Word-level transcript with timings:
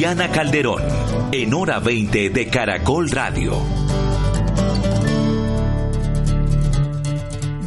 Diana 0.00 0.30
Calderón, 0.30 0.82
en 1.30 1.52
hora 1.52 1.78
20 1.78 2.30
de 2.30 2.46
Caracol 2.46 3.10
Radio. 3.10 3.52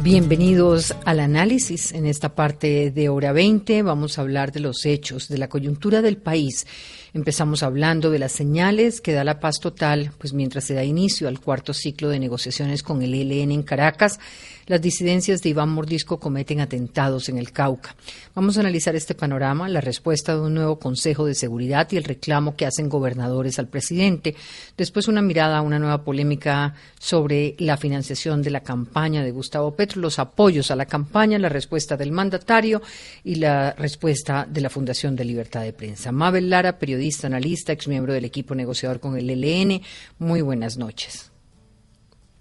Bienvenidos 0.02 0.96
al 1.04 1.20
análisis. 1.20 1.92
En 1.92 2.06
esta 2.06 2.34
parte 2.34 2.90
de 2.90 3.08
hora 3.08 3.30
20 3.30 3.84
vamos 3.84 4.18
a 4.18 4.22
hablar 4.22 4.50
de 4.50 4.58
los 4.58 4.84
hechos, 4.84 5.28
de 5.28 5.38
la 5.38 5.48
coyuntura 5.48 6.02
del 6.02 6.16
país 6.16 6.66
Empezamos 7.14 7.62
hablando 7.62 8.10
de 8.10 8.18
las 8.18 8.32
señales 8.32 9.00
que 9.00 9.12
da 9.12 9.22
la 9.22 9.38
paz 9.38 9.60
total, 9.60 10.10
pues 10.18 10.32
mientras 10.32 10.64
se 10.64 10.74
da 10.74 10.82
inicio 10.82 11.28
al 11.28 11.38
cuarto 11.38 11.72
ciclo 11.72 12.08
de 12.08 12.18
negociaciones 12.18 12.82
con 12.82 13.02
el 13.02 13.14
ELN 13.14 13.52
en 13.52 13.62
Caracas, 13.62 14.18
las 14.66 14.80
disidencias 14.80 15.40
de 15.40 15.50
Iván 15.50 15.68
Mordisco 15.68 16.18
cometen 16.18 16.60
atentados 16.60 17.28
en 17.28 17.38
el 17.38 17.52
Cauca. 17.52 17.94
Vamos 18.34 18.56
a 18.56 18.60
analizar 18.60 18.96
este 18.96 19.14
panorama, 19.14 19.68
la 19.68 19.80
respuesta 19.80 20.34
de 20.34 20.40
un 20.40 20.54
nuevo 20.54 20.78
Consejo 20.80 21.24
de 21.26 21.34
Seguridad 21.34 21.86
y 21.92 21.98
el 21.98 22.04
reclamo 22.04 22.56
que 22.56 22.66
hacen 22.66 22.88
gobernadores 22.88 23.60
al 23.60 23.68
presidente. 23.68 24.34
Después 24.76 25.06
una 25.06 25.22
mirada 25.22 25.58
a 25.58 25.62
una 25.62 25.78
nueva 25.78 26.02
polémica 26.02 26.74
sobre 26.98 27.54
la 27.58 27.76
financiación 27.76 28.42
de 28.42 28.50
la 28.50 28.62
campaña 28.62 29.22
de 29.22 29.30
Gustavo 29.30 29.76
Petro, 29.76 30.00
los 30.00 30.18
apoyos 30.18 30.70
a 30.72 30.76
la 30.76 30.86
campaña, 30.86 31.38
la 31.38 31.50
respuesta 31.50 31.96
del 31.96 32.10
mandatario 32.10 32.82
y 33.22 33.36
la 33.36 33.72
respuesta 33.72 34.48
de 34.50 34.62
la 34.62 34.70
Fundación 34.70 35.14
de 35.14 35.26
Libertad 35.26 35.62
de 35.62 35.74
Prensa. 35.74 36.10
Mabel 36.10 36.48
Lara, 36.48 36.78
periodista 36.78 37.03
periodista, 37.04 37.26
analista, 37.26 37.72
ex 37.72 37.86
miembro 37.86 38.14
del 38.14 38.24
equipo 38.24 38.54
negociador 38.54 38.98
con 38.98 39.18
el 39.18 39.28
ELN. 39.28 39.82
Muy 40.18 40.40
buenas 40.40 40.78
noches. 40.78 41.30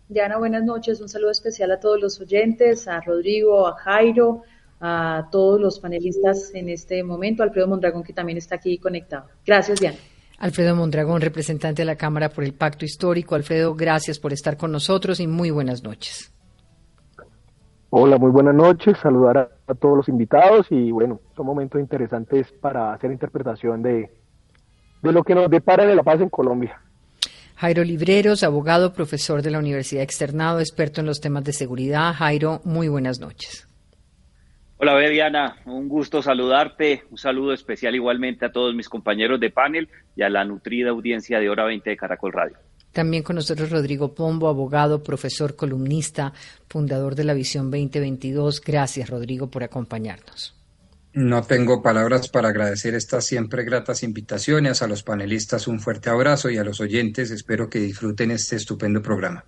Diana, 0.07 0.37
buenas 0.37 0.63
noches. 0.63 1.01
Un 1.01 1.09
saludo 1.09 1.31
especial 1.31 1.69
a 1.71 1.81
todos 1.81 1.99
los 1.99 2.21
oyentes, 2.21 2.87
a 2.87 3.01
Rodrigo, 3.01 3.67
a 3.67 3.75
Jairo, 3.75 4.43
a 4.79 5.27
todos 5.31 5.59
los 5.59 5.79
panelistas 5.79 6.51
en 6.53 6.69
este 6.69 7.03
momento, 7.03 7.43
Alfredo 7.43 7.67
Mondragón, 7.67 8.03
que 8.03 8.13
también 8.13 8.37
está 8.37 8.55
aquí 8.55 8.77
conectado. 8.77 9.25
Gracias, 9.45 9.81
Diana. 9.81 9.97
Alfredo 10.39 10.75
Mondragón, 10.77 11.19
representante 11.19 11.81
de 11.81 11.85
la 11.85 11.97
Cámara 11.97 12.29
por 12.29 12.45
el 12.45 12.53
Pacto 12.53 12.85
Histórico. 12.85 13.35
Alfredo, 13.35 13.75
gracias 13.75 14.17
por 14.17 14.31
estar 14.31 14.55
con 14.55 14.71
nosotros 14.71 15.19
y 15.19 15.27
muy 15.27 15.51
buenas 15.51 15.83
noches. 15.83 16.31
Hola, 17.89 18.17
muy 18.17 18.31
buenas 18.31 18.55
noches. 18.55 18.97
Saludar 18.97 19.37
a, 19.37 19.49
a 19.67 19.75
todos 19.75 19.97
los 19.97 20.07
invitados 20.07 20.67
y 20.69 20.89
bueno, 20.91 21.19
son 21.35 21.47
momentos 21.47 21.81
interesantes 21.81 22.51
para 22.61 22.93
hacer 22.93 23.11
interpretación 23.11 23.81
de, 23.83 24.09
de 25.03 25.11
lo 25.11 25.23
que 25.23 25.35
nos 25.35 25.49
depara 25.49 25.85
de 25.85 25.95
la 25.95 26.03
paz 26.03 26.21
en 26.21 26.29
Colombia. 26.29 26.79
Jairo 27.57 27.83
Libreros, 27.83 28.43
abogado, 28.43 28.93
profesor 28.93 29.41
de 29.41 29.51
la 29.51 29.59
Universidad 29.59 30.03
Externado, 30.03 30.59
experto 30.59 31.01
en 31.01 31.07
los 31.07 31.21
temas 31.21 31.43
de 31.43 31.53
seguridad. 31.53 32.13
Jairo, 32.13 32.61
muy 32.63 32.87
buenas 32.87 33.19
noches. 33.19 33.67
Hola, 34.77 34.99
Diana, 34.99 35.57
un 35.65 35.87
gusto 35.87 36.21
saludarte. 36.21 37.03
Un 37.11 37.17
saludo 37.17 37.53
especial 37.53 37.95
igualmente 37.95 38.45
a 38.45 38.51
todos 38.51 38.75
mis 38.75 38.89
compañeros 38.89 39.39
de 39.39 39.49
panel 39.49 39.87
y 40.15 40.23
a 40.23 40.29
la 40.29 40.43
nutrida 40.43 40.89
audiencia 40.89 41.39
de 41.39 41.49
Hora 41.49 41.65
20 41.65 41.89
de 41.89 41.95
Caracol 41.95 42.33
Radio. 42.33 42.57
También 42.91 43.23
con 43.23 43.35
nosotros 43.35 43.71
Rodrigo 43.71 44.13
Pombo, 44.13 44.49
abogado, 44.49 45.01
profesor, 45.01 45.55
columnista, 45.55 46.33
fundador 46.67 47.15
de 47.15 47.23
la 47.23 47.33
Visión 47.33 47.71
2022. 47.71 48.61
Gracias, 48.61 49.09
Rodrigo, 49.09 49.47
por 49.49 49.63
acompañarnos. 49.63 50.53
No 51.13 51.43
tengo 51.43 51.83
palabras 51.83 52.27
para 52.27 52.49
agradecer 52.49 52.95
estas 52.95 53.25
siempre 53.25 53.63
gratas 53.63 54.01
invitaciones. 54.01 54.81
A 54.81 54.87
los 54.87 55.03
panelistas 55.03 55.67
un 55.67 55.79
fuerte 55.79 56.09
abrazo 56.09 56.49
y 56.49 56.57
a 56.57 56.63
los 56.63 56.79
oyentes 56.79 57.29
espero 57.29 57.69
que 57.69 57.79
disfruten 57.79 58.31
este 58.31 58.55
estupendo 58.55 59.01
programa. 59.03 59.45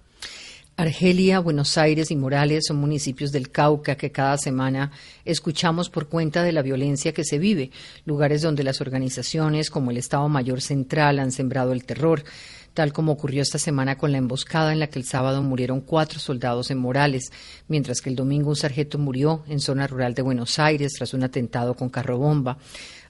Argelia, 0.77 1.39
Buenos 1.39 1.77
Aires 1.77 2.11
y 2.11 2.15
Morales 2.17 2.65
son 2.67 2.77
municipios 2.77 3.31
del 3.31 3.49
Cauca 3.49 3.95
que 3.95 4.11
cada 4.11 4.37
semana 4.37 4.91
escuchamos 5.23 5.89
por 5.89 6.09
cuenta 6.09 6.43
de 6.43 6.51
la 6.51 6.61
violencia 6.61 7.13
que 7.13 7.23
se 7.23 7.39
vive, 7.39 7.71
lugares 8.05 8.41
donde 8.41 8.63
las 8.63 8.81
organizaciones 8.81 9.69
como 9.69 9.89
el 9.89 9.97
Estado 9.97 10.27
Mayor 10.27 10.61
Central 10.61 11.19
han 11.19 11.31
sembrado 11.31 11.71
el 11.71 11.85
terror 11.85 12.25
tal 12.75 12.91
como 12.91 13.13
ocurrió 13.13 13.41
esta 13.41 13.57
semana 13.57 13.97
con 13.97 14.11
la 14.11 14.19
emboscada 14.19 14.73
en 14.73 14.79
la 14.79 14.87
que 14.87 14.99
el 14.99 15.05
sábado 15.05 15.41
murieron 15.41 15.79
cuatro 15.79 16.19
soldados 16.19 16.69
en 16.69 16.77
Morales, 16.77 17.31
mientras 17.69 18.01
que 18.01 18.09
el 18.09 18.17
domingo 18.17 18.49
un 18.49 18.55
sargento 18.57 18.99
murió 18.99 19.43
en 19.47 19.61
zona 19.61 19.87
rural 19.87 20.13
de 20.13 20.21
Buenos 20.21 20.59
Aires 20.59 20.93
tras 20.93 21.13
un 21.13 21.23
atentado 21.23 21.73
con 21.73 21.89
carro 21.89 22.17
bomba. 22.17 22.57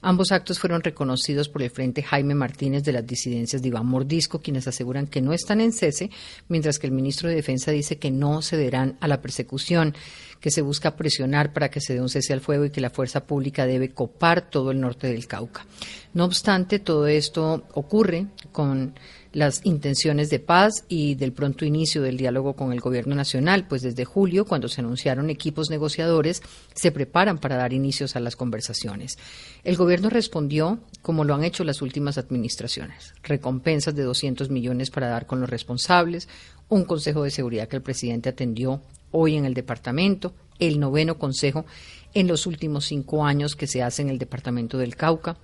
Ambos 0.02 0.30
actos 0.30 0.60
fueron 0.60 0.82
reconocidos 0.82 1.48
por 1.48 1.62
el 1.62 1.70
Frente 1.70 2.02
Jaime 2.02 2.36
Martínez 2.36 2.84
de 2.84 2.92
las 2.92 3.04
disidencias 3.04 3.60
de 3.60 3.68
Iván 3.68 3.86
Mordisco, 3.86 4.40
quienes 4.40 4.68
aseguran 4.68 5.08
que 5.08 5.20
no 5.20 5.32
están 5.32 5.60
en 5.60 5.72
cese, 5.72 6.10
mientras 6.48 6.78
que 6.78 6.86
el 6.86 6.92
ministro 6.92 7.28
de 7.28 7.34
Defensa 7.34 7.72
dice 7.72 7.98
que 7.98 8.12
no 8.12 8.42
cederán 8.42 8.96
a 9.00 9.08
la 9.08 9.20
persecución, 9.20 9.94
que 10.40 10.52
se 10.52 10.62
busca 10.62 10.94
presionar 10.94 11.52
para 11.52 11.70
que 11.70 11.80
se 11.80 11.94
dé 11.94 12.00
un 12.00 12.08
cese 12.08 12.32
al 12.32 12.40
fuego 12.40 12.66
y 12.66 12.70
que 12.70 12.80
la 12.80 12.90
fuerza 12.90 13.26
pública 13.26 13.66
debe 13.66 13.90
copar 13.90 14.48
todo 14.48 14.70
el 14.70 14.80
norte 14.80 15.08
del 15.08 15.26
Cauca. 15.26 15.66
No 16.14 16.24
obstante, 16.24 16.78
todo 16.78 17.08
esto 17.08 17.66
ocurre 17.74 18.26
con 18.52 18.94
las 19.36 19.60
intenciones 19.64 20.30
de 20.30 20.38
paz 20.38 20.86
y 20.88 21.14
del 21.14 21.34
pronto 21.34 21.66
inicio 21.66 22.00
del 22.00 22.16
diálogo 22.16 22.56
con 22.56 22.72
el 22.72 22.80
Gobierno 22.80 23.14
Nacional, 23.14 23.68
pues 23.68 23.82
desde 23.82 24.06
julio, 24.06 24.46
cuando 24.46 24.66
se 24.66 24.80
anunciaron 24.80 25.28
equipos 25.28 25.68
negociadores, 25.68 26.42
se 26.74 26.90
preparan 26.90 27.36
para 27.36 27.56
dar 27.56 27.74
inicios 27.74 28.16
a 28.16 28.20
las 28.20 28.34
conversaciones. 28.34 29.18
El 29.62 29.76
Gobierno 29.76 30.08
respondió 30.08 30.78
como 31.02 31.22
lo 31.22 31.34
han 31.34 31.44
hecho 31.44 31.64
las 31.64 31.82
últimas 31.82 32.16
administraciones, 32.16 33.12
recompensas 33.22 33.94
de 33.94 34.04
200 34.04 34.48
millones 34.48 34.90
para 34.90 35.10
dar 35.10 35.26
con 35.26 35.38
los 35.38 35.50
responsables, 35.50 36.30
un 36.70 36.84
Consejo 36.84 37.22
de 37.22 37.30
Seguridad 37.30 37.68
que 37.68 37.76
el 37.76 37.82
presidente 37.82 38.30
atendió 38.30 38.80
hoy 39.10 39.36
en 39.36 39.44
el 39.44 39.52
departamento, 39.52 40.32
el 40.58 40.80
noveno 40.80 41.18
Consejo 41.18 41.66
en 42.14 42.26
los 42.26 42.46
últimos 42.46 42.86
cinco 42.86 43.26
años 43.26 43.54
que 43.54 43.66
se 43.66 43.82
hace 43.82 44.00
en 44.00 44.08
el 44.08 44.16
departamento 44.16 44.78
del 44.78 44.96
Cauca, 44.96 45.36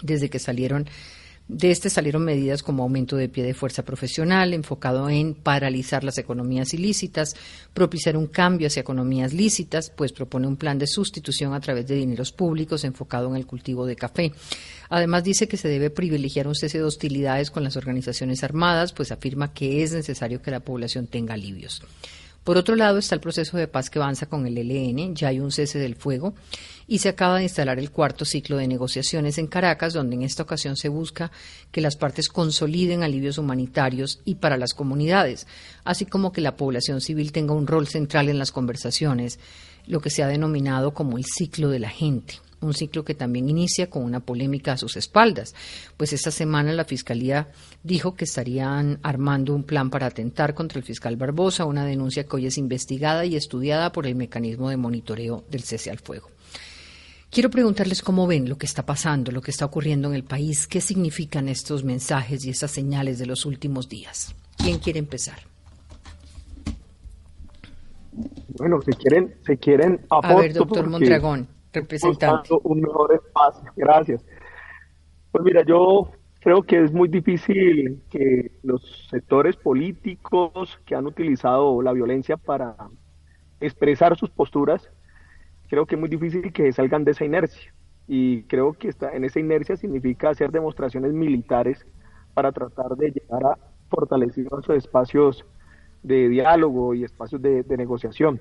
desde 0.00 0.30
que 0.30 0.38
salieron 0.38 0.88
de 1.48 1.70
este 1.70 1.90
salieron 1.90 2.24
medidas 2.24 2.62
como 2.62 2.82
aumento 2.82 3.16
de 3.16 3.28
pie 3.28 3.44
de 3.44 3.54
fuerza 3.54 3.84
profesional, 3.84 4.52
enfocado 4.52 5.08
en 5.08 5.34
paralizar 5.34 6.02
las 6.02 6.18
economías 6.18 6.74
ilícitas, 6.74 7.36
propiciar 7.72 8.16
un 8.16 8.26
cambio 8.26 8.66
hacia 8.66 8.80
economías 8.80 9.32
lícitas, 9.32 9.90
pues 9.90 10.12
propone 10.12 10.48
un 10.48 10.56
plan 10.56 10.78
de 10.78 10.88
sustitución 10.88 11.54
a 11.54 11.60
través 11.60 11.86
de 11.86 11.94
dineros 11.94 12.32
públicos 12.32 12.82
enfocado 12.82 13.28
en 13.28 13.36
el 13.36 13.46
cultivo 13.46 13.86
de 13.86 13.94
café. 13.94 14.32
Además 14.88 15.22
dice 15.22 15.46
que 15.46 15.56
se 15.56 15.68
debe 15.68 15.90
privilegiar 15.90 16.48
un 16.48 16.56
cese 16.56 16.78
de 16.78 16.84
hostilidades 16.84 17.50
con 17.50 17.62
las 17.62 17.76
organizaciones 17.76 18.42
armadas, 18.42 18.92
pues 18.92 19.12
afirma 19.12 19.52
que 19.52 19.84
es 19.84 19.92
necesario 19.92 20.42
que 20.42 20.50
la 20.50 20.60
población 20.60 21.06
tenga 21.06 21.34
alivios. 21.34 21.82
Por 22.46 22.58
otro 22.58 22.76
lado 22.76 22.98
está 22.98 23.16
el 23.16 23.20
proceso 23.20 23.56
de 23.56 23.66
paz 23.66 23.90
que 23.90 23.98
avanza 23.98 24.26
con 24.26 24.46
el 24.46 24.56
ELN, 24.56 25.16
ya 25.16 25.26
hay 25.26 25.40
un 25.40 25.50
cese 25.50 25.80
del 25.80 25.96
fuego 25.96 26.32
y 26.86 26.98
se 26.98 27.08
acaba 27.08 27.38
de 27.38 27.42
instalar 27.42 27.80
el 27.80 27.90
cuarto 27.90 28.24
ciclo 28.24 28.56
de 28.56 28.68
negociaciones 28.68 29.38
en 29.38 29.48
Caracas, 29.48 29.94
donde 29.94 30.14
en 30.14 30.22
esta 30.22 30.44
ocasión 30.44 30.76
se 30.76 30.88
busca 30.88 31.32
que 31.72 31.80
las 31.80 31.96
partes 31.96 32.28
consoliden 32.28 33.02
alivios 33.02 33.38
humanitarios 33.38 34.20
y 34.24 34.36
para 34.36 34.58
las 34.58 34.74
comunidades, 34.74 35.48
así 35.82 36.06
como 36.06 36.30
que 36.30 36.40
la 36.40 36.54
población 36.54 37.00
civil 37.00 37.32
tenga 37.32 37.52
un 37.52 37.66
rol 37.66 37.88
central 37.88 38.28
en 38.28 38.38
las 38.38 38.52
conversaciones, 38.52 39.40
lo 39.88 39.98
que 39.98 40.10
se 40.10 40.22
ha 40.22 40.28
denominado 40.28 40.94
como 40.94 41.18
el 41.18 41.24
ciclo 41.24 41.68
de 41.68 41.80
la 41.80 41.90
gente 41.90 42.45
un 42.66 42.74
ciclo 42.74 43.04
que 43.04 43.14
también 43.14 43.48
inicia 43.48 43.88
con 43.88 44.02
una 44.02 44.20
polémica 44.20 44.72
a 44.72 44.76
sus 44.76 44.96
espaldas, 44.96 45.54
pues 45.96 46.12
esta 46.12 46.30
semana 46.30 46.72
la 46.72 46.84
Fiscalía 46.84 47.48
dijo 47.82 48.14
que 48.14 48.24
estarían 48.24 48.98
armando 49.02 49.54
un 49.54 49.62
plan 49.62 49.90
para 49.90 50.06
atentar 50.06 50.54
contra 50.54 50.78
el 50.78 50.84
fiscal 50.84 51.16
Barbosa, 51.16 51.64
una 51.64 51.84
denuncia 51.84 52.24
que 52.24 52.36
hoy 52.36 52.46
es 52.46 52.58
investigada 52.58 53.24
y 53.24 53.36
estudiada 53.36 53.92
por 53.92 54.06
el 54.06 54.14
mecanismo 54.14 54.70
de 54.70 54.76
monitoreo 54.76 55.44
del 55.50 55.62
cese 55.62 55.90
al 55.90 55.98
fuego. 55.98 56.28
Quiero 57.30 57.50
preguntarles 57.50 58.02
cómo 58.02 58.26
ven 58.26 58.48
lo 58.48 58.56
que 58.56 58.66
está 58.66 58.86
pasando, 58.86 59.32
lo 59.32 59.42
que 59.42 59.50
está 59.50 59.64
ocurriendo 59.64 60.08
en 60.08 60.14
el 60.14 60.24
país, 60.24 60.66
qué 60.66 60.80
significan 60.80 61.48
estos 61.48 61.84
mensajes 61.84 62.44
y 62.44 62.50
estas 62.50 62.70
señales 62.70 63.18
de 63.18 63.26
los 63.26 63.44
últimos 63.44 63.88
días. 63.88 64.34
¿Quién 64.56 64.78
quiere 64.78 65.00
empezar? 65.00 65.40
Bueno, 68.58 68.80
si 68.80 68.92
quieren, 68.92 69.34
si 69.46 69.56
quieren 69.58 70.00
a 70.08 70.34
ver, 70.34 70.54
doctor 70.54 70.88
Mondragón 70.88 71.48
representante. 71.80 72.50
Un 72.62 72.80
mejor 72.80 73.14
espacio. 73.14 73.72
Gracias. 73.76 74.24
Pues 75.32 75.44
mira, 75.44 75.64
yo 75.64 76.10
creo 76.40 76.62
que 76.62 76.82
es 76.82 76.92
muy 76.92 77.08
difícil 77.08 78.02
que 78.10 78.52
los 78.62 79.08
sectores 79.10 79.56
políticos 79.56 80.78
que 80.84 80.94
han 80.94 81.06
utilizado 81.06 81.82
la 81.82 81.92
violencia 81.92 82.36
para 82.36 82.76
expresar 83.60 84.16
sus 84.16 84.30
posturas, 84.30 84.90
creo 85.68 85.86
que 85.86 85.94
es 85.94 86.00
muy 86.00 86.08
difícil 86.08 86.52
que 86.52 86.72
salgan 86.72 87.04
de 87.04 87.12
esa 87.12 87.24
inercia. 87.24 87.72
y 88.08 88.44
creo 88.44 88.72
que 88.74 88.88
está 88.88 89.16
en 89.16 89.24
esa 89.24 89.40
inercia 89.40 89.76
significa 89.76 90.30
hacer 90.30 90.52
demostraciones 90.52 91.12
militares 91.12 91.84
para 92.34 92.52
tratar 92.52 92.94
de 92.96 93.10
llegar 93.10 93.44
a 93.44 93.58
fortalecer 93.88 94.46
nuestros 94.50 94.76
espacios 94.76 95.44
de 96.02 96.28
diálogo 96.28 96.94
y 96.94 97.02
espacios 97.02 97.42
de, 97.42 97.64
negociación. 97.76 98.40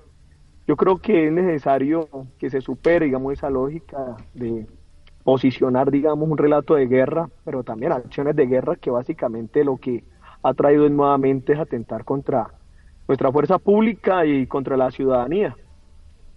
Yo 0.67 0.75
creo 0.75 0.97
que 0.97 1.27
es 1.27 1.31
necesario 1.31 2.07
que 2.39 2.49
se 2.49 2.61
supere, 2.61 3.05
digamos, 3.05 3.33
esa 3.33 3.49
lógica 3.49 4.17
de 4.33 4.65
posicionar, 5.23 5.91
digamos, 5.91 6.27
un 6.27 6.37
relato 6.37 6.75
de 6.75 6.87
guerra, 6.87 7.29
pero 7.43 7.63
también 7.63 7.91
acciones 7.91 8.35
de 8.35 8.47
guerra 8.47 8.75
que 8.75 8.89
básicamente 8.89 9.63
lo 9.63 9.77
que 9.77 10.03
ha 10.41 10.53
traído 10.53 10.87
nuevamente 10.89 11.53
es 11.53 11.59
atentar 11.59 12.03
contra 12.03 12.51
nuestra 13.07 13.31
fuerza 13.31 13.59
pública 13.59 14.25
y 14.25 14.47
contra 14.47 14.77
la 14.77 14.91
ciudadanía. 14.91 15.55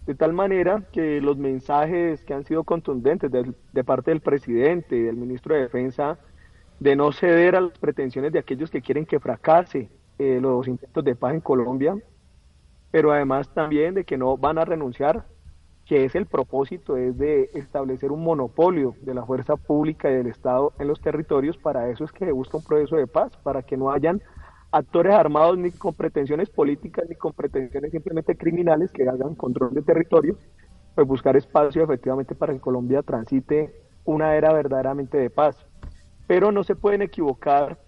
De 0.06 0.14
tal 0.14 0.32
manera 0.32 0.82
que 0.92 1.20
los 1.20 1.36
mensajes 1.36 2.24
que 2.24 2.32
han 2.32 2.44
sido 2.44 2.64
contundentes 2.64 3.30
de, 3.30 3.84
parte 3.84 4.10
del 4.10 4.20
presidente 4.20 4.96
y 4.96 5.02
del 5.02 5.16
ministro 5.16 5.54
de 5.54 5.62
Defensa 5.62 6.18
de 6.80 6.96
no 6.96 7.12
ceder 7.12 7.56
a 7.56 7.60
las 7.60 7.78
pretensiones 7.78 8.32
de 8.32 8.38
aquellos 8.38 8.70
que 8.70 8.80
quieren 8.80 9.04
que 9.04 9.20
fracase 9.20 9.90
eh, 10.18 10.38
los 10.40 10.66
intentos 10.66 11.04
de 11.04 11.14
paz 11.14 11.34
en 11.34 11.40
Colombia, 11.40 11.94
pero 12.90 13.12
además 13.12 13.52
también 13.52 13.94
de 13.94 14.04
que 14.04 14.16
no 14.16 14.36
van 14.36 14.58
a 14.58 14.64
renunciar, 14.64 15.26
que 15.84 16.04
es 16.04 16.14
el 16.14 16.26
propósito, 16.26 16.96
es 16.96 17.16
de 17.16 17.50
establecer 17.54 18.12
un 18.12 18.22
monopolio 18.22 18.94
de 19.02 19.14
la 19.14 19.24
fuerza 19.24 19.56
pública 19.56 20.10
y 20.10 20.14
del 20.14 20.26
Estado 20.26 20.72
en 20.78 20.88
los 20.88 21.00
territorios, 21.00 21.56
para 21.56 21.88
eso 21.90 22.04
es 22.04 22.12
que 22.12 22.26
se 22.26 22.32
busca 22.32 22.58
un 22.58 22.64
proceso 22.64 22.96
de 22.96 23.06
paz, 23.06 23.36
para 23.42 23.62
que 23.62 23.76
no 23.76 23.90
hayan 23.90 24.20
actores 24.70 25.14
armados 25.14 25.56
ni 25.56 25.70
con 25.70 25.94
pretensiones 25.94 26.50
políticas 26.50 27.06
ni 27.08 27.14
con 27.14 27.32
pretensiones 27.32 27.90
simplemente 27.90 28.36
criminales 28.36 28.92
que 28.92 29.08
hagan 29.08 29.34
control 29.34 29.72
de 29.72 29.82
territorio, 29.82 30.36
pues 30.94 31.06
buscar 31.06 31.36
espacio 31.36 31.82
efectivamente 31.82 32.34
para 32.34 32.52
que 32.52 32.60
Colombia 32.60 33.02
transite 33.02 33.72
una 34.04 34.34
era 34.36 34.52
verdaderamente 34.52 35.16
de 35.16 35.30
paz. 35.30 35.56
Pero 36.26 36.52
no 36.52 36.64
se 36.64 36.76
pueden 36.76 37.02
equivocar 37.02 37.78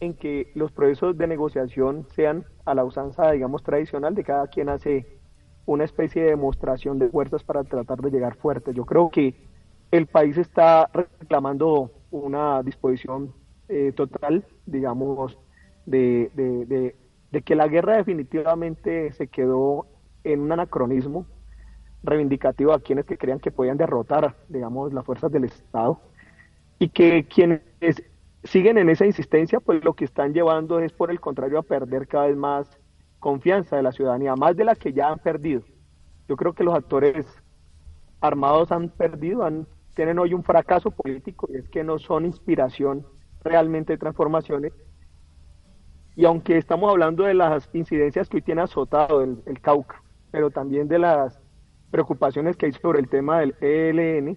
en 0.00 0.14
que 0.14 0.50
los 0.54 0.72
procesos 0.72 1.16
de 1.18 1.26
negociación 1.26 2.06
sean 2.14 2.44
a 2.64 2.74
la 2.74 2.84
usanza, 2.84 3.30
digamos, 3.32 3.62
tradicional 3.62 4.14
de 4.14 4.24
cada 4.24 4.46
quien 4.46 4.68
hace 4.68 5.18
una 5.66 5.84
especie 5.84 6.22
de 6.22 6.30
demostración 6.30 6.98
de 6.98 7.08
fuerzas 7.08 7.44
para 7.44 7.64
tratar 7.64 8.00
de 8.00 8.10
llegar 8.10 8.36
fuerte. 8.36 8.72
Yo 8.72 8.84
creo 8.84 9.10
que 9.10 9.34
el 9.90 10.06
país 10.06 10.38
está 10.38 10.88
reclamando 10.92 11.90
una 12.10 12.62
disposición 12.62 13.34
eh, 13.68 13.92
total, 13.92 14.46
digamos, 14.66 15.36
de, 15.84 16.94
que 17.44 17.54
la 17.54 17.68
guerra 17.68 17.96
definitivamente 17.96 19.12
se 19.12 19.28
quedó 19.28 19.86
en 20.24 20.40
un 20.40 20.52
anacronismo 20.52 21.26
reivindicativo 22.02 22.72
a 22.72 22.80
quienes 22.80 23.06
que 23.06 23.18
creían 23.18 23.40
que 23.40 23.50
podían 23.50 23.76
derrotar, 23.76 24.36
digamos, 24.48 24.92
las 24.92 25.04
fuerzas 25.04 25.30
del 25.32 25.44
Estado 25.44 26.00
y 26.78 26.88
que 26.90 27.24
quienes 27.24 27.60
siguen 28.48 28.78
en 28.78 28.88
esa 28.90 29.06
insistencia, 29.06 29.60
pues 29.60 29.84
lo 29.84 29.94
que 29.94 30.04
están 30.04 30.32
llevando 30.32 30.80
es 30.80 30.92
por 30.92 31.10
el 31.10 31.20
contrario 31.20 31.58
a 31.58 31.62
perder 31.62 32.06
cada 32.06 32.26
vez 32.26 32.36
más 32.36 32.78
confianza 33.18 33.76
de 33.76 33.82
la 33.82 33.92
ciudadanía, 33.92 34.36
más 34.36 34.56
de 34.56 34.64
la 34.64 34.74
que 34.74 34.92
ya 34.92 35.08
han 35.08 35.18
perdido. 35.18 35.62
Yo 36.28 36.36
creo 36.36 36.52
que 36.52 36.64
los 36.64 36.74
actores 36.74 37.26
armados 38.20 38.72
han 38.72 38.90
perdido, 38.90 39.44
han, 39.44 39.66
tienen 39.94 40.18
hoy 40.18 40.34
un 40.34 40.44
fracaso 40.44 40.90
político 40.90 41.48
y 41.50 41.56
es 41.56 41.68
que 41.68 41.84
no 41.84 41.98
son 41.98 42.24
inspiración 42.24 43.06
realmente 43.42 43.94
de 43.94 43.98
transformaciones 43.98 44.72
y 46.18 46.24
aunque 46.24 46.58
estamos 46.58 46.90
hablando 46.90 47.22
de 47.22 47.34
las 47.34 47.72
incidencias 47.72 48.28
que 48.28 48.38
hoy 48.38 48.42
tiene 48.42 48.62
azotado 48.62 49.22
el, 49.22 49.60
Cauca, 49.60 50.02
pero 50.32 50.50
también 50.50 50.88
de 50.88 50.98
las 50.98 51.40
preocupaciones 51.92 52.56
que 52.56 52.66
hay 52.66 52.72
sobre 52.72 52.98
el 52.98 53.08
tema 53.08 53.38
del 53.38 53.54
ELN, 53.60 54.36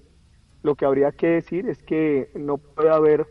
lo 0.61 0.75
que 0.75 0.85
habría 0.85 1.11
que 1.11 1.25
decir 1.25 1.67
es 1.67 1.81
que 1.81 2.29
no 2.35 2.59
puede 2.59 2.91
haber 2.91 3.25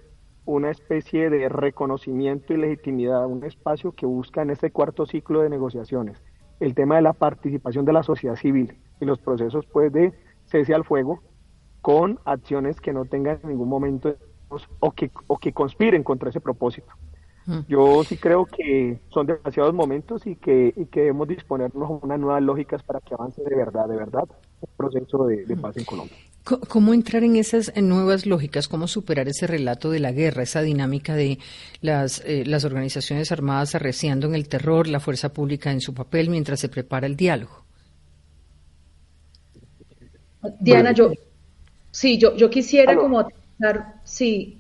una 0.51 0.71
especie 0.71 1.31
de 1.31 1.49
reconocimiento 1.49 2.53
y 2.53 2.59
legitimidad, 2.59 3.27
un 3.27 3.45
espacio 3.45 3.93
que 3.93 4.07
busca 4.07 4.43
en 4.43 4.51
este 4.51 4.71
cuarto 4.71 5.07
ciclo 5.07 5.41
de 5.43 5.51
negociaciones 5.51 6.23
el 6.61 6.75
tema 6.75 6.97
de 6.97 7.03
la 7.03 7.15
participación 7.15 7.85
de 7.85 7.95
la 7.95 8.03
sociedad 8.03 8.37
civil 8.37 8.79
y 9.01 9.07
los 9.07 9.19
procesos 9.19 9.67
pues 9.67 9.93
de 9.93 10.13
cese 10.45 10.75
al 10.75 10.85
fuego 10.85 11.23
con 11.81 12.21
acciones 12.27 12.81
que 12.81 12.93
no 12.93 13.07
tengan 13.07 13.41
en 13.43 13.49
ningún 13.49 13.69
momento 13.69 14.15
o 14.81 14.93
que, 14.93 15.11
o 15.27 15.39
que 15.39 15.53
conspiren 15.53 16.03
contra 16.03 16.29
ese 16.29 16.41
propósito. 16.41 16.93
Yo 17.67 18.05
sí 18.05 18.17
creo 18.17 18.47
que 18.47 19.01
son 19.09 19.27
demasiados 19.27 19.75
momentos 19.75 20.25
y 20.25 20.37
que, 20.37 20.73
y 20.77 20.87
que 20.87 21.01
debemos 21.01 21.27
disponernos 21.27 21.99
unas 22.01 22.21
nuevas 22.21 22.43
lógicas 22.43 22.83
para 22.85 23.01
que 23.01 23.15
avance 23.15 23.43
de 23.43 23.57
verdad, 23.57 23.89
de 23.89 23.97
verdad, 23.97 24.29
el 24.63 24.69
proceso 24.77 25.27
de, 25.27 25.57
paz 25.57 25.77
en 25.77 25.85
Colombia. 25.85 26.17
¿Cómo 26.43 26.95
entrar 26.95 27.23
en 27.23 27.37
esas 27.37 27.73
nuevas 27.77 28.25
lógicas? 28.25 28.67
¿Cómo 28.67 28.89
superar 28.89 29.29
ese 29.29 29.47
relato 29.47 29.91
de 29.91 30.01
la 30.01 30.11
guerra, 30.11 30.43
esa 30.43 30.63
dinámica 30.63 31.15
de 31.15 31.39
las, 31.83 32.23
eh, 32.25 32.45
las 32.47 32.65
organizaciones 32.65 33.31
armadas 33.31 33.75
arreciando 33.75 34.27
en 34.27 34.35
el 34.35 34.49
terror, 34.49 34.89
la 34.89 35.01
fuerza 35.01 35.33
pública 35.33 35.71
en 35.71 35.81
su 35.81 35.93
papel 35.93 36.31
mientras 36.31 36.61
se 36.61 36.69
prepara 36.69 37.07
el 37.07 37.17
diálogo? 37.17 37.65
Diana, 40.61 40.93
yo 40.93 41.13
sí, 41.91 42.17
yo, 42.17 42.35
yo 42.37 42.49
quisiera 42.49 42.97
como 42.97 43.29
sí, 44.05 44.60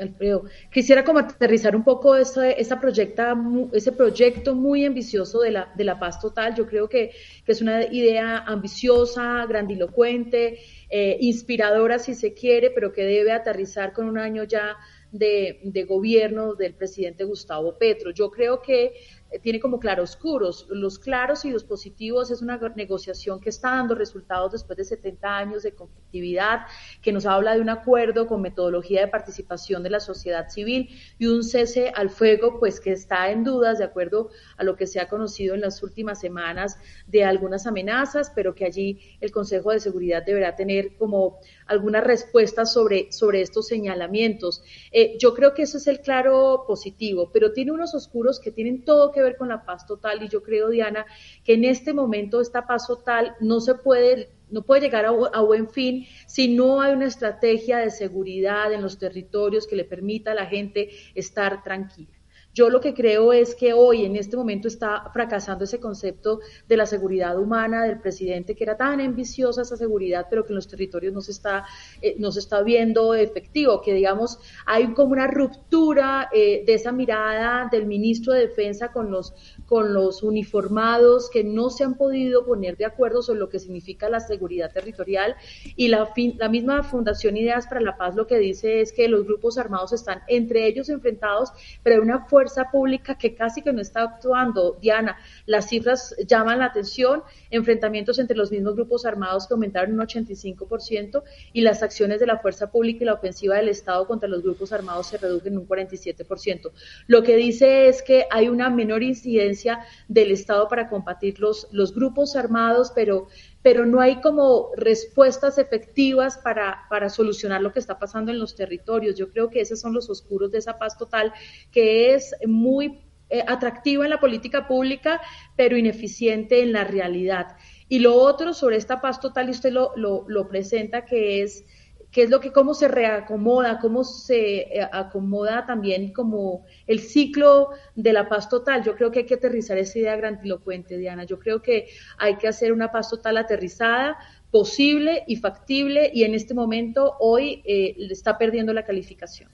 Alfredo. 0.00 0.44
Quisiera 0.72 1.04
como 1.04 1.18
aterrizar 1.18 1.74
un 1.74 1.84
poco 1.84 2.16
ese, 2.16 2.60
esa 2.60 2.80
proyecta, 2.80 3.36
ese 3.72 3.92
proyecto 3.92 4.54
muy 4.54 4.84
ambicioso 4.84 5.40
de 5.40 5.50
la, 5.50 5.72
de 5.76 5.84
la 5.84 5.98
paz 5.98 6.20
total. 6.20 6.54
Yo 6.54 6.66
creo 6.66 6.88
que, 6.88 7.10
que 7.44 7.52
es 7.52 7.60
una 7.60 7.84
idea 7.92 8.38
ambiciosa, 8.38 9.44
grandilocuente, 9.46 10.58
eh, 10.90 11.16
inspiradora 11.20 11.98
si 11.98 12.14
se 12.14 12.32
quiere, 12.32 12.70
pero 12.70 12.92
que 12.92 13.04
debe 13.04 13.32
aterrizar 13.32 13.92
con 13.92 14.08
un 14.08 14.18
año 14.18 14.44
ya 14.44 14.76
de, 15.10 15.60
de 15.62 15.84
gobierno 15.84 16.54
del 16.54 16.74
presidente 16.74 17.24
Gustavo 17.24 17.78
Petro. 17.78 18.10
Yo 18.10 18.30
creo 18.30 18.60
que 18.60 18.92
tiene 19.42 19.60
como 19.60 19.78
claroscuros. 19.78 20.66
Los 20.70 20.98
claros 20.98 21.44
y 21.44 21.50
los 21.50 21.64
positivos 21.64 22.30
es 22.30 22.40
una 22.40 22.58
negociación 22.74 23.40
que 23.40 23.50
está 23.50 23.70
dando 23.70 23.94
resultados 23.94 24.52
después 24.52 24.76
de 24.76 24.84
70 24.84 25.36
años 25.36 25.62
de 25.62 25.74
conflictividad, 25.74 26.60
que 27.02 27.12
nos 27.12 27.26
habla 27.26 27.54
de 27.54 27.60
un 27.60 27.68
acuerdo 27.68 28.26
con 28.26 28.40
metodología 28.40 29.02
de 29.02 29.08
participación 29.08 29.82
de 29.82 29.90
la 29.90 30.00
sociedad 30.00 30.48
civil 30.48 30.88
y 31.18 31.26
un 31.26 31.44
cese 31.44 31.92
al 31.94 32.10
fuego, 32.10 32.58
pues 32.58 32.80
que 32.80 32.92
está 32.92 33.30
en 33.30 33.44
dudas 33.44 33.78
de 33.78 33.84
acuerdo 33.84 34.30
a 34.56 34.64
lo 34.64 34.76
que 34.76 34.86
se 34.86 35.00
ha 35.00 35.08
conocido 35.08 35.54
en 35.54 35.60
las 35.60 35.82
últimas 35.82 36.20
semanas 36.20 36.78
de 37.06 37.24
algunas 37.24 37.66
amenazas, 37.66 38.32
pero 38.34 38.54
que 38.54 38.64
allí 38.64 39.00
el 39.20 39.30
Consejo 39.30 39.72
de 39.72 39.80
Seguridad 39.80 40.24
deberá 40.24 40.56
tener 40.56 40.96
como 40.96 41.38
algunas 41.66 42.04
respuestas 42.04 42.72
sobre, 42.72 43.12
sobre 43.12 43.42
estos 43.42 43.66
señalamientos. 43.66 44.62
Eh, 44.90 45.16
yo 45.18 45.34
creo 45.34 45.54
que 45.54 45.62
eso 45.62 45.78
es 45.78 45.86
el 45.86 46.00
claro 46.00 46.64
positivo, 46.66 47.30
pero 47.32 47.52
tiene 47.52 47.72
unos 47.72 47.94
oscuros 47.94 48.40
que 48.40 48.50
tienen 48.50 48.84
todo 48.84 49.12
que 49.12 49.17
ver 49.22 49.36
con 49.36 49.48
la 49.48 49.64
paz 49.64 49.86
total 49.86 50.22
y 50.22 50.28
yo 50.28 50.42
creo, 50.42 50.68
Diana, 50.68 51.06
que 51.44 51.54
en 51.54 51.64
este 51.64 51.92
momento 51.92 52.40
esta 52.40 52.66
paz 52.66 52.86
total 52.86 53.34
no 53.40 53.60
se 53.60 53.74
puede 53.74 54.30
no 54.50 54.62
puede 54.62 54.80
llegar 54.80 55.04
a, 55.04 55.10
a, 55.10 55.42
buen 55.42 55.68
fin 55.68 56.06
si 56.26 56.56
no 56.56 56.80
hay 56.80 56.94
una 56.94 57.04
estrategia 57.04 57.78
de 57.78 57.90
seguridad 57.90 58.72
en 58.72 58.80
los 58.80 58.98
territorios 58.98 59.66
que 59.66 59.76
le 59.76 59.84
permita 59.84 60.32
a 60.32 60.34
la 60.34 60.46
gente 60.46 60.88
estar 61.14 61.62
tranquila. 61.62 62.17
Yo 62.54 62.70
lo 62.70 62.80
que 62.80 62.94
creo 62.94 63.32
es 63.32 63.54
que 63.54 63.72
hoy, 63.72 64.04
en 64.04 64.16
este 64.16 64.36
momento, 64.36 64.68
está 64.68 65.10
fracasando 65.12 65.64
ese 65.64 65.78
concepto 65.78 66.40
de 66.66 66.76
la 66.76 66.86
seguridad 66.86 67.38
humana 67.38 67.84
del 67.84 68.00
presidente, 68.00 68.54
que 68.54 68.64
era 68.64 68.76
tan 68.76 69.00
ambiciosa 69.00 69.62
esa 69.62 69.76
seguridad, 69.76 70.26
pero 70.28 70.44
que 70.44 70.50
en 70.50 70.56
los 70.56 70.66
territorios 70.66 71.12
no 71.12 71.20
se 71.20 71.32
está, 71.32 71.66
eh, 72.02 72.16
no 72.18 72.32
se 72.32 72.40
está 72.40 72.62
viendo 72.62 73.14
efectivo, 73.14 73.80
que 73.80 73.94
digamos, 73.94 74.38
hay 74.66 74.92
como 74.94 75.12
una 75.12 75.28
ruptura 75.28 76.28
eh, 76.32 76.64
de 76.66 76.74
esa 76.74 76.92
mirada 76.92 77.68
del 77.70 77.86
ministro 77.86 78.32
de 78.32 78.48
Defensa 78.48 78.92
con 78.92 79.10
los, 79.10 79.34
con 79.66 79.92
los 79.92 80.22
uniformados 80.22 81.30
que 81.30 81.44
no 81.44 81.70
se 81.70 81.84
han 81.84 81.94
podido 81.94 82.44
poner 82.44 82.76
de 82.76 82.86
acuerdo 82.86 83.22
sobre 83.22 83.40
lo 83.40 83.48
que 83.48 83.58
significa 83.58 84.08
la 84.08 84.20
seguridad 84.20 84.72
territorial. 84.72 85.36
Y 85.76 85.88
la, 85.88 86.12
la 86.38 86.48
misma 86.48 86.82
Fundación 86.82 87.36
Ideas 87.36 87.66
para 87.66 87.80
la 87.80 87.96
Paz 87.96 88.16
lo 88.16 88.26
que 88.26 88.38
dice 88.38 88.80
es 88.80 88.92
que 88.92 89.08
los 89.08 89.24
grupos 89.24 89.58
armados 89.58 89.92
están 89.92 90.22
entre 90.28 90.66
ellos 90.66 90.88
enfrentados, 90.88 91.50
pero 91.82 91.96
hay 91.96 92.02
una 92.02 92.26
fuerza 92.38 92.70
pública 92.70 93.18
que 93.18 93.34
casi 93.34 93.62
que 93.62 93.72
no 93.72 93.80
está 93.80 94.02
actuando. 94.02 94.78
Diana, 94.80 95.16
las 95.44 95.68
cifras 95.68 96.14
llaman 96.24 96.60
la 96.60 96.66
atención, 96.66 97.24
enfrentamientos 97.50 98.20
entre 98.20 98.36
los 98.36 98.52
mismos 98.52 98.76
grupos 98.76 99.04
armados 99.04 99.48
que 99.48 99.54
aumentaron 99.54 99.94
un 99.94 100.06
85% 100.06 101.24
y 101.52 101.62
las 101.62 101.82
acciones 101.82 102.20
de 102.20 102.26
la 102.26 102.38
fuerza 102.38 102.70
pública 102.70 103.02
y 103.02 103.06
la 103.06 103.14
ofensiva 103.14 103.56
del 103.56 103.68
Estado 103.68 104.06
contra 104.06 104.28
los 104.28 104.44
grupos 104.44 104.72
armados 104.72 105.08
se 105.08 105.18
reducen 105.18 105.54
en 105.54 105.58
un 105.58 105.66
47%. 105.66 106.70
Lo 107.08 107.24
que 107.24 107.34
dice 107.34 107.88
es 107.88 108.02
que 108.02 108.26
hay 108.30 108.48
una 108.48 108.70
menor 108.70 109.02
incidencia 109.02 109.80
del 110.06 110.30
Estado 110.30 110.68
para 110.68 110.88
combatir 110.88 111.40
los 111.40 111.92
grupos 111.92 112.36
armados, 112.36 112.92
pero 112.94 113.26
pero 113.62 113.84
no 113.84 114.00
hay 114.00 114.20
como 114.20 114.70
respuestas 114.76 115.58
efectivas 115.58 116.38
para, 116.38 116.86
para 116.88 117.08
solucionar 117.08 117.60
lo 117.60 117.72
que 117.72 117.80
está 117.80 117.98
pasando 117.98 118.30
en 118.30 118.38
los 118.38 118.54
territorios. 118.54 119.16
Yo 119.16 119.30
creo 119.30 119.50
que 119.50 119.60
esos 119.60 119.80
son 119.80 119.92
los 119.92 120.08
oscuros 120.08 120.50
de 120.50 120.58
esa 120.58 120.78
paz 120.78 120.96
total, 120.96 121.32
que 121.72 122.14
es 122.14 122.34
muy 122.46 123.02
eh, 123.30 123.44
atractiva 123.46 124.04
en 124.04 124.10
la 124.10 124.20
política 124.20 124.66
pública, 124.66 125.20
pero 125.54 125.76
ineficiente 125.76 126.62
en 126.62 126.72
la 126.72 126.84
realidad. 126.84 127.56
Y 127.86 127.98
lo 127.98 128.14
otro 128.14 128.54
sobre 128.54 128.76
esta 128.76 129.02
paz 129.02 129.20
total, 129.20 129.48
y 129.48 129.50
usted 129.50 129.70
lo, 129.70 129.92
lo, 129.96 130.48
presenta, 130.48 131.04
que 131.04 131.42
es 131.42 131.64
qué 132.10 132.22
es 132.22 132.30
lo 132.30 132.40
que, 132.40 132.52
cómo 132.52 132.74
se 132.74 132.88
reacomoda, 132.88 133.78
cómo 133.78 134.04
se 134.04 134.60
eh, 134.60 134.88
acomoda 134.92 135.66
también 135.66 136.12
como 136.12 136.64
el 136.86 137.00
ciclo 137.00 137.70
de 137.94 138.12
la 138.12 138.28
paz 138.28 138.48
total. 138.48 138.82
Yo 138.82 138.94
creo 138.94 139.10
que 139.10 139.20
hay 139.20 139.26
que 139.26 139.34
aterrizar 139.34 139.78
esa 139.78 139.98
idea 139.98 140.16
grandilocuente, 140.16 140.96
Diana. 140.96 141.24
Yo 141.24 141.38
creo 141.38 141.60
que 141.60 141.88
hay 142.18 142.36
que 142.36 142.48
hacer 142.48 142.72
una 142.72 142.90
paz 142.90 143.10
total 143.10 143.36
aterrizada, 143.36 144.16
posible 144.50 145.24
y 145.26 145.36
factible, 145.36 146.10
y 146.12 146.24
en 146.24 146.34
este 146.34 146.54
momento 146.54 147.16
hoy 147.20 147.62
eh, 147.64 147.96
está 148.10 148.38
perdiendo 148.38 148.72
la 148.72 148.84
calificación. 148.84 149.50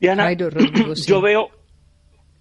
Diana, 0.00 0.32
yo 1.06 1.20
veo, 1.20 1.48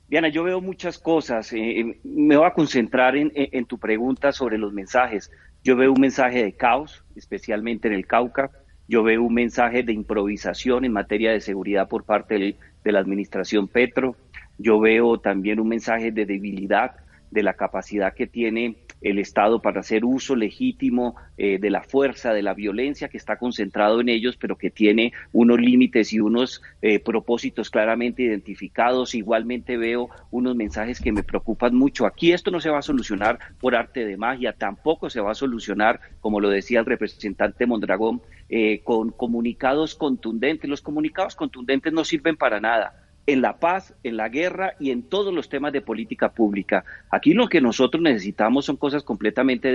Diana, 0.09 0.27
yo 0.27 0.43
veo 0.43 0.59
muchas 0.59 0.97
cosas. 0.97 1.53
Eh, 1.53 1.79
eh, 1.79 1.99
me 2.03 2.35
voy 2.35 2.45
a 2.45 2.53
concentrar 2.53 3.15
en, 3.15 3.65
tu 3.65 3.77
pregunta 3.77 4.31
sobre 4.31 4.57
los 4.57 4.73
mensajes. 4.73 5.31
Yo 5.63 5.77
veo 5.77 5.93
un 5.93 6.01
mensaje 6.01 6.43
de 6.43 6.53
caos, 6.53 7.05
especialmente 7.15 7.87
en 7.87 7.93
el 7.93 8.05
Cauca. 8.05 8.51
Yo 8.87 9.01
veo 9.01 9.23
un 9.23 9.33
mensaje 9.33 9.83
de 9.83 9.93
improvisación 9.93 10.83
en 10.83 10.91
materia 10.91 11.31
de 11.31 11.39
seguridad 11.39 11.87
por 11.87 12.03
parte 12.03 12.57
de 12.83 12.91
la 12.91 12.99
administración 12.99 13.69
Petro. 13.69 14.17
Yo 14.57 14.79
veo 14.81 15.19
también 15.19 15.61
un 15.61 15.69
mensaje 15.69 16.11
de 16.11 16.25
debilidad 16.25 16.97
de 17.31 17.43
la 17.43 17.53
capacidad 17.53 18.13
que 18.13 18.27
tiene 18.27 18.75
el 19.03 19.19
Estado 19.19 19.61
para 19.61 19.81
hacer 19.81 20.05
uso 20.05 20.35
legítimo 20.35 21.15
eh, 21.37 21.59
de 21.59 21.69
la 21.69 21.83
fuerza, 21.83 22.33
de 22.33 22.41
la 22.41 22.53
violencia 22.53 23.09
que 23.09 23.17
está 23.17 23.37
concentrado 23.37 24.01
en 24.01 24.09
ellos, 24.09 24.37
pero 24.37 24.57
que 24.57 24.71
tiene 24.71 25.13
unos 25.31 25.59
límites 25.59 26.13
y 26.13 26.19
unos 26.19 26.61
eh, 26.81 26.99
propósitos 26.99 27.69
claramente 27.69 28.23
identificados. 28.23 29.13
Igualmente 29.13 29.77
veo 29.77 30.09
unos 30.31 30.55
mensajes 30.55 30.99
que 30.99 31.11
me 31.11 31.23
preocupan 31.23 31.75
mucho. 31.75 32.05
Aquí 32.05 32.31
esto 32.31 32.49
no 32.49 32.59
se 32.59 32.69
va 32.69 32.79
a 32.79 32.83
solucionar 32.83 33.39
por 33.59 33.75
arte 33.75 34.05
de 34.05 34.17
magia, 34.17 34.53
tampoco 34.53 35.09
se 35.09 35.21
va 35.21 35.31
a 35.31 35.35
solucionar, 35.35 35.99
como 36.21 36.39
lo 36.39 36.49
decía 36.49 36.79
el 36.79 36.85
representante 36.85 37.65
Mondragón, 37.65 38.21
eh, 38.49 38.81
con 38.83 39.11
comunicados 39.11 39.95
contundentes. 39.95 40.69
Los 40.69 40.81
comunicados 40.81 41.35
contundentes 41.35 41.91
no 41.91 42.05
sirven 42.05 42.37
para 42.37 42.59
nada 42.59 43.02
en 43.25 43.41
la 43.41 43.57
paz, 43.57 43.93
en 44.03 44.17
la 44.17 44.29
guerra 44.29 44.73
y 44.79 44.91
en 44.91 45.03
todos 45.03 45.33
los 45.33 45.47
temas 45.49 45.71
de 45.71 45.81
política 45.81 46.29
pública. 46.29 46.83
Aquí 47.09 47.33
lo 47.33 47.47
que 47.47 47.61
nosotros 47.61 48.03
necesitamos 48.03 48.65
son 48.65 48.75
cosas 48.75 49.03
completamente 49.03 49.71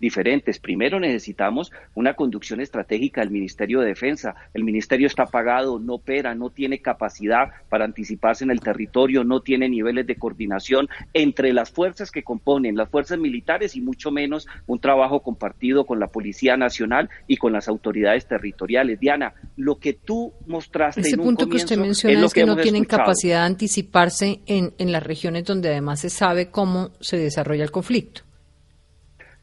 diferentes. 0.00 0.58
Primero 0.58 1.00
necesitamos 1.00 1.72
una 1.94 2.14
conducción 2.14 2.60
estratégica 2.60 3.20
del 3.20 3.30
Ministerio 3.30 3.80
de 3.80 3.88
Defensa. 3.88 4.34
El 4.54 4.64
Ministerio 4.64 5.06
está 5.06 5.26
pagado, 5.26 5.78
no 5.78 5.94
opera, 5.94 6.34
no 6.34 6.50
tiene 6.50 6.80
capacidad 6.80 7.50
para 7.68 7.84
anticiparse 7.84 8.44
en 8.44 8.50
el 8.50 8.60
territorio, 8.60 9.24
no 9.24 9.40
tiene 9.40 9.68
niveles 9.68 10.06
de 10.06 10.16
coordinación 10.16 10.88
entre 11.12 11.52
las 11.52 11.70
fuerzas 11.70 12.10
que 12.10 12.22
componen 12.22 12.76
las 12.76 12.88
fuerzas 12.88 13.18
militares 13.18 13.74
y 13.74 13.80
mucho 13.80 14.10
menos 14.10 14.46
un 14.66 14.78
trabajo 14.78 15.20
compartido 15.20 15.86
con 15.86 15.98
la 15.98 16.08
Policía 16.08 16.56
Nacional 16.56 17.10
y 17.26 17.36
con 17.36 17.52
las 17.52 17.68
autoridades 17.68 18.26
territoriales. 18.26 19.00
Diana, 19.00 19.34
lo 19.56 19.78
que 19.78 19.92
tú 19.94 20.32
mostraste 20.46 21.08
en 21.08 21.20
un 21.20 21.26
punto 21.26 21.48
que 21.48 21.56
usted 21.56 21.76
menciona 21.76 22.24
es, 22.24 22.32
que, 22.32 22.44
no 22.44 22.56
tiene 22.56 22.75
capacidad 22.84 23.40
de 23.40 23.46
anticiparse 23.46 24.40
en, 24.46 24.74
en 24.78 24.92
las 24.92 25.02
regiones 25.02 25.44
donde 25.44 25.70
además 25.70 26.00
se 26.00 26.10
sabe 26.10 26.50
cómo 26.50 26.90
se 27.00 27.16
desarrolla 27.16 27.64
el 27.64 27.70
conflicto. 27.70 28.22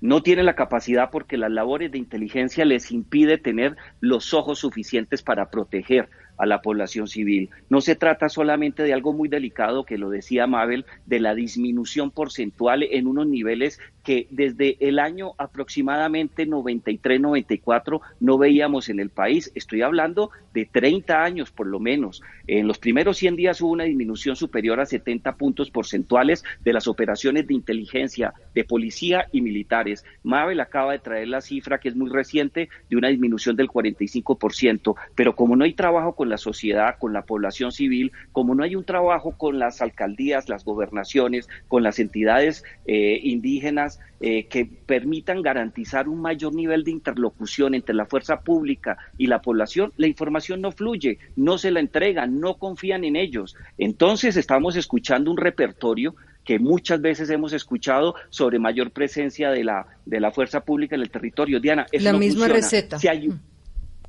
No 0.01 0.21
tiene 0.21 0.43
la 0.43 0.55
capacidad 0.55 1.09
porque 1.11 1.37
las 1.37 1.49
labores 1.49 1.91
de 1.91 1.97
inteligencia 1.97 2.65
les 2.65 2.91
impide 2.91 3.37
tener 3.37 3.77
los 4.01 4.33
ojos 4.33 4.59
suficientes 4.59 5.23
para 5.23 5.49
proteger 5.49 6.09
a 6.43 6.45
la 6.45 6.61
población 6.61 7.07
civil. 7.07 7.49
No 7.69 7.81
se 7.81 7.95
trata 7.95 8.29
solamente 8.29 8.83
de 8.83 8.93
algo 8.93 9.13
muy 9.13 9.29
delicado, 9.29 9.85
que 9.85 9.97
lo 9.97 10.09
decía 10.09 10.45
Mabel, 10.45 10.85
de 11.05 11.19
la 11.19 11.35
disminución 11.35 12.11
porcentual 12.11 12.83
en 12.83 13.07
unos 13.07 13.27
niveles 13.27 13.79
que 14.03 14.27
desde 14.29 14.77
el 14.81 14.99
año 14.99 15.31
aproximadamente 15.37 16.45
93-94 16.45 18.01
no 18.19 18.37
veíamos 18.37 18.89
en 18.89 18.99
el 18.99 19.09
país. 19.09 19.51
Estoy 19.55 19.81
hablando 19.81 20.31
de 20.53 20.65
30 20.65 21.23
años 21.23 21.51
por 21.51 21.67
lo 21.67 21.79
menos. 21.79 22.21
En 22.45 22.67
los 22.67 22.77
primeros 22.77 23.17
100 23.17 23.37
días 23.37 23.61
hubo 23.61 23.71
una 23.71 23.85
disminución 23.85 24.35
superior 24.35 24.79
a 24.81 24.85
70 24.85 25.35
puntos 25.37 25.71
porcentuales 25.71 26.43
de 26.63 26.73
las 26.73 26.87
operaciones 26.87 27.47
de 27.47 27.53
inteligencia, 27.53 28.33
de 28.53 28.65
policía 28.65 29.27
y 29.31 29.41
militares. 29.41 30.03
Mabel 30.23 30.59
acaba 30.59 30.91
de 30.91 30.99
traer 30.99 31.29
la 31.29 31.41
cifra 31.41 31.79
que 31.79 31.87
es 31.87 31.95
muy 31.95 32.09
reciente 32.09 32.69
de 32.89 32.97
una 32.97 33.07
disminución 33.07 33.55
del 33.55 33.69
45%, 33.69 34.95
pero 35.15 35.35
como 35.35 35.55
no 35.55 35.63
hay 35.63 35.73
trabajo 35.73 36.15
con 36.15 36.29
la 36.33 36.37
sociedad, 36.37 36.95
con 36.99 37.13
la 37.13 37.21
población 37.21 37.71
civil, 37.71 38.11
como 38.31 38.55
no 38.55 38.63
hay 38.63 38.75
un 38.75 38.83
trabajo 38.83 39.37
con 39.37 39.59
las 39.59 39.81
alcaldías, 39.81 40.49
las 40.49 40.65
gobernaciones, 40.65 41.47
con 41.67 41.83
las 41.83 41.99
entidades 41.99 42.63
eh, 42.85 43.19
indígenas 43.21 43.99
eh, 44.19 44.47
que 44.47 44.65
permitan 44.65 45.41
garantizar 45.41 46.07
un 46.09 46.21
mayor 46.21 46.55
nivel 46.55 46.83
de 46.83 46.91
interlocución 46.91 47.75
entre 47.75 47.93
la 47.93 48.05
fuerza 48.05 48.41
pública 48.41 48.97
y 49.17 49.27
la 49.27 49.41
población, 49.41 49.93
la 49.97 50.07
información 50.07 50.61
no 50.61 50.71
fluye, 50.71 51.19
no 51.35 51.57
se 51.57 51.69
la 51.69 51.79
entregan, 51.79 52.39
no 52.39 52.55
confían 52.55 53.03
en 53.03 53.15
ellos. 53.15 53.55
Entonces 53.77 54.35
estamos 54.35 54.75
escuchando 54.75 55.29
un 55.29 55.37
repertorio 55.37 56.15
que 56.43 56.57
muchas 56.57 56.99
veces 56.99 57.29
hemos 57.29 57.53
escuchado 57.53 58.15
sobre 58.29 58.59
mayor 58.59 58.91
presencia 58.91 59.51
de 59.51 59.63
la, 59.63 59.85
de 60.05 60.19
la 60.19 60.31
fuerza 60.31 60.61
pública 60.61 60.95
en 60.95 61.01
el 61.01 61.09
territorio. 61.09 61.59
Diana, 61.59 61.85
es 61.91 62.03
la 62.03 62.13
misma 62.13 62.47
receta. 62.47 62.97
Si 62.99 63.07
hay, 63.07 63.29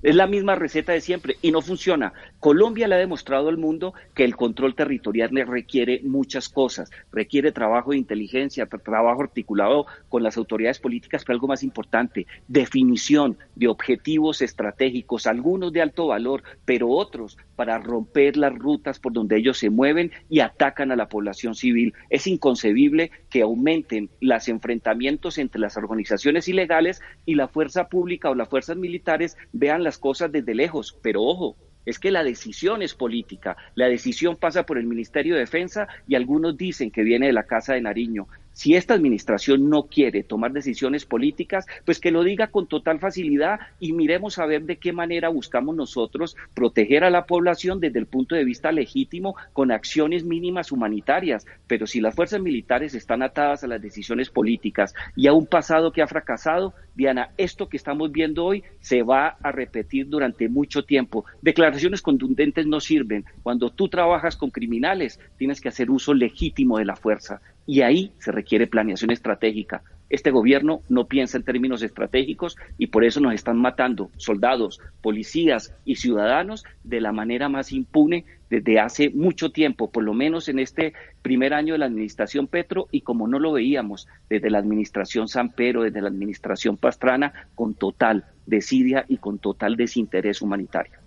es 0.04 0.14
la 0.14 0.26
misma 0.26 0.54
receta 0.54 0.92
de 0.92 1.00
siempre 1.00 1.36
y 1.40 1.50
no 1.50 1.62
funciona. 1.62 2.12
Colombia 2.38 2.86
le 2.86 2.94
ha 2.94 2.98
demostrado 2.98 3.48
al 3.48 3.56
mundo 3.56 3.94
que 4.14 4.24
el 4.24 4.36
control 4.36 4.74
territorial 4.74 5.30
requiere 5.46 6.00
muchas 6.04 6.50
cosas. 6.50 6.90
Requiere 7.10 7.52
trabajo 7.52 7.92
de 7.92 7.96
inteligencia, 7.96 8.66
trabajo 8.66 9.22
articulado 9.22 9.86
con 10.10 10.22
las 10.22 10.36
autoridades 10.36 10.78
políticas, 10.78 11.24
pero 11.24 11.36
algo 11.36 11.48
más 11.48 11.62
importante, 11.62 12.26
definición 12.48 13.38
de 13.54 13.68
objetivos 13.68 14.42
estratégicos, 14.42 15.26
algunos 15.26 15.72
de 15.72 15.80
alto 15.80 16.08
valor, 16.08 16.42
pero 16.66 16.90
otros 16.90 17.38
para 17.56 17.78
romper 17.78 18.36
las 18.36 18.54
rutas 18.54 18.98
por 18.98 19.12
donde 19.12 19.38
ellos 19.38 19.56
se 19.56 19.70
mueven 19.70 20.12
y 20.28 20.40
atacan 20.40 20.92
a 20.92 20.96
la 20.96 21.08
población 21.08 21.54
civil. 21.54 21.94
Es 22.10 22.26
inconcebible 22.26 23.10
que 23.30 23.40
aumenten 23.40 24.10
los 24.20 24.48
enfrentamientos 24.48 25.38
entre 25.38 25.60
las 25.60 25.78
organizaciones 25.78 26.46
ilegales 26.46 27.00
y 27.24 27.36
la 27.36 27.48
fuerza 27.48 27.88
pública 27.88 28.28
o 28.28 28.34
las 28.34 28.50
fuerzas 28.50 28.76
militares 28.76 29.38
vean 29.52 29.82
las 29.82 29.93
cosas 29.98 30.32
desde 30.32 30.54
lejos, 30.54 30.98
pero 31.02 31.22
ojo, 31.22 31.56
es 31.84 31.98
que 31.98 32.10
la 32.10 32.24
decisión 32.24 32.82
es 32.82 32.94
política. 32.94 33.56
La 33.74 33.86
decisión 33.88 34.36
pasa 34.36 34.64
por 34.64 34.78
el 34.78 34.86
Ministerio 34.86 35.34
de 35.34 35.40
Defensa 35.40 35.86
y 36.06 36.14
algunos 36.14 36.56
dicen 36.56 36.90
que 36.90 37.02
viene 37.02 37.26
de 37.26 37.32
la 37.32 37.44
Casa 37.44 37.74
de 37.74 37.82
Nariño. 37.82 38.26
Si 38.54 38.76
esta 38.76 38.94
administración 38.94 39.68
no 39.68 39.82
quiere 39.84 40.22
tomar 40.22 40.52
decisiones 40.52 41.04
políticas, 41.04 41.66
pues 41.84 41.98
que 41.98 42.12
lo 42.12 42.22
diga 42.22 42.46
con 42.46 42.68
total 42.68 43.00
facilidad 43.00 43.58
y 43.80 43.92
miremos 43.92 44.38
a 44.38 44.46
ver 44.46 44.62
de 44.62 44.76
qué 44.76 44.92
manera 44.92 45.28
buscamos 45.28 45.74
nosotros 45.74 46.36
proteger 46.54 47.02
a 47.02 47.10
la 47.10 47.26
población 47.26 47.80
desde 47.80 47.98
el 47.98 48.06
punto 48.06 48.36
de 48.36 48.44
vista 48.44 48.70
legítimo 48.70 49.34
con 49.52 49.72
acciones 49.72 50.24
mínimas 50.24 50.70
humanitarias. 50.70 51.46
Pero 51.66 51.88
si 51.88 52.00
las 52.00 52.14
fuerzas 52.14 52.40
militares 52.40 52.94
están 52.94 53.22
atadas 53.22 53.64
a 53.64 53.66
las 53.66 53.82
decisiones 53.82 54.30
políticas 54.30 54.94
y 55.16 55.26
a 55.26 55.32
un 55.32 55.46
pasado 55.46 55.90
que 55.90 56.02
ha 56.02 56.06
fracasado, 56.06 56.74
Diana, 56.94 57.30
esto 57.36 57.68
que 57.68 57.76
estamos 57.76 58.12
viendo 58.12 58.44
hoy 58.44 58.62
se 58.80 59.02
va 59.02 59.36
a 59.42 59.50
repetir 59.50 60.08
durante 60.08 60.48
mucho 60.48 60.84
tiempo. 60.84 61.24
Declaraciones 61.42 62.02
contundentes 62.02 62.66
no 62.66 62.78
sirven. 62.78 63.24
Cuando 63.42 63.70
tú 63.70 63.88
trabajas 63.88 64.36
con 64.36 64.50
criminales, 64.50 65.18
tienes 65.38 65.60
que 65.60 65.70
hacer 65.70 65.90
uso 65.90 66.14
legítimo 66.14 66.78
de 66.78 66.84
la 66.84 66.94
fuerza 66.94 67.40
y 67.66 67.82
ahí 67.82 68.12
se 68.18 68.32
requiere 68.32 68.66
planeación 68.66 69.10
estratégica. 69.10 69.82
Este 70.10 70.30
gobierno 70.30 70.82
no 70.88 71.06
piensa 71.06 71.38
en 71.38 71.44
términos 71.44 71.82
estratégicos 71.82 72.56
y 72.78 72.88
por 72.88 73.04
eso 73.04 73.20
nos 73.20 73.34
están 73.34 73.56
matando 73.56 74.10
soldados, 74.16 74.80
policías 75.00 75.74
y 75.84 75.96
ciudadanos 75.96 76.64
de 76.84 77.00
la 77.00 77.10
manera 77.10 77.48
más 77.48 77.72
impune 77.72 78.24
desde 78.50 78.78
hace 78.78 79.10
mucho 79.10 79.50
tiempo, 79.50 79.90
por 79.90 80.04
lo 80.04 80.12
menos 80.14 80.48
en 80.48 80.58
este 80.58 80.92
primer 81.22 81.54
año 81.54 81.72
de 81.72 81.78
la 81.78 81.86
administración 81.86 82.46
Petro 82.46 82.86
y 82.92 83.00
como 83.00 83.26
no 83.26 83.38
lo 83.38 83.52
veíamos 83.52 84.06
desde 84.28 84.50
la 84.50 84.58
administración 84.58 85.26
San 85.26 85.50
Pedro, 85.50 85.82
desde 85.82 86.02
la 86.02 86.08
administración 86.08 86.76
Pastrana, 86.76 87.32
con 87.54 87.74
total 87.74 88.24
desidia 88.46 89.06
y 89.08 89.16
con 89.16 89.38
total 89.38 89.76
desinterés 89.76 90.42
humanitario. 90.42 90.98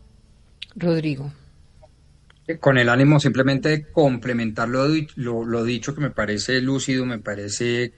Rodrigo 0.76 1.32
con 2.60 2.77
el 2.77 2.89
ánimo 2.89 3.20
simplemente 3.20 3.70
de 3.70 3.92
complementar 3.92 4.70
lo, 4.70 4.88
lo, 5.16 5.63
dicho, 5.63 5.94
que 5.94 6.01
me 6.01 6.12
parece 6.12 6.62
lúcido, 6.62 7.06
me 7.06 7.20
parece 7.20 7.94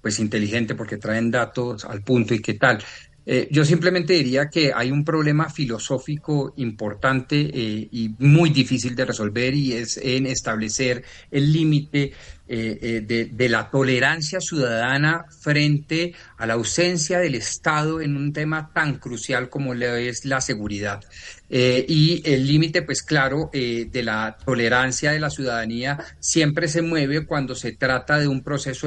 pues 0.00 0.18
inteligente 0.18 0.74
porque 0.74 0.96
traen 0.96 1.30
datos 1.30 1.84
al 1.84 2.02
punto 2.02 2.34
y 2.34 2.40
qué 2.40 2.54
tal. 2.54 2.82
Eh, 3.24 3.48
yo 3.50 3.64
simplemente 3.64 4.14
diría 4.14 4.48
que 4.48 4.72
hay 4.74 4.90
un 4.90 5.04
problema 5.04 5.48
filosófico 5.48 6.54
importante 6.56 7.40
eh, 7.40 7.88
y 7.90 8.14
muy 8.18 8.50
difícil 8.50 8.96
de 8.96 9.04
resolver 9.04 9.54
y 9.54 9.74
es 9.74 9.96
en 9.96 10.26
establecer 10.26 11.04
el 11.30 11.52
límite 11.52 12.12
eh, 12.48 13.30
de, 13.32 13.48
la 13.48 13.70
tolerancia 13.70 14.40
ciudadana 14.40 15.24
frente 15.40 16.12
a 16.36 16.46
la 16.46 16.54
ausencia 16.54 17.20
del 17.20 17.36
Estado 17.36 18.00
en 18.00 18.16
un 18.16 18.32
tema 18.32 18.70
tan 18.74 18.98
crucial 18.98 19.48
como 19.48 19.72
es 19.72 20.24
la 20.24 20.40
seguridad. 20.40 21.00
y 21.48 22.22
el 22.24 22.46
límite, 22.46 22.82
pues 22.82 23.02
claro, 23.02 23.50
de 23.52 24.02
la 24.02 24.36
tolerancia 24.44 25.12
de 25.12 25.20
la 25.20 25.30
ciudadanía 25.30 25.98
siempre 26.18 26.68
se 26.68 26.82
mueve 26.82 27.24
cuando 27.26 27.54
se 27.54 27.72
trata 27.72 28.18
de 28.18 28.28
un 28.28 28.42
proceso. 28.42 28.86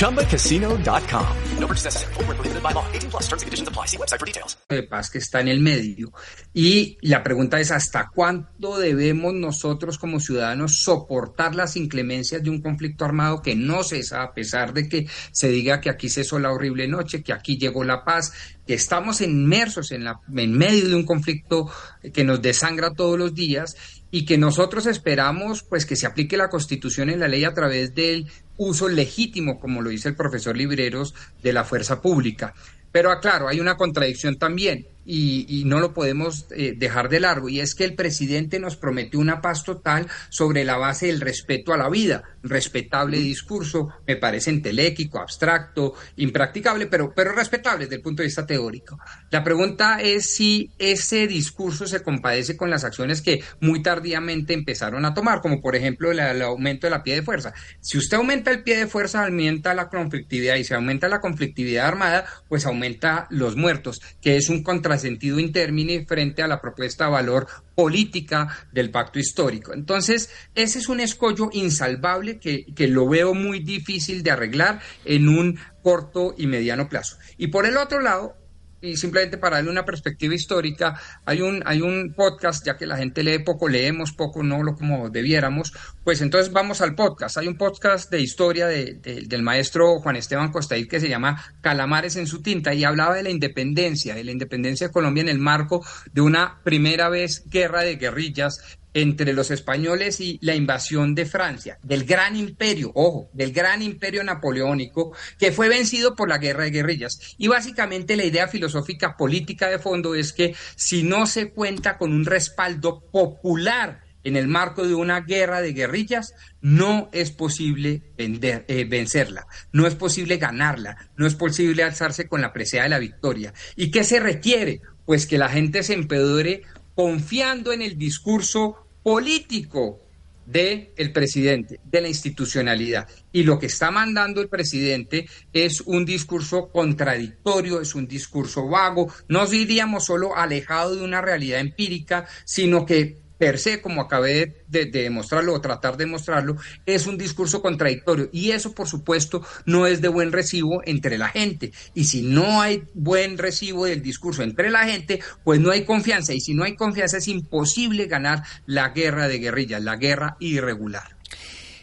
ChumbaCasino.com. 0.00 1.26
No 1.58 1.66
purchase 1.66 1.84
necessary. 1.84 2.14
Full 2.14 2.24
prohibited 2.24 2.62
by 2.62 2.72
law. 2.72 2.84
18 2.92 3.10
plus 3.10 3.28
terms 3.28 3.42
and 3.42 3.48
conditions 3.48 3.68
apply. 3.68 3.86
See 3.86 3.98
website 3.98 4.18
for 4.18 4.26
details. 4.26 4.56
De 4.68 4.82
paz 4.82 5.10
que 5.10 5.18
está 5.18 5.40
en 5.40 5.48
el 5.48 5.60
medio. 5.60 6.12
Y 6.54 6.96
la 7.02 7.22
pregunta 7.22 7.60
es 7.60 7.70
¿hasta 7.70 8.08
cuánto 8.14 8.78
debemos 8.78 9.34
nosotros 9.34 9.98
como 9.98 10.20
ciudadanos 10.20 10.76
soportar 10.76 11.54
las 11.54 11.76
inclemencias 11.76 12.42
de 12.42 12.50
un 12.50 12.62
conflicto 12.62 13.04
armado 13.04 13.42
que 13.42 13.54
no 13.54 13.82
cesa 13.82 14.22
a 14.22 14.32
pesar 14.32 14.72
de 14.72 14.88
que 14.88 15.06
se 15.32 15.48
diga 15.48 15.80
que 15.80 15.90
aquí 15.90 16.08
cesó 16.08 16.38
la 16.38 16.50
horrible 16.50 16.88
noche, 16.88 17.22
que 17.22 17.32
aquí 17.32 17.58
llegó 17.58 17.84
la 17.84 18.04
paz, 18.04 18.32
que 18.66 18.74
estamos 18.74 19.20
inmersos 19.20 19.92
en, 19.92 20.04
la, 20.04 20.20
en 20.34 20.56
medio 20.56 20.88
de 20.88 20.94
un 20.94 21.04
conflicto 21.04 21.70
que 22.12 22.24
nos 22.24 22.40
desangra 22.40 22.94
todos 22.94 23.18
los 23.18 23.34
días 23.34 23.76
y 24.10 24.24
que 24.24 24.38
nosotros 24.38 24.86
esperamos 24.86 25.62
pues 25.62 25.86
que 25.86 25.96
se 25.96 26.06
aplique 26.06 26.36
la 26.36 26.50
constitución 26.50 27.10
y 27.10 27.16
la 27.16 27.28
ley 27.28 27.44
a 27.44 27.54
través 27.54 27.94
del 27.94 28.26
uso 28.56 28.88
legítimo, 28.88 29.58
como 29.60 29.82
lo 29.82 29.90
dice 29.90 30.08
el 30.08 30.16
profesor 30.16 30.56
Libreros, 30.56 31.14
de 31.42 31.52
la 31.52 31.64
fuerza 31.64 32.00
pública. 32.00 32.54
Pero 32.92 33.10
aclaro, 33.10 33.48
hay 33.48 33.60
una 33.60 33.76
contradicción 33.76 34.36
también 34.36 34.86
y, 35.04 35.64
no 35.64 35.80
lo 35.80 35.92
podemos 35.94 36.46
eh, 36.50 36.74
dejar 36.76 37.08
de 37.08 37.20
largo, 37.20 37.48
y 37.48 37.60
es 37.60 37.74
que 37.74 37.84
el 37.84 37.94
presidente 37.94 38.58
nos 38.58 38.76
prometió 38.76 39.18
una 39.18 39.40
paz 39.40 39.64
total 39.64 40.06
sobre 40.28 40.64
la 40.64 40.76
base 40.76 41.06
del 41.06 41.20
respeto 41.20 41.72
a 41.72 41.76
la 41.76 41.88
vida. 41.88 42.22
Respetable 42.42 43.18
discurso, 43.18 43.88
me 44.06 44.16
parece 44.16 44.50
entelequico, 44.50 45.18
abstracto, 45.18 45.94
impracticable, 46.16 46.86
pero, 46.86 47.12
pero 47.14 47.32
respetable 47.32 47.84
desde 47.84 47.96
el 47.96 48.02
punto 48.02 48.22
de 48.22 48.28
vista 48.28 48.46
teórico. 48.46 48.98
La 49.30 49.42
pregunta 49.42 50.00
es 50.00 50.34
si 50.34 50.70
ese 50.78 51.26
discurso 51.26 51.86
se 51.86 52.02
compadece 52.02 52.56
con 52.56 52.70
las 52.70 52.84
acciones 52.84 53.22
que 53.22 53.42
muy 53.60 53.82
tardíamente 53.82 54.54
empezaron 54.54 55.04
a 55.04 55.14
tomar, 55.14 55.40
como 55.40 55.60
por 55.60 55.76
ejemplo 55.76 56.10
el, 56.10 56.20
el 56.20 56.42
aumento 56.42 56.86
de 56.86 56.90
la 56.92 57.02
pie 57.02 57.16
de 57.16 57.22
fuerza. 57.22 57.52
Si 57.80 57.98
usted 57.98 58.16
aumenta 58.16 58.50
el 58.50 58.62
pie 58.62 58.78
de 58.78 58.86
fuerza, 58.86 59.24
aumenta 59.24 59.74
la 59.74 59.88
conflictividad, 59.88 60.56
y 60.56 60.64
si 60.64 60.74
aumenta 60.74 61.08
la 61.08 61.20
conflictividad 61.20 61.86
armada, 61.86 62.24
pues 62.48 62.66
aumenta 62.66 63.26
los 63.30 63.56
muertos, 63.56 64.00
que 64.20 64.36
es 64.36 64.48
un 64.48 64.62
contrasentido 64.62 64.99
sentido 65.00 65.38
intermine 65.40 66.04
frente 66.06 66.42
a 66.42 66.48
la 66.48 66.60
propuesta 66.60 67.06
de 67.06 67.10
valor 67.10 67.46
política 67.74 68.68
del 68.72 68.90
pacto 68.90 69.18
histórico. 69.18 69.72
Entonces, 69.72 70.30
ese 70.54 70.78
es 70.78 70.88
un 70.88 71.00
escollo 71.00 71.50
insalvable 71.52 72.38
que, 72.38 72.66
que 72.74 72.88
lo 72.88 73.08
veo 73.08 73.34
muy 73.34 73.60
difícil 73.60 74.22
de 74.22 74.30
arreglar 74.30 74.80
en 75.04 75.28
un 75.28 75.58
corto 75.82 76.34
y 76.36 76.46
mediano 76.46 76.88
plazo. 76.88 77.16
Y 77.36 77.48
por 77.48 77.66
el 77.66 77.76
otro 77.76 78.00
lado, 78.00 78.36
y 78.80 78.96
simplemente 78.96 79.38
para 79.38 79.56
darle 79.56 79.70
una 79.70 79.84
perspectiva 79.84 80.34
histórica, 80.34 80.98
hay 81.24 81.42
un, 81.42 81.62
hay 81.66 81.82
un 81.82 82.14
podcast, 82.14 82.64
ya 82.64 82.76
que 82.76 82.86
la 82.86 82.96
gente 82.96 83.22
lee 83.22 83.40
poco, 83.40 83.68
leemos 83.68 84.12
poco, 84.12 84.42
no 84.42 84.62
lo 84.62 84.74
como 84.74 85.10
debiéramos, 85.10 85.72
pues 86.04 86.20
entonces 86.20 86.52
vamos 86.52 86.80
al 86.80 86.94
podcast. 86.94 87.36
Hay 87.38 87.48
un 87.48 87.56
podcast 87.56 88.10
de 88.10 88.20
historia 88.20 88.66
de, 88.66 88.94
del 88.94 89.42
maestro 89.42 90.00
Juan 90.00 90.16
Esteban 90.16 90.50
Costaíz 90.50 90.88
que 90.88 91.00
se 91.00 91.08
llama 91.08 91.42
Calamares 91.60 92.16
en 92.16 92.26
su 92.26 92.42
tinta 92.42 92.74
y 92.74 92.84
hablaba 92.84 93.14
de 93.14 93.22
la 93.22 93.30
independencia, 93.30 94.14
de 94.14 94.24
la 94.24 94.32
independencia 94.32 94.88
de 94.88 94.92
Colombia 94.92 95.22
en 95.22 95.28
el 95.28 95.38
marco 95.38 95.84
de 96.12 96.20
una 96.20 96.60
primera 96.64 97.08
vez 97.08 97.44
guerra 97.48 97.82
de 97.82 97.96
guerrillas 97.96 98.78
entre 98.94 99.32
los 99.32 99.50
españoles 99.50 100.20
y 100.20 100.38
la 100.42 100.54
invasión 100.54 101.14
de 101.14 101.26
Francia, 101.26 101.78
del 101.82 102.04
gran 102.04 102.36
imperio, 102.36 102.90
ojo, 102.94 103.30
del 103.32 103.52
gran 103.52 103.82
imperio 103.82 104.24
napoleónico, 104.24 105.12
que 105.38 105.52
fue 105.52 105.68
vencido 105.68 106.16
por 106.16 106.28
la 106.28 106.38
guerra 106.38 106.64
de 106.64 106.70
guerrillas. 106.70 107.20
Y 107.38 107.48
básicamente 107.48 108.16
la 108.16 108.24
idea 108.24 108.48
filosófica 108.48 109.16
política 109.16 109.68
de 109.68 109.78
fondo 109.78 110.14
es 110.14 110.32
que 110.32 110.54
si 110.76 111.02
no 111.02 111.26
se 111.26 111.50
cuenta 111.50 111.98
con 111.98 112.12
un 112.12 112.24
respaldo 112.24 113.00
popular 113.10 114.02
en 114.22 114.36
el 114.36 114.48
marco 114.48 114.86
de 114.86 114.94
una 114.94 115.20
guerra 115.20 115.62
de 115.62 115.72
guerrillas, 115.72 116.34
no 116.60 117.08
es 117.12 117.30
posible 117.30 118.02
eh, 118.18 118.84
vencerla, 118.88 119.46
no 119.72 119.86
es 119.86 119.94
posible 119.94 120.36
ganarla, 120.36 121.10
no 121.16 121.26
es 121.26 121.34
posible 121.34 121.82
alzarse 121.82 122.28
con 122.28 122.40
la 122.40 122.52
presea 122.52 122.82
de 122.82 122.90
la 122.90 122.98
victoria. 122.98 123.54
¿Y 123.76 123.90
qué 123.90 124.04
se 124.04 124.20
requiere? 124.20 124.82
Pues 125.06 125.26
que 125.26 125.38
la 125.38 125.48
gente 125.48 125.82
se 125.82 125.94
empedore 125.94 126.62
confiando 127.00 127.72
en 127.72 127.80
el 127.80 127.96
discurso 127.96 128.76
político 129.02 130.00
del 130.44 130.90
el 130.98 131.12
presidente, 131.12 131.80
de 131.82 132.02
la 132.02 132.08
institucionalidad. 132.08 133.08
Y 133.32 133.44
lo 133.44 133.58
que 133.58 133.66
está 133.66 133.90
mandando 133.90 134.42
el 134.42 134.50
presidente 134.50 135.26
es 135.54 135.80
un 135.80 136.04
discurso 136.04 136.68
contradictorio, 136.68 137.80
es 137.80 137.94
un 137.94 138.06
discurso 138.06 138.68
vago, 138.68 139.10
no 139.28 139.46
diríamos 139.46 140.04
solo 140.04 140.36
alejado 140.36 140.94
de 140.94 141.02
una 141.02 141.22
realidad 141.22 141.60
empírica, 141.60 142.26
sino 142.44 142.84
que 142.84 143.16
per 143.40 143.58
se, 143.58 143.80
como 143.80 144.02
acabé 144.02 144.64
de, 144.68 144.84
demostrarlo 144.84 145.54
o 145.54 145.62
tratar 145.62 145.96
de 145.96 146.04
demostrarlo, 146.04 146.58
es 146.84 147.06
un 147.06 147.16
discurso 147.16 147.62
contradictorio. 147.62 148.28
Y 148.32 148.50
eso, 148.50 148.74
por 148.74 148.86
supuesto, 148.86 149.42
no 149.64 149.86
es 149.86 150.02
de 150.02 150.08
buen 150.08 150.30
recibo 150.30 150.82
entre 150.84 151.16
la 151.16 151.30
gente. 151.30 151.72
Y 151.94 152.04
si 152.04 152.20
no 152.20 152.60
hay 152.60 152.82
buen 152.92 153.38
recibo 153.38 153.86
del 153.86 154.02
discurso 154.02 154.42
entre 154.42 154.68
la 154.68 154.84
gente, 154.84 155.20
pues 155.42 155.58
no 155.58 155.70
hay 155.70 155.86
confianza. 155.86 156.34
Y 156.34 156.42
si 156.42 156.52
no 156.52 156.64
hay 156.64 156.76
confianza, 156.76 157.16
es 157.16 157.28
imposible 157.28 158.08
ganar 158.08 158.42
la 158.66 158.90
guerra 158.90 159.26
de 159.26 159.38
guerrillas, 159.38 159.82
la 159.82 159.96
guerra 159.96 160.36
irregular. 160.38 161.19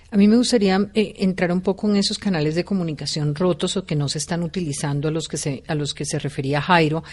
A 0.10 0.16
mí 0.16 0.30
me 0.30 0.38
gustaría 0.38 0.90
eh, 0.94 1.16
entrar 1.18 1.52
un 1.52 1.60
poco 1.60 1.90
en 1.90 1.98
esos 1.98 2.18
canales 2.18 2.56
de 2.56 2.64
comunicación 2.64 3.36
rotos 3.36 3.76
o 3.76 3.84
que 3.84 3.98
no 3.98 4.08
se 4.08 4.20
están 4.20 4.42
utilizando 4.42 5.10
a 5.10 5.12
los 5.12 5.28
que 5.28 5.36
se, 5.36 5.64
a 5.68 5.76
los 5.76 5.94
que 5.94 6.06
se 6.06 6.18
refería 6.18 6.62
Jairo, 6.62 7.04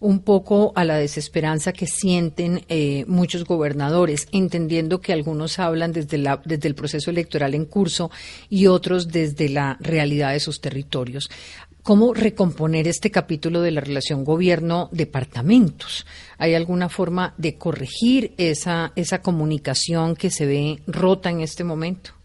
un 0.00 0.18
poco 0.18 0.74
a 0.76 0.84
la 0.84 0.96
desesperanza 0.96 1.72
que 1.72 1.86
sienten 1.86 2.62
eh, 2.68 3.06
muchos 3.08 3.44
gobernadores, 3.44 4.28
entendiendo 4.32 5.00
que 5.00 5.14
algunos 5.14 5.58
hablan 5.58 5.92
desde, 5.92 6.18
la, 6.18 6.42
desde 6.44 6.68
el 6.68 6.74
proceso 6.74 7.10
electoral 7.10 7.54
en 7.54 7.64
curso 7.64 8.10
y 8.50 8.66
otros 8.66 9.08
desde 9.08 9.48
la 9.48 9.78
realidad 9.80 10.32
de 10.32 10.40
sus 10.40 10.60
territorios. 10.60 11.30
¿Cómo 11.82 12.12
recomponer 12.12 12.86
este 12.86 13.10
capítulo 13.10 13.62
de 13.62 13.70
la 13.70 13.80
relación 13.80 14.24
gobierno-departamentos? 14.24 16.06
¿Hay 16.36 16.54
alguna 16.54 16.90
forma 16.90 17.34
de 17.38 17.56
corregir 17.56 18.34
esa, 18.36 18.92
esa 18.94 19.22
comunicación 19.22 20.16
que 20.16 20.30
se 20.30 20.44
ve 20.44 20.82
rota 20.86 21.30
en 21.30 21.40
este 21.40 21.64
momento? 21.64 22.21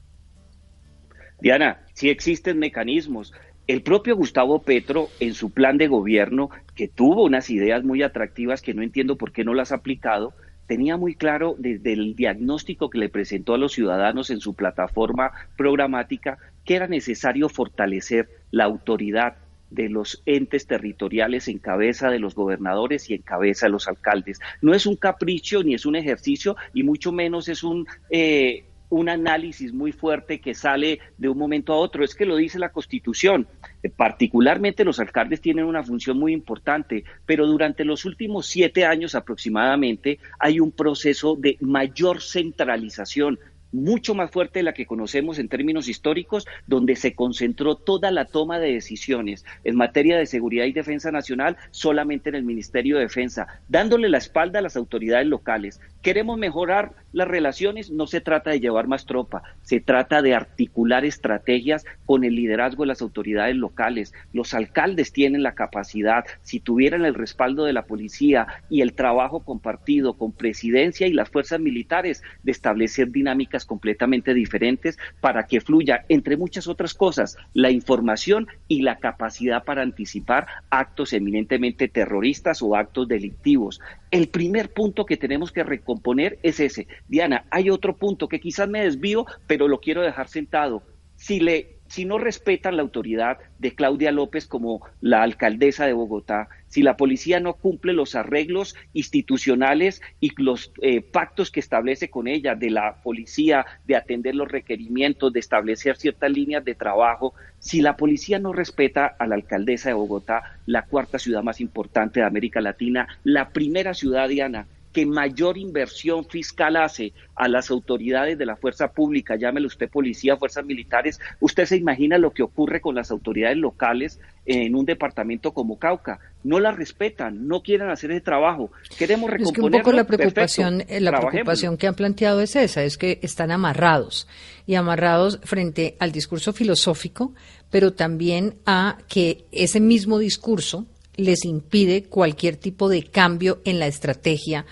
Diana, 1.39 1.81
sí 1.93 2.09
existen 2.09 2.59
mecanismos. 2.59 3.33
El 3.67 3.83
propio 3.83 4.15
Gustavo 4.15 4.61
Petro, 4.61 5.09
en 5.19 5.33
su 5.33 5.51
plan 5.51 5.77
de 5.77 5.87
gobierno, 5.87 6.49
que 6.75 6.87
tuvo 6.87 7.23
unas 7.23 7.49
ideas 7.49 7.83
muy 7.83 8.01
atractivas 8.01 8.61
que 8.61 8.73
no 8.73 8.81
entiendo 8.81 9.17
por 9.17 9.31
qué 9.31 9.43
no 9.43 9.53
las 9.53 9.71
ha 9.71 9.75
aplicado, 9.75 10.33
tenía 10.67 10.97
muy 10.97 11.15
claro 11.15 11.55
desde 11.57 11.93
el 11.93 12.15
diagnóstico 12.15 12.89
que 12.89 12.99
le 12.99 13.09
presentó 13.09 13.53
a 13.53 13.57
los 13.57 13.73
ciudadanos 13.73 14.29
en 14.29 14.39
su 14.39 14.53
plataforma 14.53 15.31
programática 15.57 16.37
que 16.65 16.75
era 16.75 16.87
necesario 16.87 17.49
fortalecer 17.49 18.29
la 18.51 18.65
autoridad 18.65 19.37
de 19.69 19.89
los 19.89 20.21
entes 20.25 20.65
territoriales 20.65 21.47
en 21.47 21.59
cabeza 21.59 22.09
de 22.09 22.19
los 22.19 22.35
gobernadores 22.35 23.09
y 23.09 23.15
en 23.15 23.21
cabeza 23.21 23.65
de 23.65 23.71
los 23.71 23.87
alcaldes. 23.87 24.39
No 24.61 24.73
es 24.73 24.85
un 24.85 24.95
capricho 24.95 25.63
ni 25.63 25.73
es 25.73 25.85
un 25.85 25.95
ejercicio 25.95 26.55
y 26.73 26.83
mucho 26.83 27.11
menos 27.11 27.49
es 27.49 27.63
un 27.63 27.85
eh, 28.09 28.65
un 28.89 29.09
análisis 29.09 29.73
muy 29.73 29.91
fuerte 29.91 30.39
que 30.39 30.53
sale 30.53 30.99
de 31.17 31.29
un 31.29 31.37
momento 31.37 31.73
a 31.73 31.77
otro. 31.77 32.03
Es 32.03 32.15
que 32.15 32.25
lo 32.25 32.35
dice 32.35 32.59
la 32.59 32.71
Constitución. 32.71 33.47
Eh, 33.83 33.89
particularmente 33.89 34.85
los 34.85 34.99
alcaldes 34.99 35.41
tienen 35.41 35.65
una 35.65 35.83
función 35.83 36.17
muy 36.17 36.33
importante, 36.33 37.03
pero 37.25 37.47
durante 37.47 37.85
los 37.85 38.05
últimos 38.05 38.47
siete 38.47 38.85
años 38.85 39.15
aproximadamente 39.15 40.19
hay 40.39 40.59
un 40.59 40.71
proceso 40.71 41.35
de 41.35 41.57
mayor 41.61 42.21
centralización 42.21 43.39
mucho 43.71 44.15
más 44.15 44.31
fuerte 44.31 44.59
de 44.59 44.63
la 44.63 44.73
que 44.73 44.85
conocemos 44.85 45.39
en 45.39 45.49
términos 45.49 45.87
históricos, 45.87 46.47
donde 46.65 46.95
se 46.95 47.15
concentró 47.15 47.75
toda 47.75 48.11
la 48.11 48.25
toma 48.25 48.59
de 48.59 48.73
decisiones 48.73 49.45
en 49.63 49.75
materia 49.75 50.17
de 50.17 50.25
seguridad 50.25 50.65
y 50.65 50.73
defensa 50.73 51.11
nacional 51.11 51.57
solamente 51.71 52.29
en 52.29 52.35
el 52.35 52.43
Ministerio 52.43 52.97
de 52.97 53.03
Defensa, 53.03 53.47
dándole 53.67 54.09
la 54.09 54.17
espalda 54.17 54.59
a 54.59 54.61
las 54.61 54.77
autoridades 54.77 55.27
locales. 55.27 55.79
Queremos 56.07 56.37
mejorar 56.37 56.93
las 57.11 57.27
relaciones, 57.27 57.91
no 57.91 58.07
se 58.07 58.21
trata 58.21 58.51
de 58.51 58.61
llevar 58.61 58.87
más 58.87 59.05
tropa, 59.05 59.43
se 59.61 59.81
trata 59.81 60.21
de 60.21 60.35
articular 60.35 61.03
estrategias 61.03 61.83
con 62.05 62.23
el 62.23 62.33
liderazgo 62.33 62.83
de 62.83 62.87
las 62.87 63.01
autoridades 63.01 63.57
locales. 63.57 64.13
Los 64.31 64.53
alcaldes 64.53 65.11
tienen 65.11 65.43
la 65.43 65.53
capacidad, 65.53 66.23
si 66.43 66.61
tuvieran 66.61 67.03
el 67.03 67.13
respaldo 67.13 67.65
de 67.65 67.73
la 67.73 67.87
policía 67.87 68.47
y 68.69 68.79
el 68.79 68.93
trabajo 68.93 69.41
compartido 69.41 70.13
con 70.13 70.31
presidencia 70.31 71.07
y 71.07 71.11
las 71.11 71.29
fuerzas 71.29 71.59
militares, 71.59 72.23
de 72.41 72.53
establecer 72.53 73.11
dinámicas 73.11 73.65
completamente 73.65 74.33
diferentes 74.33 74.97
para 75.19 75.45
que 75.45 75.59
fluya, 75.59 76.05
entre 76.07 76.37
muchas 76.37 76.69
otras 76.69 76.93
cosas, 76.93 77.35
la 77.53 77.69
información 77.69 78.47
y 78.69 78.81
la 78.83 78.99
capacidad 78.99 79.65
para 79.65 79.81
anticipar 79.81 80.47
actos 80.69 81.11
eminentemente 81.11 81.89
terroristas 81.89 82.61
o 82.61 82.77
actos 82.77 83.09
delictivos. 83.09 83.81
El 84.09 84.29
primer 84.29 84.71
punto 84.71 85.05
que 85.05 85.17
tenemos 85.17 85.51
que 85.51 85.63
recomponer 85.97 86.39
es 86.43 86.59
ese. 86.59 86.87
Diana, 87.07 87.45
hay 87.49 87.69
otro 87.69 87.95
punto 87.97 88.27
que 88.27 88.39
quizás 88.39 88.69
me 88.69 88.83
desvío, 88.83 89.25
pero 89.47 89.67
lo 89.67 89.79
quiero 89.79 90.01
dejar 90.01 90.27
sentado. 90.27 90.83
Si 91.15 91.39
le 91.39 91.77
si 91.89 92.03
no 92.03 92.17
respetan 92.17 92.75
la 92.75 92.81
autoridad 92.81 93.37
de 93.59 93.73
Claudia 93.73 94.11
López 94.11 94.45
como 94.45 94.81
la 94.99 95.23
alcaldesa 95.23 95.85
de 95.85 95.93
Bogotá, 95.93 96.49
si 96.67 96.83
la 96.83 96.97
policía 96.97 97.39
no 97.39 97.53
cumple 97.53 97.93
los 97.93 98.13
arreglos 98.15 98.75
institucionales 98.93 100.01
y 100.19 100.31
los 100.41 100.73
eh, 100.81 100.99
pactos 101.01 101.49
que 101.49 101.61
establece 101.61 102.09
con 102.09 102.27
ella 102.27 102.55
de 102.55 102.71
la 102.71 102.97
policía, 103.01 103.65
de 103.85 103.95
atender 103.95 104.35
los 104.35 104.51
requerimientos, 104.51 105.31
de 105.31 105.39
establecer 105.39 105.95
ciertas 105.95 106.29
líneas 106.29 106.65
de 106.65 106.75
trabajo, 106.75 107.33
si 107.59 107.81
la 107.81 107.95
policía 107.95 108.37
no 108.37 108.51
respeta 108.51 109.15
a 109.17 109.25
la 109.25 109.35
alcaldesa 109.35 109.87
de 109.87 109.95
Bogotá, 109.95 110.57
la 110.65 110.81
cuarta 110.83 111.19
ciudad 111.19 111.41
más 111.41 111.61
importante 111.61 112.19
de 112.19 112.25
América 112.25 112.59
Latina, 112.59 113.07
la 113.23 113.49
primera 113.49 113.93
ciudad, 113.93 114.27
Diana, 114.27 114.67
que 114.97 115.05
mayor 115.05 115.59
inversión 115.59 116.25
fiscal 116.25 116.75
hace 116.75 117.13
a 117.35 117.47
las 117.47 117.69
autoridades 117.69 118.35
de 118.35 118.47
la 118.47 118.55
fuerza 118.55 118.87
pública, 118.87 119.35
llámelo 119.35 119.67
usted 119.67 119.91
policía, 119.91 120.37
fuerzas 120.37 120.65
militares, 120.65 121.19
usted 121.39 121.65
se 121.65 121.77
imagina 121.77 122.17
lo 122.17 122.31
que 122.31 122.41
ocurre 122.41 122.81
con 122.81 122.95
las 122.95 123.11
autoridades 123.11 123.57
locales 123.57 124.19
en 124.47 124.73
un 124.73 124.85
departamento 124.85 125.53
como 125.53 125.77
Cauca. 125.77 126.17
No 126.43 126.59
la 126.59 126.71
respetan, 126.71 127.47
no 127.47 127.61
quieren 127.61 127.91
hacer 127.91 128.09
ese 128.09 128.21
trabajo. 128.21 128.71
Queremos 128.97 129.29
recomponer. 129.29 129.49
Es 129.49 129.53
que 129.53 129.77
un 129.77 129.83
poco 129.83 129.95
la 129.95 130.07
preocupación, 130.07 130.83
eh, 130.87 130.99
la 130.99 131.11
preocupación 131.11 131.77
que 131.77 131.85
han 131.85 131.93
planteado 131.93 132.41
es 132.41 132.55
esa, 132.55 132.81
es 132.81 132.97
que 132.97 133.19
están 133.21 133.51
amarrados 133.51 134.27
y 134.65 134.73
amarrados 134.73 135.39
frente 135.43 135.95
al 135.99 136.11
discurso 136.11 136.53
filosófico, 136.53 137.35
pero 137.69 137.93
también 137.93 138.55
a 138.65 138.97
que 139.07 139.45
ese 139.51 139.79
mismo 139.79 140.17
discurso 140.17 140.87
les 141.17 141.43
impide 141.45 142.03
cualquier 142.03 142.55
tipo 142.55 142.89
de 142.89 143.03
cambio 143.03 143.61
en 143.65 143.79
la 143.79 143.87
estrategia 143.87 144.65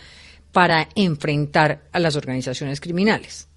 para 0.51 0.87
enfrentar 0.95 1.81
a 1.91 1.99
las 1.99 2.15
organizaciones 2.15 2.79
criminales. 2.79 3.49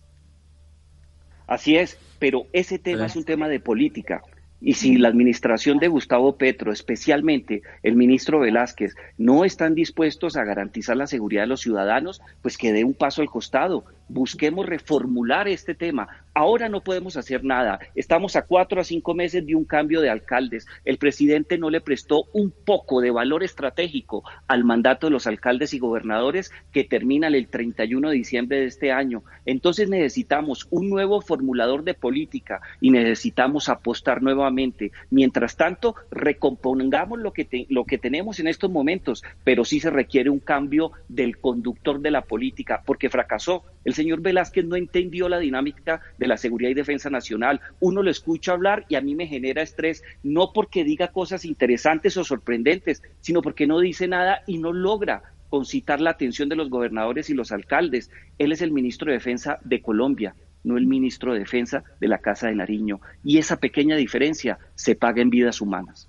Así 1.47 1.77
es, 1.77 1.97
pero 2.19 2.47
ese 2.53 2.79
tema 2.79 3.07
es 3.07 3.17
un 3.17 3.25
tema 3.25 3.49
de 3.49 3.61
política. 3.61 4.23
Y 4.61 4.75
si 4.75 4.97
la 4.97 5.09
administración 5.09 5.79
de 5.79 5.89
Gustavo 5.89 6.37
Petro, 6.37 6.73
especialmente 6.73 7.63
el 7.85 7.95
ministro 7.95 8.41
Velázquez, 8.41 8.95
no 9.17 9.45
están 9.45 9.75
dispuestos 9.75 10.37
a 10.37 10.45
garantizar 10.45 10.97
la 10.97 11.07
seguridad 11.07 11.43
de 11.43 11.49
los 11.49 11.61
ciudadanos, 11.61 12.21
pues 12.43 12.59
que 12.59 12.73
dé 12.73 12.83
un 12.83 12.95
paso 12.95 13.23
al 13.23 13.31
costado. 13.31 13.85
Busquemos 14.09 14.67
reformular 14.67 15.49
este 15.49 15.75
tema. 15.75 16.09
Ahora 16.35 16.69
no 16.69 16.83
podemos 16.83 17.17
hacer 17.17 17.45
nada. 17.45 17.79
Estamos 17.95 18.37
a 18.37 18.43
cuatro 18.43 18.81
a 18.81 18.85
cinco 18.85 19.13
meses 19.13 19.45
de 19.45 19.55
un 19.55 19.65
cambio 19.65 20.01
de 20.01 20.09
alcaldes. 20.09 20.67
El 20.85 20.97
presidente 20.97 21.59
no 21.59 21.69
le 21.69 21.81
prestó 21.81 22.25
un 22.33 22.51
poco 22.51 23.01
de 23.01 23.11
valor 23.11 23.43
estratégico 23.43 24.23
al 24.47 24.65
mandato 24.65 25.09
de 25.09 25.11
los 25.11 25.27
alcaldes 25.27 25.75
y 25.75 25.79
gobernadores 25.79 26.53
que 26.73 26.85
terminan 26.85 27.35
el 27.35 27.49
31 27.49 28.11
de 28.11 28.15
diciembre 28.15 28.61
de 28.61 28.67
este 28.67 28.93
año. 28.93 29.25
Entonces 29.47 29.89
necesitamos 29.89 30.69
un 30.71 30.89
nuevo 30.89 31.21
formulador 31.21 31.85
de 31.85 31.95
política 31.95 32.61
y 32.81 32.91
necesitamos 32.91 33.69
apostar 33.69 34.23
nuevamente. 34.23 34.93
Mientras 35.11 35.57
tanto, 35.57 35.97
recompongamos 36.11 37.19
lo 37.19 37.33
que, 37.33 37.67
lo 37.69 37.85
que 37.85 37.99
tenemos 37.99 38.39
en 38.41 38.47
estos 38.47 38.71
momentos, 38.71 39.25
pero 39.45 39.65
sí 39.65 39.81
se 39.81 39.91
requiere 39.91 40.31
un 40.31 40.39
cambio 40.39 40.93
del 41.09 41.39
conductor 41.39 42.01
de 42.01 42.11
la 42.11 42.23
política 42.23 42.83
porque 42.87 43.11
fracasó. 43.11 43.65
El 43.85 43.95
señor 43.99 44.23
Velázquez 44.23 44.65
no 44.65 44.77
entendió 44.77 45.29
la 45.29 45.39
dinámica 45.39 46.01
de 46.19 46.29
la 46.29 46.37
seguridad 46.37 46.71
y 46.71 46.75
defensa 46.75 47.11
nacional. 47.11 47.61
Uno 47.81 48.03
lo 48.03 48.11
escucha 48.11 48.53
hablar 48.53 48.87
y 48.89 48.95
a 48.95 49.01
mí 49.01 49.15
me 49.15 49.27
genera 49.27 49.61
estrés, 49.61 50.03
no 50.23 50.53
porque 50.55 50.85
diga 50.85 51.09
cosas 51.09 51.45
interesantes 51.45 52.17
o 52.17 52.25
sorprendentes, 52.25 53.03
sino 53.21 53.43
porque 53.43 53.67
no 53.67 53.81
dice 53.81 54.07
nada 54.07 54.43
y 54.47 54.59
no 54.59 54.73
logra 54.73 55.23
concitar 55.51 56.01
la 56.01 56.11
atención 56.11 56.49
de 56.49 56.57
los 56.57 56.71
gobernadores 56.71 57.29
y 57.29 57.35
los 57.35 57.51
alcaldes. 57.51 58.11
Él 58.39 58.53
es 58.53 58.63
el 58.63 58.71
ministro 58.71 59.11
de 59.11 59.19
Defensa 59.19 59.59
de 59.65 59.83
Colombia, 59.83 60.35
no 60.63 60.79
el 60.79 60.87
ministro 60.87 61.33
de 61.33 61.41
Defensa 61.41 61.83
de 62.01 62.09
la 62.09 62.19
Casa 62.19 62.47
de 62.47 62.55
Nariño. 62.55 63.01
Y 63.25 63.39
esa 63.39 63.59
pequeña 63.59 63.97
diferencia 63.97 64.59
se 64.77 64.95
paga 64.95 65.23
en 65.23 65.31
vidas 65.31 65.61
humanas. 65.61 66.09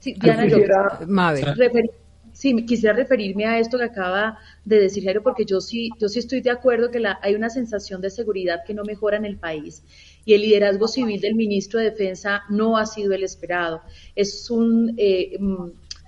Sí, 0.00 0.14
Diana, 0.18 0.46
yo, 0.46 0.58
Sí, 2.40 2.64
quisiera 2.64 2.96
referirme 2.96 3.44
a 3.44 3.58
esto 3.58 3.76
que 3.76 3.84
acaba 3.84 4.38
de 4.64 4.80
decir 4.80 5.04
Jairo, 5.04 5.22
porque 5.22 5.44
yo 5.44 5.60
sí, 5.60 5.90
yo 5.98 6.08
sí 6.08 6.20
estoy 6.20 6.40
de 6.40 6.48
acuerdo 6.48 6.90
que 6.90 6.98
la, 6.98 7.18
hay 7.20 7.34
una 7.34 7.50
sensación 7.50 8.00
de 8.00 8.08
seguridad 8.08 8.60
que 8.66 8.72
no 8.72 8.82
mejora 8.82 9.18
en 9.18 9.26
el 9.26 9.38
país 9.38 9.84
y 10.24 10.32
el 10.32 10.40
liderazgo 10.40 10.88
civil 10.88 11.20
del 11.20 11.34
ministro 11.34 11.78
de 11.78 11.90
Defensa 11.90 12.44
no 12.48 12.78
ha 12.78 12.86
sido 12.86 13.12
el 13.12 13.24
esperado. 13.24 13.82
Es 14.16 14.50
un 14.50 14.94
eh, 14.96 15.36
mm, 15.38 15.66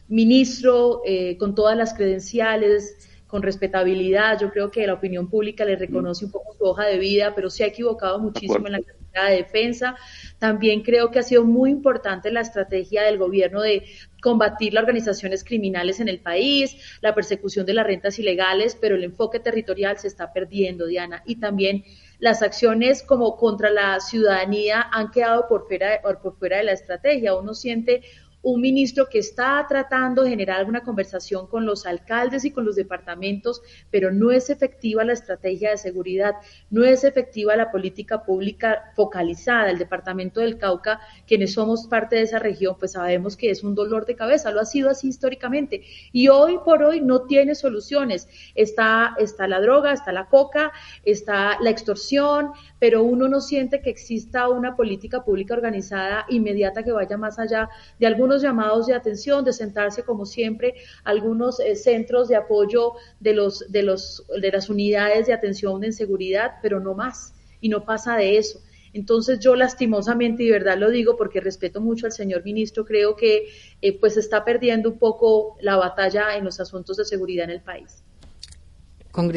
ministro 0.08 1.02
eh, 1.04 1.36
con 1.36 1.54
todas 1.54 1.76
las 1.76 1.92
credenciales, 1.92 2.96
con 3.26 3.42
respetabilidad. 3.42 4.40
Yo 4.40 4.50
creo 4.50 4.70
que 4.70 4.86
la 4.86 4.94
opinión 4.94 5.28
pública 5.28 5.66
le 5.66 5.76
reconoce 5.76 6.24
un 6.24 6.30
poco 6.30 6.54
su 6.56 6.64
hoja 6.64 6.86
de 6.86 6.96
vida, 6.96 7.34
pero 7.34 7.50
se 7.50 7.64
ha 7.64 7.66
equivocado 7.66 8.18
muchísimo 8.18 8.66
en 8.68 8.72
la 8.72 8.80
de 9.14 9.36
defensa. 9.36 9.96
También 10.38 10.82
creo 10.82 11.10
que 11.10 11.18
ha 11.18 11.22
sido 11.22 11.44
muy 11.44 11.70
importante 11.70 12.30
la 12.30 12.40
estrategia 12.40 13.02
del 13.02 13.18
gobierno 13.18 13.60
de 13.60 13.84
combatir 14.20 14.72
las 14.72 14.82
organizaciones 14.82 15.44
criminales 15.44 16.00
en 16.00 16.08
el 16.08 16.20
país, 16.20 16.76
la 17.00 17.14
persecución 17.14 17.66
de 17.66 17.74
las 17.74 17.86
rentas 17.86 18.18
ilegales, 18.18 18.76
pero 18.80 18.94
el 18.94 19.04
enfoque 19.04 19.40
territorial 19.40 19.98
se 19.98 20.08
está 20.08 20.32
perdiendo, 20.32 20.86
Diana. 20.86 21.22
Y 21.26 21.36
también 21.36 21.84
las 22.18 22.42
acciones 22.42 23.02
como 23.02 23.36
contra 23.36 23.70
la 23.70 24.00
ciudadanía 24.00 24.88
han 24.92 25.10
quedado 25.10 25.48
por 25.48 25.66
fuera, 25.66 26.00
por 26.02 26.38
fuera 26.38 26.58
de 26.58 26.64
la 26.64 26.72
estrategia. 26.72 27.34
Uno 27.34 27.54
siente 27.54 28.02
un 28.42 28.60
ministro 28.60 29.08
que 29.08 29.18
está 29.18 29.64
tratando 29.68 30.22
de 30.22 30.30
generar 30.30 30.58
alguna 30.58 30.82
conversación 30.82 31.46
con 31.46 31.64
los 31.64 31.86
alcaldes 31.86 32.44
y 32.44 32.50
con 32.50 32.64
los 32.64 32.76
departamentos, 32.76 33.62
pero 33.90 34.10
no 34.10 34.32
es 34.32 34.50
efectiva 34.50 35.04
la 35.04 35.12
estrategia 35.12 35.70
de 35.70 35.76
seguridad, 35.76 36.34
no 36.70 36.84
es 36.84 37.04
efectiva 37.04 37.54
la 37.56 37.70
política 37.70 38.24
pública 38.24 38.92
focalizada. 38.96 39.70
El 39.70 39.78
departamento 39.78 40.40
del 40.40 40.58
Cauca, 40.58 41.00
quienes 41.26 41.54
somos 41.54 41.86
parte 41.86 42.16
de 42.16 42.22
esa 42.22 42.38
región, 42.38 42.76
pues 42.78 42.92
sabemos 42.92 43.36
que 43.36 43.50
es 43.50 43.62
un 43.62 43.74
dolor 43.74 44.06
de 44.06 44.16
cabeza, 44.16 44.50
lo 44.50 44.60
ha 44.60 44.64
sido 44.64 44.90
así 44.90 45.08
históricamente 45.08 45.82
y 46.12 46.28
hoy 46.28 46.58
por 46.64 46.82
hoy 46.82 47.00
no 47.00 47.22
tiene 47.22 47.54
soluciones. 47.54 48.28
Está, 48.54 49.14
está 49.18 49.46
la 49.46 49.60
droga, 49.60 49.92
está 49.92 50.12
la 50.12 50.26
coca, 50.26 50.72
está 51.04 51.58
la 51.60 51.70
extorsión, 51.70 52.52
pero 52.78 53.02
uno 53.04 53.28
no 53.28 53.40
siente 53.40 53.80
que 53.80 53.90
exista 53.90 54.48
una 54.48 54.74
política 54.74 55.24
pública 55.24 55.54
organizada 55.54 56.26
inmediata 56.28 56.82
que 56.82 56.92
vaya 56.92 57.16
más 57.16 57.38
allá 57.38 57.68
de 57.98 58.06
algunos 58.06 58.31
llamados 58.40 58.86
de 58.86 58.94
atención, 58.94 59.44
de 59.44 59.52
sentarse 59.52 60.04
como 60.04 60.24
siempre 60.24 60.74
algunos 61.04 61.60
eh, 61.60 61.74
centros 61.74 62.28
de 62.28 62.36
apoyo 62.36 62.92
de 63.20 63.34
los 63.34 63.70
de 63.70 63.82
los 63.82 64.24
de 64.40 64.52
las 64.52 64.70
unidades 64.70 65.26
de 65.26 65.34
atención 65.34 65.84
en 65.84 65.92
seguridad, 65.92 66.52
pero 66.62 66.80
no 66.80 66.94
más 66.94 67.34
y 67.60 67.68
no 67.68 67.84
pasa 67.84 68.16
de 68.16 68.38
eso. 68.38 68.60
Entonces 68.94 69.40
yo 69.40 69.56
lastimosamente 69.56 70.44
y 70.44 70.50
verdad 70.50 70.78
lo 70.78 70.88
digo 70.88 71.16
porque 71.16 71.40
respeto 71.40 71.80
mucho 71.80 72.06
al 72.06 72.12
señor 72.12 72.44
ministro, 72.44 72.84
creo 72.84 73.16
que 73.16 73.48
eh, 73.80 73.98
pues 73.98 74.16
está 74.16 74.44
perdiendo 74.44 74.90
un 74.90 74.98
poco 74.98 75.56
la 75.60 75.76
batalla 75.76 76.36
en 76.36 76.44
los 76.44 76.60
asuntos 76.60 76.96
de 76.96 77.04
seguridad 77.04 77.44
en 77.44 77.50
el 77.50 77.60
país. 77.60 78.04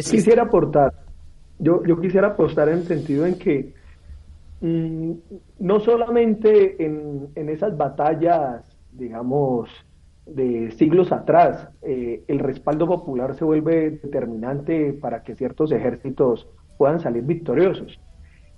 Quisiera 0.10 0.44
aportar 0.44 1.06
yo, 1.60 1.84
yo 1.86 2.00
quisiera 2.00 2.30
apostar 2.30 2.70
en 2.70 2.80
el 2.80 2.84
sentido 2.84 3.26
en 3.26 3.38
que 3.38 3.74
mm, 4.62 5.12
no 5.60 5.80
solamente 5.80 6.84
en, 6.84 7.30
en, 7.36 7.50
esas 7.50 7.78
batallas, 7.78 8.75
digamos, 8.98 9.70
de 10.26 10.72
siglos 10.72 11.12
atrás, 11.12 11.70
eh, 11.82 12.24
el 12.28 12.40
respaldo 12.40 12.88
popular 12.88 13.36
se 13.36 13.46
vuelve 13.46 13.92
determinante 13.92 14.94
para 14.94 15.24
que 15.24 15.36
ciertos 15.36 15.72
ejércitos 15.72 16.48
puedan 16.78 17.00
salir 17.00 17.24
victoriosos. 17.24 18.00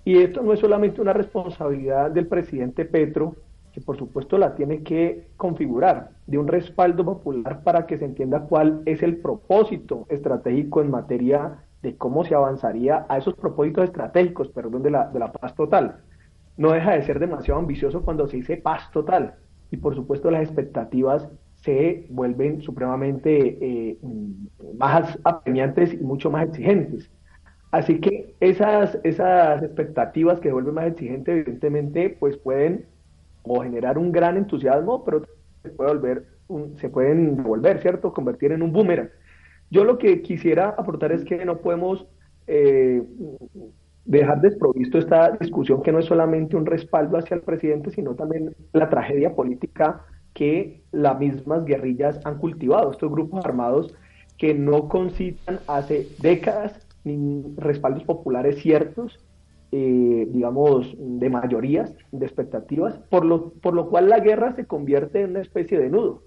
Y 0.06 0.20
esto 0.20 0.42
no 0.42 0.54
es 0.54 0.60
solamente 0.60 1.02
una 1.02 1.14
responsabilidad 1.14 2.12
del 2.12 2.28
presidente 2.28 2.86
Petro, 2.86 3.36
que 3.74 3.82
por 3.82 3.98
supuesto 3.98 4.38
la 4.38 4.56
tiene 4.56 4.82
que 4.82 5.28
configurar, 5.36 6.12
de 6.26 6.38
un 6.38 6.48
respaldo 6.48 7.04
popular 7.04 7.62
para 7.64 7.86
que 7.86 7.98
se 7.98 8.06
entienda 8.06 8.42
cuál 8.42 8.82
es 8.86 9.04
el 9.04 9.18
propósito 9.18 10.06
estratégico 10.10 10.82
en 10.82 10.92
materia 10.92 11.64
de 11.82 11.98
cómo 11.98 12.24
se 12.24 12.34
avanzaría 12.34 13.06
a 13.10 13.18
esos 13.18 13.36
propósitos 13.36 13.84
estratégicos, 13.84 14.48
perdón, 14.50 14.82
de 14.82 14.92
la, 14.92 15.10
de 15.10 15.20
la 15.20 15.32
paz 15.32 15.54
total. 15.56 15.98
No 16.56 16.72
deja 16.72 16.94
de 16.94 17.04
ser 17.04 17.20
demasiado 17.20 17.60
ambicioso 17.60 18.02
cuando 18.02 18.28
se 18.28 18.38
dice 18.38 18.58
paz 18.58 18.90
total. 18.92 19.36
Y 19.72 19.78
por 19.78 19.96
supuesto 19.96 20.32
las 20.32 20.44
expectativas 20.44 21.28
se 21.56 22.06
vuelven 22.10 22.62
supremamente 22.62 23.58
eh, 23.62 23.98
más 24.78 25.18
apremiantes 25.24 25.94
y 25.94 25.98
mucho 25.98 26.30
más 26.30 26.48
exigentes. 26.48 27.10
Así 27.72 28.00
que 28.00 28.36
esas, 28.40 28.98
esas 29.04 29.62
expectativas 29.62 30.40
que 30.40 30.50
se 30.50 30.54
vuelven 30.54 30.76
más 30.76 30.88
exigentes, 30.88 31.36
evidentemente, 31.36 32.16
pues 32.18 32.38
pueden 32.38 32.86
o 33.44 33.62
generar 33.62 33.98
un 33.98 34.12
gran 34.12 34.38
entusiasmo, 34.38 35.04
pero 35.04 35.24
se, 35.64 35.70
puede 35.70 35.94
volver 35.94 36.38
se 36.78 36.90
pueden 36.90 37.38
devolver, 37.38 37.82
¿cierto? 37.82 38.14
Convertir 38.14 38.52
en 38.52 38.62
un 38.62 38.72
boomerang. 38.72 39.10
Yo 39.70 39.84
lo 39.84 39.98
que 39.98 40.22
quisiera 40.22 40.70
aportar 40.70 41.12
es 41.12 41.26
que 41.26 41.44
no 41.44 41.58
podemos 41.58 42.08
eh, 42.48 43.04
dejar 44.08 44.42
desprovisto 44.42 44.98
esta 44.98 45.32
discusión 45.32 45.84
que 45.84 45.92
no 45.92 46.00
es 46.00 46.06
solamente 46.06 46.56
un 46.56 46.66
respaldo 46.66 47.18
hacia 47.18 47.36
el 47.36 47.42
presidente, 47.42 47.92
sino 47.92 48.16
también 48.16 48.56
la 48.74 48.90
tragedia 48.90 49.36
política 49.36 50.06
que 50.34 50.82
las 50.92 51.20
mismas 51.20 51.66
guerrillas 51.66 52.20
han 52.26 52.38
cultivado, 52.38 52.92
estos 52.92 53.12
grupos 53.12 53.46
armados 53.46 53.94
que 54.38 54.54
no 54.54 54.88
concitan 54.88 55.60
hace 55.68 56.08
décadas 56.22 56.88
ni 57.04 57.44
respaldos 57.58 58.04
populares 58.04 58.62
ciertos, 58.62 59.20
eh, 59.72 60.28
digamos, 60.30 60.96
de 60.98 61.30
mayorías, 61.30 61.94
de 62.12 62.26
expectativas, 62.26 62.98
por 63.10 63.26
lo, 63.26 63.50
por 63.54 63.74
lo 63.74 63.90
cual 63.90 64.10
la 64.10 64.20
guerra 64.20 64.56
se 64.56 64.66
convierte 64.66 65.22
en 65.22 65.32
una 65.32 65.42
especie 65.42 65.80
de 65.80 65.90
nudo. 65.90 66.24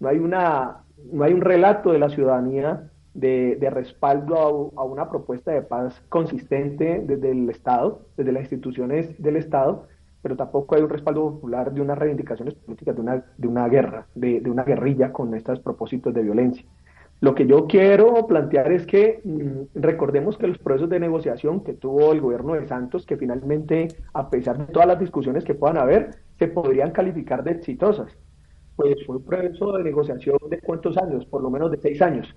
No 0.00 0.08
hay, 0.08 0.18
una, 0.18 0.84
no 1.12 1.24
hay 1.24 1.34
un 1.34 1.42
relato 1.42 1.92
de 1.92 1.98
la 1.98 2.08
ciudadanía 2.08 2.90
de, 3.18 3.70
respaldo 3.70 4.72
a, 4.76 4.84
una 4.84 5.08
propuesta 5.08 5.50
de 5.50 5.62
paz 5.62 6.00
consistente 6.08 7.02
desde 7.04 7.32
el 7.32 7.50
Estado, 7.50 8.02
desde 8.16 8.32
las 8.32 8.42
instituciones 8.42 9.20
del 9.20 9.36
Estado, 9.36 9.86
pero 10.22 10.36
tampoco 10.36 10.76
hay 10.76 10.82
un 10.82 10.90
respaldo 10.90 11.32
popular 11.32 11.72
de 11.72 11.80
unas 11.80 11.98
reivindicaciones 11.98 12.54
políticas 12.54 12.94
de 12.94 13.00
una, 13.00 13.24
de 13.36 13.48
una 13.48 13.68
guerra, 13.68 14.06
de, 14.14 14.42
una 14.46 14.64
guerrilla 14.64 15.12
con 15.12 15.34
estos 15.34 15.60
propósitos 15.60 16.14
de 16.14 16.22
violencia. 16.22 16.64
Lo 17.20 17.34
que 17.34 17.46
yo 17.48 17.66
quiero 17.66 18.26
plantear 18.28 18.70
es 18.70 18.86
que 18.86 19.20
mm, 19.24 19.80
recordemos 19.80 20.38
que 20.38 20.46
los 20.46 20.58
procesos 20.58 20.88
de 20.88 21.00
negociación 21.00 21.64
que 21.64 21.74
tuvo 21.74 22.12
el 22.12 22.20
gobierno 22.20 22.54
de 22.54 22.68
Santos, 22.68 23.04
que 23.04 23.16
finalmente, 23.16 23.88
a 24.12 24.30
pesar 24.30 24.58
de 24.58 24.72
todas 24.72 24.86
las 24.86 25.00
discusiones 25.00 25.44
que 25.44 25.54
puedan 25.54 25.78
haber, 25.78 26.10
se 26.38 26.46
podrían 26.46 26.92
calificar 26.92 27.42
de 27.42 27.52
exitosas. 27.52 28.16
Pues 28.76 29.04
fue 29.04 29.16
un 29.16 29.24
proceso 29.24 29.76
de 29.76 29.82
negociación 29.82 30.38
de 30.48 30.60
cuántos 30.60 30.96
años, 30.96 31.26
por 31.26 31.42
lo 31.42 31.50
menos 31.50 31.72
de 31.72 31.78
seis 31.78 32.00
años. 32.00 32.32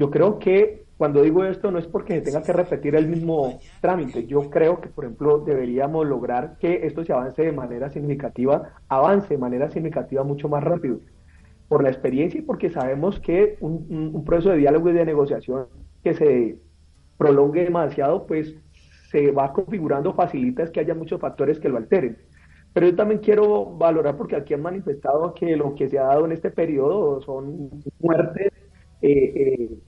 Yo 0.00 0.10
creo 0.10 0.38
que 0.38 0.86
cuando 0.96 1.20
digo 1.20 1.44
esto 1.44 1.70
no 1.70 1.78
es 1.78 1.86
porque 1.86 2.14
se 2.14 2.22
tenga 2.22 2.42
que 2.42 2.54
repetir 2.54 2.94
el 2.96 3.06
mismo 3.06 3.60
trámite. 3.82 4.26
Yo 4.26 4.48
creo 4.48 4.80
que, 4.80 4.88
por 4.88 5.04
ejemplo, 5.04 5.40
deberíamos 5.40 6.06
lograr 6.06 6.56
que 6.56 6.86
esto 6.86 7.04
se 7.04 7.12
avance 7.12 7.42
de 7.42 7.52
manera 7.52 7.90
significativa, 7.90 8.72
avance 8.88 9.28
de 9.28 9.36
manera 9.36 9.68
significativa 9.70 10.24
mucho 10.24 10.48
más 10.48 10.64
rápido 10.64 11.00
por 11.68 11.82
la 11.82 11.90
experiencia 11.90 12.40
y 12.40 12.42
porque 12.42 12.70
sabemos 12.70 13.20
que 13.20 13.58
un, 13.60 14.24
proceso 14.24 14.52
de 14.52 14.56
diálogo 14.56 14.88
y 14.88 14.94
de 14.94 15.04
negociación 15.04 15.66
que 16.02 16.14
se 16.14 16.56
prolongue 17.18 17.64
demasiado, 17.64 18.26
pues 18.26 18.56
se 19.10 19.32
va 19.32 19.52
configurando, 19.52 20.14
facilita 20.14 20.72
que 20.72 20.80
haya 20.80 20.94
muchos 20.94 21.20
factores 21.20 21.60
que 21.60 21.68
lo 21.68 21.76
alteren. 21.76 22.16
Pero 22.72 22.86
yo 22.86 22.96
también 22.96 23.20
quiero 23.20 23.66
valorar, 23.66 24.16
porque 24.16 24.36
aquí 24.36 24.54
han 24.54 24.62
manifestado 24.62 25.34
que 25.34 25.56
lo 25.56 25.74
que 25.74 25.90
se 25.90 25.98
ha 25.98 26.04
dado 26.04 26.24
en 26.24 26.32
este 26.32 26.50
periodo 26.50 27.20
son 27.20 27.82
muertes, 27.98 28.50
eh, 29.02 29.32
eh, 29.34 29.78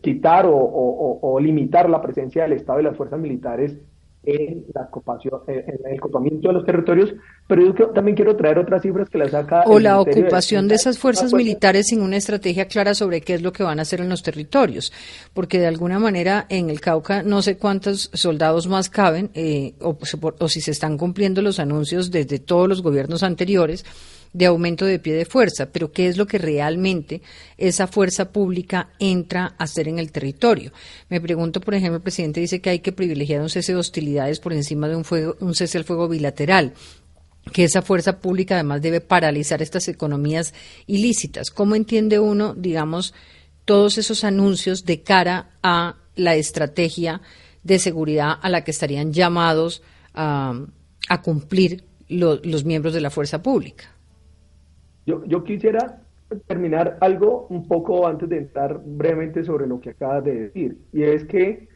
quitar 0.00 0.46
o, 0.48 1.38
limitar 1.40 1.88
la 1.88 2.00
presencia 2.00 2.42
del 2.42 2.52
Estado 2.54 2.80
y 2.80 2.84
las 2.84 2.96
fuerzas 2.96 3.18
militares 3.18 3.76
en, 4.24 4.64
la 4.72 4.82
ocupación, 4.82 5.40
en 5.48 5.80
el 5.84 5.98
ocupamiento 5.98 6.48
de 6.48 6.54
los 6.54 6.64
territorios, 6.64 7.12
pero 7.48 7.74
yo 7.74 7.88
también 7.88 8.14
quiero 8.14 8.36
traer 8.36 8.58
otras 8.58 8.82
cifras 8.82 9.08
que 9.10 9.18
las 9.18 9.32
saca. 9.32 9.64
O 9.66 9.80
la 9.80 10.00
ocupación 10.00 10.68
de, 10.68 10.76
esas 10.76 10.98
fuerzas 10.98 11.32
militares 11.32 11.88
sin 11.88 12.02
una 12.02 12.16
estrategia 12.16 12.66
clara 12.66 12.94
sobre 12.94 13.20
qué 13.20 13.34
es 13.34 13.42
lo 13.42 13.52
que 13.52 13.64
van 13.64 13.80
a 13.80 13.82
hacer 13.82 14.00
en 14.00 14.08
los 14.08 14.22
territorios, 14.22 14.92
porque 15.34 15.58
de 15.58 15.66
alguna 15.66 15.98
manera 15.98 16.46
en 16.48 16.70
el 16.70 16.80
Cauca 16.80 17.24
no 17.24 17.42
sé 17.42 17.56
cuántos 17.56 18.10
soldados 18.12 18.68
más 18.68 18.88
caben, 18.88 19.30
eh, 19.34 19.74
o, 19.80 19.98
o 20.38 20.48
si 20.48 20.60
se 20.60 20.70
están 20.70 20.96
cumpliendo 20.96 21.42
los 21.42 21.58
anuncios 21.58 22.12
desde 22.12 22.38
todos 22.38 22.68
los 22.68 22.82
gobiernos 22.82 23.24
anteriores 23.24 23.84
de 24.32 24.46
aumento 24.46 24.86
de 24.86 24.98
pie 24.98 25.14
de 25.14 25.24
fuerza, 25.24 25.70
pero 25.70 25.92
¿qué 25.92 26.08
es 26.08 26.16
lo 26.16 26.26
que 26.26 26.38
realmente 26.38 27.20
esa 27.58 27.86
fuerza 27.86 28.32
pública 28.32 28.90
entra 28.98 29.54
a 29.58 29.64
hacer 29.64 29.88
en 29.88 29.98
el 29.98 30.10
territorio? 30.10 30.72
Me 31.08 31.20
pregunto, 31.20 31.60
por 31.60 31.74
ejemplo, 31.74 31.96
el 31.96 32.02
presidente 32.02 32.40
dice 32.40 32.60
que 32.60 32.70
hay 32.70 32.78
que 32.78 32.92
privilegiar 32.92 33.42
un 33.42 33.50
cese 33.50 33.72
de 33.72 33.78
hostilidades 33.78 34.40
por 34.40 34.52
encima 34.52 34.88
de 34.88 34.96
un, 34.96 35.04
fuego, 35.04 35.36
un 35.40 35.54
cese 35.54 35.78
al 35.78 35.84
fuego 35.84 36.08
bilateral 36.08 36.72
que 37.52 37.64
esa 37.64 37.82
fuerza 37.82 38.20
pública 38.20 38.54
además 38.54 38.82
debe 38.82 39.00
paralizar 39.00 39.62
estas 39.62 39.88
economías 39.88 40.54
ilícitas. 40.86 41.50
¿Cómo 41.50 41.74
entiende 41.74 42.20
uno, 42.20 42.54
digamos, 42.54 43.14
todos 43.64 43.98
esos 43.98 44.22
anuncios 44.22 44.84
de 44.84 45.02
cara 45.02 45.50
a 45.62 45.96
la 46.14 46.36
estrategia 46.36 47.20
de 47.64 47.78
seguridad 47.78 48.38
a 48.40 48.48
la 48.48 48.62
que 48.64 48.70
estarían 48.70 49.12
llamados 49.12 49.82
a, 50.14 50.66
cumplir 51.22 51.84
los 52.08 52.64
miembros 52.64 52.94
de 52.94 53.00
la 53.00 53.10
fuerza 53.10 53.42
pública? 53.42 53.91
Yo, 55.06 55.24
yo 55.24 55.44
quisiera 55.44 56.02
terminar 56.46 56.96
algo 57.00 57.46
un 57.50 57.66
poco 57.66 58.06
antes 58.06 58.28
de 58.28 58.38
entrar 58.38 58.80
brevemente 58.84 59.44
sobre 59.44 59.66
lo 59.66 59.80
que 59.80 59.90
acabas 59.90 60.24
de 60.24 60.34
decir, 60.34 60.78
y 60.92 61.02
es 61.02 61.24
que 61.24 61.68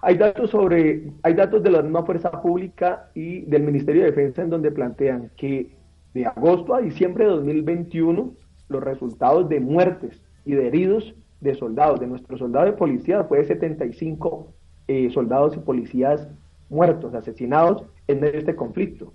hay 0.00 0.18
datos 0.18 0.50
sobre, 0.50 1.12
hay 1.22 1.34
datos 1.34 1.62
de 1.62 1.70
la 1.70 1.82
misma 1.82 2.04
fuerza 2.04 2.30
pública 2.42 3.10
y 3.14 3.40
del 3.46 3.62
Ministerio 3.62 4.02
de 4.02 4.10
Defensa 4.10 4.42
en 4.42 4.50
donde 4.50 4.70
plantean 4.70 5.30
que 5.36 5.74
de 6.12 6.26
agosto 6.26 6.74
a 6.74 6.80
diciembre 6.80 7.24
de 7.24 7.30
2021 7.30 8.34
los 8.68 8.84
resultados 8.84 9.48
de 9.48 9.60
muertes 9.60 10.22
y 10.44 10.52
de 10.52 10.66
heridos 10.66 11.14
de 11.40 11.54
soldados, 11.54 12.00
de 12.00 12.06
nuestros 12.06 12.38
soldados 12.38 12.72
de 12.72 12.76
policía, 12.76 13.24
fue 13.24 13.38
de 13.38 13.46
75 13.46 14.52
eh, 14.88 15.10
soldados 15.10 15.56
y 15.56 15.60
policías 15.60 16.28
muertos, 16.68 17.14
asesinados 17.14 17.84
en 18.06 18.20
medio 18.20 18.38
este 18.38 18.54
conflicto, 18.54 19.12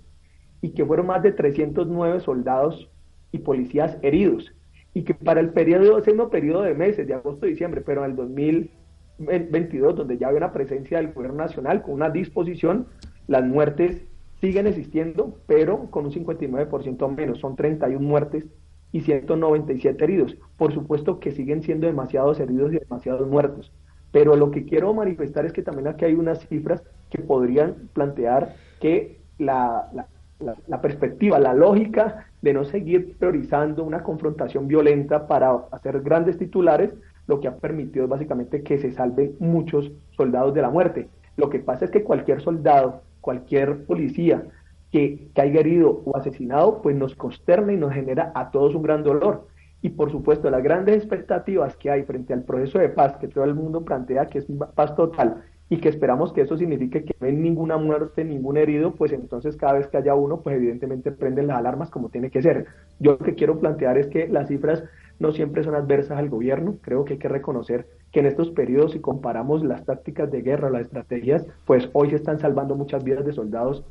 y 0.60 0.70
que 0.70 0.84
fueron 0.84 1.06
más 1.06 1.22
de 1.22 1.32
309 1.32 2.20
soldados 2.20 2.90
y 3.32 3.38
policías 3.38 3.96
heridos, 4.02 4.52
y 4.94 5.02
que 5.02 5.14
para 5.14 5.40
el 5.40 5.50
periodo, 5.50 5.98
ese 5.98 6.10
mismo 6.10 6.30
periodo 6.30 6.62
de 6.62 6.74
meses, 6.74 7.06
de 7.06 7.14
agosto 7.14 7.46
a 7.46 7.48
diciembre, 7.48 7.80
pero 7.80 8.04
en 8.04 8.10
el 8.10 8.16
2022, 8.16 9.96
donde 9.96 10.18
ya 10.18 10.28
había 10.28 10.38
una 10.38 10.52
presencia 10.52 10.98
del 10.98 11.12
gobierno 11.12 11.38
nacional 11.38 11.82
con 11.82 11.94
una 11.94 12.10
disposición, 12.10 12.86
las 13.28 13.44
muertes 13.44 14.02
siguen 14.40 14.66
existiendo, 14.66 15.38
pero 15.46 15.90
con 15.90 16.06
un 16.06 16.12
59% 16.12 17.16
menos, 17.16 17.38
son 17.38 17.56
31 17.56 18.00
muertes 18.00 18.46
y 18.92 19.02
197 19.02 20.02
heridos. 20.02 20.36
Por 20.56 20.72
supuesto 20.72 21.20
que 21.20 21.30
siguen 21.30 21.62
siendo 21.62 21.86
demasiados 21.86 22.40
heridos 22.40 22.72
y 22.72 22.78
demasiados 22.78 23.28
muertos, 23.28 23.70
pero 24.10 24.34
lo 24.36 24.50
que 24.50 24.64
quiero 24.64 24.92
manifestar 24.94 25.46
es 25.46 25.52
que 25.52 25.62
también 25.62 25.88
aquí 25.88 26.04
hay 26.04 26.14
unas 26.14 26.46
cifras 26.48 26.82
que 27.10 27.18
podrían 27.18 27.88
plantear 27.92 28.56
que 28.80 29.20
la, 29.38 29.88
la, 29.94 30.08
la 30.40 30.80
perspectiva, 30.80 31.38
la 31.38 31.54
lógica 31.54 32.26
de 32.42 32.52
no 32.54 32.64
seguir 32.64 33.16
priorizando 33.18 33.84
una 33.84 34.02
confrontación 34.02 34.66
violenta 34.66 35.26
para 35.26 35.52
hacer 35.70 36.00
grandes 36.00 36.38
titulares, 36.38 36.94
lo 37.26 37.40
que 37.40 37.48
ha 37.48 37.56
permitido 37.56 38.04
es 38.04 38.10
básicamente 38.10 38.62
que 38.62 38.78
se 38.78 38.92
salven 38.92 39.36
muchos 39.38 39.92
soldados 40.16 40.52
de 40.54 40.62
la 40.62 40.70
muerte. 40.70 41.08
Lo 41.36 41.48
que 41.48 41.60
pasa 41.60 41.84
es 41.84 41.90
que 41.90 42.02
cualquier 42.02 42.40
soldado, 42.40 43.02
cualquier 43.20 43.84
policía 43.84 44.44
que, 44.90 45.30
haya 45.36 45.60
herido 45.60 46.02
o 46.04 46.16
asesinado, 46.16 46.82
pues 46.82 46.96
nos 46.96 47.14
consterna 47.14 47.72
y 47.72 47.76
nos 47.76 47.92
genera 47.92 48.32
a 48.34 48.50
todos 48.50 48.74
un 48.74 48.82
gran 48.82 49.04
dolor. 49.04 49.46
Y 49.82 49.90
por 49.90 50.10
supuesto, 50.10 50.50
las 50.50 50.62
grandes 50.62 50.96
expectativas 50.96 51.76
que 51.76 51.90
hay 51.90 52.02
frente 52.02 52.34
al 52.34 52.42
proceso 52.42 52.78
de 52.78 52.88
paz 52.88 53.16
que 53.18 53.28
todo 53.28 53.44
el 53.44 53.54
mundo 53.54 53.84
plantea, 53.84 54.26
que 54.26 54.38
es 54.38 54.46
paz 54.74 54.94
total, 54.96 55.44
y 55.70 55.78
que 55.78 55.88
esperamos 55.88 56.32
que 56.32 56.42
eso 56.42 56.58
signifique 56.58 57.04
que 57.04 57.14
no 57.20 57.28
hay 57.28 57.32
ninguna 57.32 57.78
muerte, 57.78 58.24
ningún 58.24 58.56
herido, 58.56 58.96
pues 58.96 59.12
entonces 59.12 59.56
cada 59.56 59.74
vez 59.74 59.86
que 59.86 59.96
haya 59.96 60.16
uno, 60.16 60.40
pues 60.40 60.56
evidentemente 60.56 61.12
prenden 61.12 61.46
las 61.46 61.58
alarmas 61.58 61.90
como 61.90 62.10
tiene 62.10 62.28
que 62.28 62.42
ser. 62.42 62.66
Yo 62.98 63.12
lo 63.12 63.18
que 63.18 63.36
quiero 63.36 63.60
plantear 63.60 63.96
es 63.96 64.08
que 64.08 64.26
las 64.28 64.48
cifras 64.48 64.82
no 65.20 65.30
siempre 65.30 65.62
son 65.62 65.76
adversas 65.76 66.18
al 66.18 66.28
gobierno, 66.28 66.78
creo 66.82 67.04
que 67.04 67.12
hay 67.14 67.18
que 67.20 67.28
reconocer 67.28 67.86
que 68.10 68.18
en 68.18 68.26
estos 68.26 68.50
periodos, 68.50 68.92
si 68.92 68.98
comparamos 68.98 69.64
las 69.64 69.84
tácticas 69.84 70.28
de 70.32 70.42
guerra, 70.42 70.70
las 70.70 70.82
estrategias, 70.82 71.46
pues 71.66 71.88
hoy 71.92 72.10
se 72.10 72.16
están 72.16 72.40
salvando 72.40 72.74
muchas 72.74 73.04
vidas 73.04 73.24
de 73.24 73.32
soldados 73.32 73.84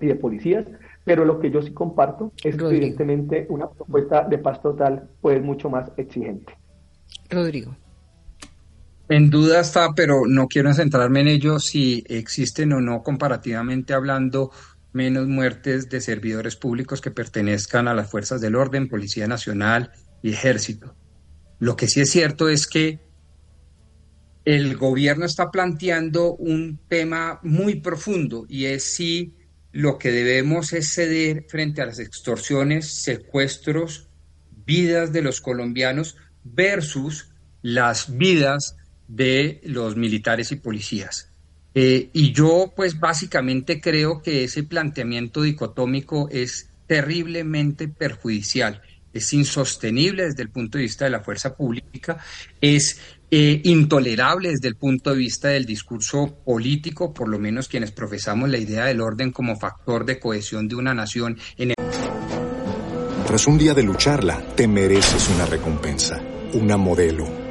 y 0.00 0.06
de 0.06 0.14
policías, 0.14 0.66
pero 1.04 1.24
lo 1.24 1.40
que 1.40 1.50
yo 1.50 1.62
sí 1.62 1.72
comparto 1.72 2.30
es 2.44 2.56
que 2.56 2.64
evidentemente 2.64 3.46
una 3.48 3.68
propuesta 3.68 4.22
de 4.22 4.38
paz 4.38 4.62
total 4.62 5.08
pues 5.20 5.42
mucho 5.42 5.68
más 5.68 5.90
exigente. 5.96 6.52
Rodrigo. 7.28 7.74
En 9.10 9.30
duda 9.30 9.60
está, 9.60 9.94
pero 9.94 10.26
no 10.26 10.48
quiero 10.48 10.74
centrarme 10.74 11.20
en 11.20 11.28
ello 11.28 11.58
si 11.58 12.04
existen 12.08 12.74
o 12.74 12.80
no 12.80 13.02
comparativamente 13.02 13.94
hablando 13.94 14.50
menos 14.92 15.26
muertes 15.26 15.88
de 15.88 16.00
servidores 16.02 16.56
públicos 16.56 17.00
que 17.00 17.10
pertenezcan 17.10 17.88
a 17.88 17.94
las 17.94 18.10
fuerzas 18.10 18.40
del 18.40 18.54
orden, 18.54 18.88
Policía 18.88 19.26
Nacional 19.26 19.92
y 20.22 20.32
Ejército. 20.32 20.94
Lo 21.58 21.74
que 21.74 21.88
sí 21.88 22.00
es 22.00 22.10
cierto 22.10 22.50
es 22.50 22.66
que 22.66 23.00
el 24.44 24.76
gobierno 24.76 25.24
está 25.24 25.50
planteando 25.50 26.34
un 26.34 26.78
tema 26.88 27.40
muy 27.42 27.80
profundo 27.80 28.44
y 28.48 28.66
es 28.66 28.94
si 28.94 29.34
lo 29.72 29.98
que 29.98 30.10
debemos 30.10 30.72
es 30.72 30.92
ceder 30.92 31.44
frente 31.48 31.82
a 31.82 31.86
las 31.86 31.98
extorsiones, 31.98 33.02
secuestros, 33.02 34.08
vidas 34.66 35.12
de 35.12 35.22
los 35.22 35.40
colombianos 35.40 36.16
versus 36.44 37.30
las 37.62 38.16
vidas 38.16 38.77
de 39.08 39.60
los 39.64 39.96
militares 39.96 40.52
y 40.52 40.56
policías. 40.56 41.32
Eh, 41.74 42.10
y 42.12 42.32
yo 42.32 42.72
pues 42.74 42.98
básicamente 42.98 43.80
creo 43.80 44.22
que 44.22 44.44
ese 44.44 44.62
planteamiento 44.62 45.42
dicotómico 45.42 46.28
es 46.30 46.70
terriblemente 46.86 47.88
perjudicial, 47.88 48.80
es 49.12 49.32
insostenible 49.32 50.24
desde 50.24 50.42
el 50.42 50.50
punto 50.50 50.78
de 50.78 50.84
vista 50.84 51.04
de 51.04 51.10
la 51.10 51.20
fuerza 51.20 51.54
pública, 51.54 52.18
es 52.60 53.00
eh, 53.30 53.60
intolerable 53.64 54.50
desde 54.50 54.68
el 54.68 54.76
punto 54.76 55.10
de 55.10 55.16
vista 55.18 55.48
del 55.48 55.66
discurso 55.66 56.38
político, 56.44 57.12
por 57.12 57.28
lo 57.28 57.38
menos 57.38 57.68
quienes 57.68 57.92
profesamos 57.92 58.48
la 58.48 58.58
idea 58.58 58.86
del 58.86 59.00
orden 59.00 59.30
como 59.30 59.58
factor 59.58 60.06
de 60.06 60.18
cohesión 60.18 60.66
de 60.66 60.76
una 60.76 60.94
nación. 60.94 61.38
En 61.58 61.74
Tras 63.26 63.46
un 63.46 63.58
día 63.58 63.74
de 63.74 63.82
lucharla, 63.82 64.42
te 64.56 64.66
mereces 64.66 65.28
una 65.28 65.44
recompensa, 65.44 66.20
una 66.54 66.78
modelo 66.78 67.47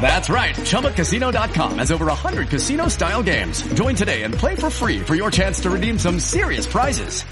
That's 0.00 0.28
right. 0.28 0.54
ChumbaCasino.com 0.54 1.78
has 1.78 1.92
over 1.92 2.06
100 2.06 2.48
casino 2.48 2.88
style 2.88 3.22
games. 3.22 3.62
Join 3.74 3.94
today 3.94 4.22
and 4.24 4.34
play 4.34 4.56
for 4.56 4.70
free 4.70 4.98
for 5.00 5.14
your 5.14 5.30
chance 5.30 5.60
to 5.60 5.70
redeem 5.70 5.98
some 5.98 6.18
serious 6.18 6.66
prizes. 6.66 7.24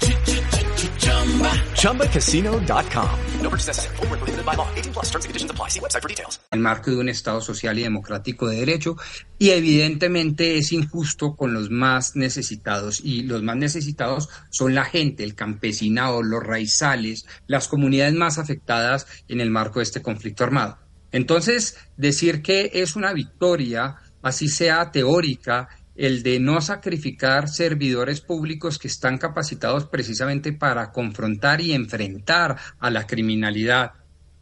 ChumbaCasino.com. 1.81 3.19
No 3.41 3.49
purchase 3.49 3.67
necessary. 3.67 3.95
Full 3.97 4.07
prohibited 4.07 4.45
by 4.45 4.55
law. 4.55 4.67
18 4.75 4.93
plus 4.93 5.09
terms 5.09 5.25
and 5.25 5.29
conditions 5.29 5.51
apply. 5.51 5.67
See 5.69 5.79
website 5.79 6.01
for 6.01 6.07
details. 6.07 6.39
El 6.51 6.59
marco 6.59 6.91
de 6.91 6.97
un 6.97 7.09
Estado 7.09 7.41
social 7.41 7.77
y 7.77 7.83
democrático 7.83 8.47
de 8.47 8.57
derecho 8.57 8.95
y 9.37 9.49
evidentemente 9.49 10.57
es 10.57 10.71
injusto 10.71 11.35
con 11.35 11.53
los 11.53 11.69
más 11.69 12.15
necesitados 12.15 13.01
y 13.03 13.23
los 13.23 13.43
más 13.43 13.57
necesitados 13.57 14.29
son 14.49 14.75
la 14.75 14.85
gente, 14.85 15.23
el 15.23 15.35
campesinado, 15.35 16.23
los 16.23 16.43
raizales, 16.43 17.25
las 17.47 17.67
comunidades 17.67 18.13
más 18.13 18.37
afectadas 18.37 19.07
en 19.27 19.41
el 19.41 19.49
marco 19.49 19.79
de 19.79 19.83
este 19.83 20.01
conflicto 20.01 20.43
armado. 20.43 20.77
Entonces, 21.11 21.77
decir 21.97 22.41
que 22.41 22.71
es 22.73 22.95
una 22.95 23.13
victoria, 23.13 23.95
así 24.21 24.47
sea 24.47 24.91
teórica, 24.91 25.69
el 25.95 26.23
de 26.23 26.39
no 26.39 26.61
sacrificar 26.61 27.49
servidores 27.49 28.21
públicos 28.21 28.79
que 28.79 28.87
están 28.87 29.17
capacitados 29.17 29.85
precisamente 29.85 30.53
para 30.53 30.91
confrontar 30.91 31.61
y 31.61 31.73
enfrentar 31.73 32.57
a 32.79 32.89
la 32.89 33.05
criminalidad, 33.05 33.91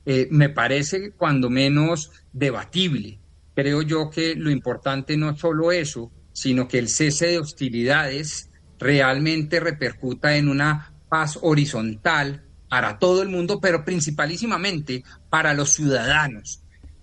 eh, 0.05 0.27
me 0.32 0.49
parece 0.49 1.12
cuando 1.12 1.49
menos 1.49 2.12
debatible. 2.32 3.19
Creo 3.55 3.82
yo 3.82 4.10
que 4.10 4.36
lo 4.36 4.51
importante 4.51 5.17
no 5.17 5.32
es 5.32 5.39
solo 5.39 5.71
eso, 5.71 6.12
sino 6.32 6.67
que 6.67 6.79
el 6.79 6.88
cese 6.88 7.27
de 7.27 7.39
hostilidades 7.39 8.49
realmente 8.79 9.60
repercuta 9.60 10.38
en 10.38 10.47
una 10.47 10.93
paz 11.10 11.38
horizontal 11.41 12.45
para 12.69 12.99
todo 12.99 13.21
el 13.21 13.29
mundo, 13.29 13.60
pero 13.60 13.84
principalísimamente 13.84 15.03
para 15.29 15.53
los 15.53 15.71
ciudadanos. 15.71 16.62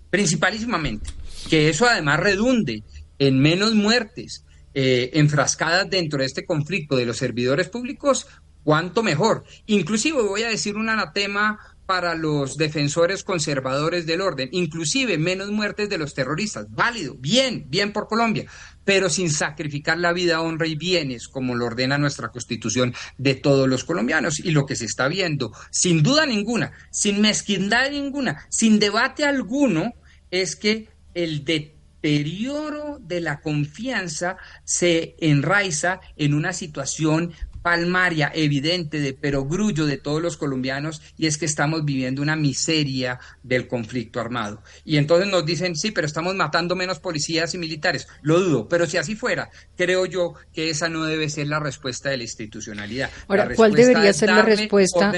Principalísimamente. 0.09 1.11
Que 1.49 1.69
eso 1.69 1.85
además 1.85 2.19
redunde 2.19 2.83
en 3.19 3.39
menos 3.39 3.75
muertes 3.75 4.45
eh, 4.73 5.11
enfrascadas 5.13 5.89
dentro 5.89 6.19
de 6.19 6.25
este 6.25 6.45
conflicto 6.45 6.95
de 6.95 7.05
los 7.05 7.17
servidores 7.17 7.69
públicos, 7.69 8.27
cuanto 8.63 9.03
mejor. 9.03 9.43
Inclusive 9.65 10.21
voy 10.21 10.43
a 10.43 10.49
decir 10.49 10.75
un 10.75 10.89
anatema 10.89 11.59
para 11.87 12.15
los 12.15 12.57
defensores 12.57 13.23
conservadores 13.23 14.05
del 14.05 14.19
orden, 14.19 14.49
inclusive 14.51 15.17
menos 15.17 15.49
muertes 15.49 15.87
de 15.89 15.97
los 15.97 16.13
terroristas. 16.13 16.67
Válido, 16.69 17.15
bien, 17.17 17.65
bien 17.69 17.93
por 17.93 18.07
Colombia, 18.07 18.45
pero 18.83 19.09
sin 19.09 19.31
sacrificar 19.31 19.97
la 19.97 20.11
vida, 20.11 20.41
honra 20.41 20.67
y 20.67 20.75
bienes, 20.75 21.29
como 21.29 21.55
lo 21.55 21.65
ordena 21.65 21.97
nuestra 21.97 22.27
constitución 22.27 22.93
de 23.17 23.35
todos 23.35 23.69
los 23.69 23.85
colombianos. 23.85 24.39
Y 24.39 24.51
lo 24.51 24.65
que 24.65 24.75
se 24.75 24.83
está 24.83 25.07
viendo, 25.07 25.53
sin 25.71 26.03
duda 26.03 26.25
ninguna, 26.25 26.73
sin 26.91 27.21
mezquindad 27.21 27.89
ninguna, 27.89 28.45
sin 28.49 28.79
debate 28.79 29.23
alguno, 29.23 29.93
es 30.29 30.57
que 30.57 30.89
el 31.13 31.45
deterioro 31.45 32.99
de 32.99 33.21
la 33.21 33.39
confianza 33.39 34.35
se 34.65 35.15
enraiza 35.19 36.01
en 36.17 36.33
una 36.33 36.51
situación 36.51 37.31
palmaria, 37.67 38.31
evidente, 38.33 39.01
de 39.01 39.11
perogrullo 39.11 39.85
de 39.85 39.97
todos 39.97 40.21
los 40.21 40.37
colombianos, 40.37 41.01
y 41.17 41.27
es 41.27 41.37
que 41.37 41.43
estamos 41.43 41.83
viviendo 41.83 42.21
una 42.21 42.37
miseria 42.37 43.19
del 43.43 43.67
conflicto 43.67 44.21
armado. 44.21 44.63
Y 44.85 44.95
entonces 44.95 45.29
nos 45.29 45.45
dicen, 45.45 45.75
sí, 45.75 45.91
pero 45.91 46.07
estamos 46.07 46.33
matando 46.33 46.77
menos 46.77 46.99
policías 47.01 47.53
y 47.55 47.57
militares. 47.57 48.07
Lo 48.21 48.39
dudo, 48.39 48.69
pero 48.69 48.85
si 48.85 48.95
así 48.95 49.17
fuera, 49.17 49.49
creo 49.75 50.05
yo 50.05 50.35
que 50.53 50.69
esa 50.69 50.87
no 50.87 51.03
debe 51.03 51.29
ser 51.29 51.47
la 51.47 51.59
respuesta 51.59 52.09
de 52.09 52.15
la 52.15 52.23
institucionalidad. 52.23 53.09
Ahora, 53.27 53.49
¿cuál 53.53 53.73
debería 53.73 54.13
ser 54.13 54.29
la 54.29 54.43
respuesta? 54.43 55.11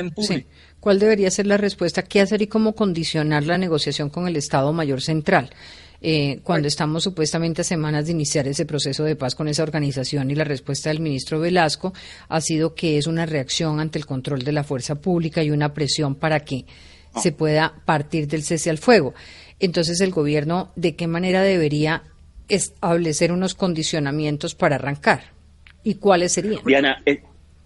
¿Cuál 0.80 0.98
debería 0.98 1.30
ser 1.30 1.46
la 1.46 1.58
respuesta? 1.58 2.02
¿Qué 2.02 2.20
hacer 2.20 2.42
y 2.42 2.48
cómo 2.48 2.74
condicionar 2.74 3.44
la 3.44 3.60
negociación 3.60 4.10
con 4.10 4.28
el 4.28 4.36
Estado 4.38 4.74
Mayor 4.74 5.04
Central? 5.04 5.52
Eh, 6.02 6.40
cuando 6.44 6.68
estamos 6.68 7.04
supuestamente 7.04 7.62
a 7.62 7.66
semanas 7.66 8.06
de 8.06 8.14
iniciar 8.14 8.48
ese 8.48 8.66
proceso 8.66 9.04
de 9.04 9.16
paz 9.16 9.36
con 9.36 9.48
esa 9.48 9.64
organización 9.64 10.32
y 10.32 10.36
la 10.36 10.46
respuesta 10.46 10.90
del 10.90 11.02
ministro 11.02 11.40
Velasco 11.40 11.94
ha 12.30 12.40
sido 12.42 12.74
que 12.74 12.98
es 12.98 13.08
una 13.08 13.26
reacción 13.26 13.80
ante 13.80 14.00
el 14.00 14.06
control 14.06 14.44
de 14.44 14.54
la 14.54 14.64
fuerza 14.64 14.96
pública 14.96 15.44
y 15.44 15.52
una 15.52 15.74
presión 15.74 16.16
para 16.16 16.40
que 16.42 16.66
ah. 17.14 17.20
se 17.20 17.32
pueda 17.32 17.74
partir 17.86 18.28
del 18.28 18.44
cese 18.44 18.70
al 18.70 18.78
fuego. 18.78 19.14
Entonces, 19.60 20.00
el 20.00 20.12
gobierno, 20.12 20.72
¿de 20.76 20.96
qué 20.96 21.08
manera 21.08 21.42
debería 21.42 22.04
establecer 22.48 23.32
unos 23.32 23.54
condicionamientos 23.56 24.56
para 24.56 24.76
arrancar? 24.76 25.34
¿Y 25.84 25.96
cuáles 25.96 26.32
serían? 26.32 26.62
Diana, 26.66 27.02
eh, 27.06 27.24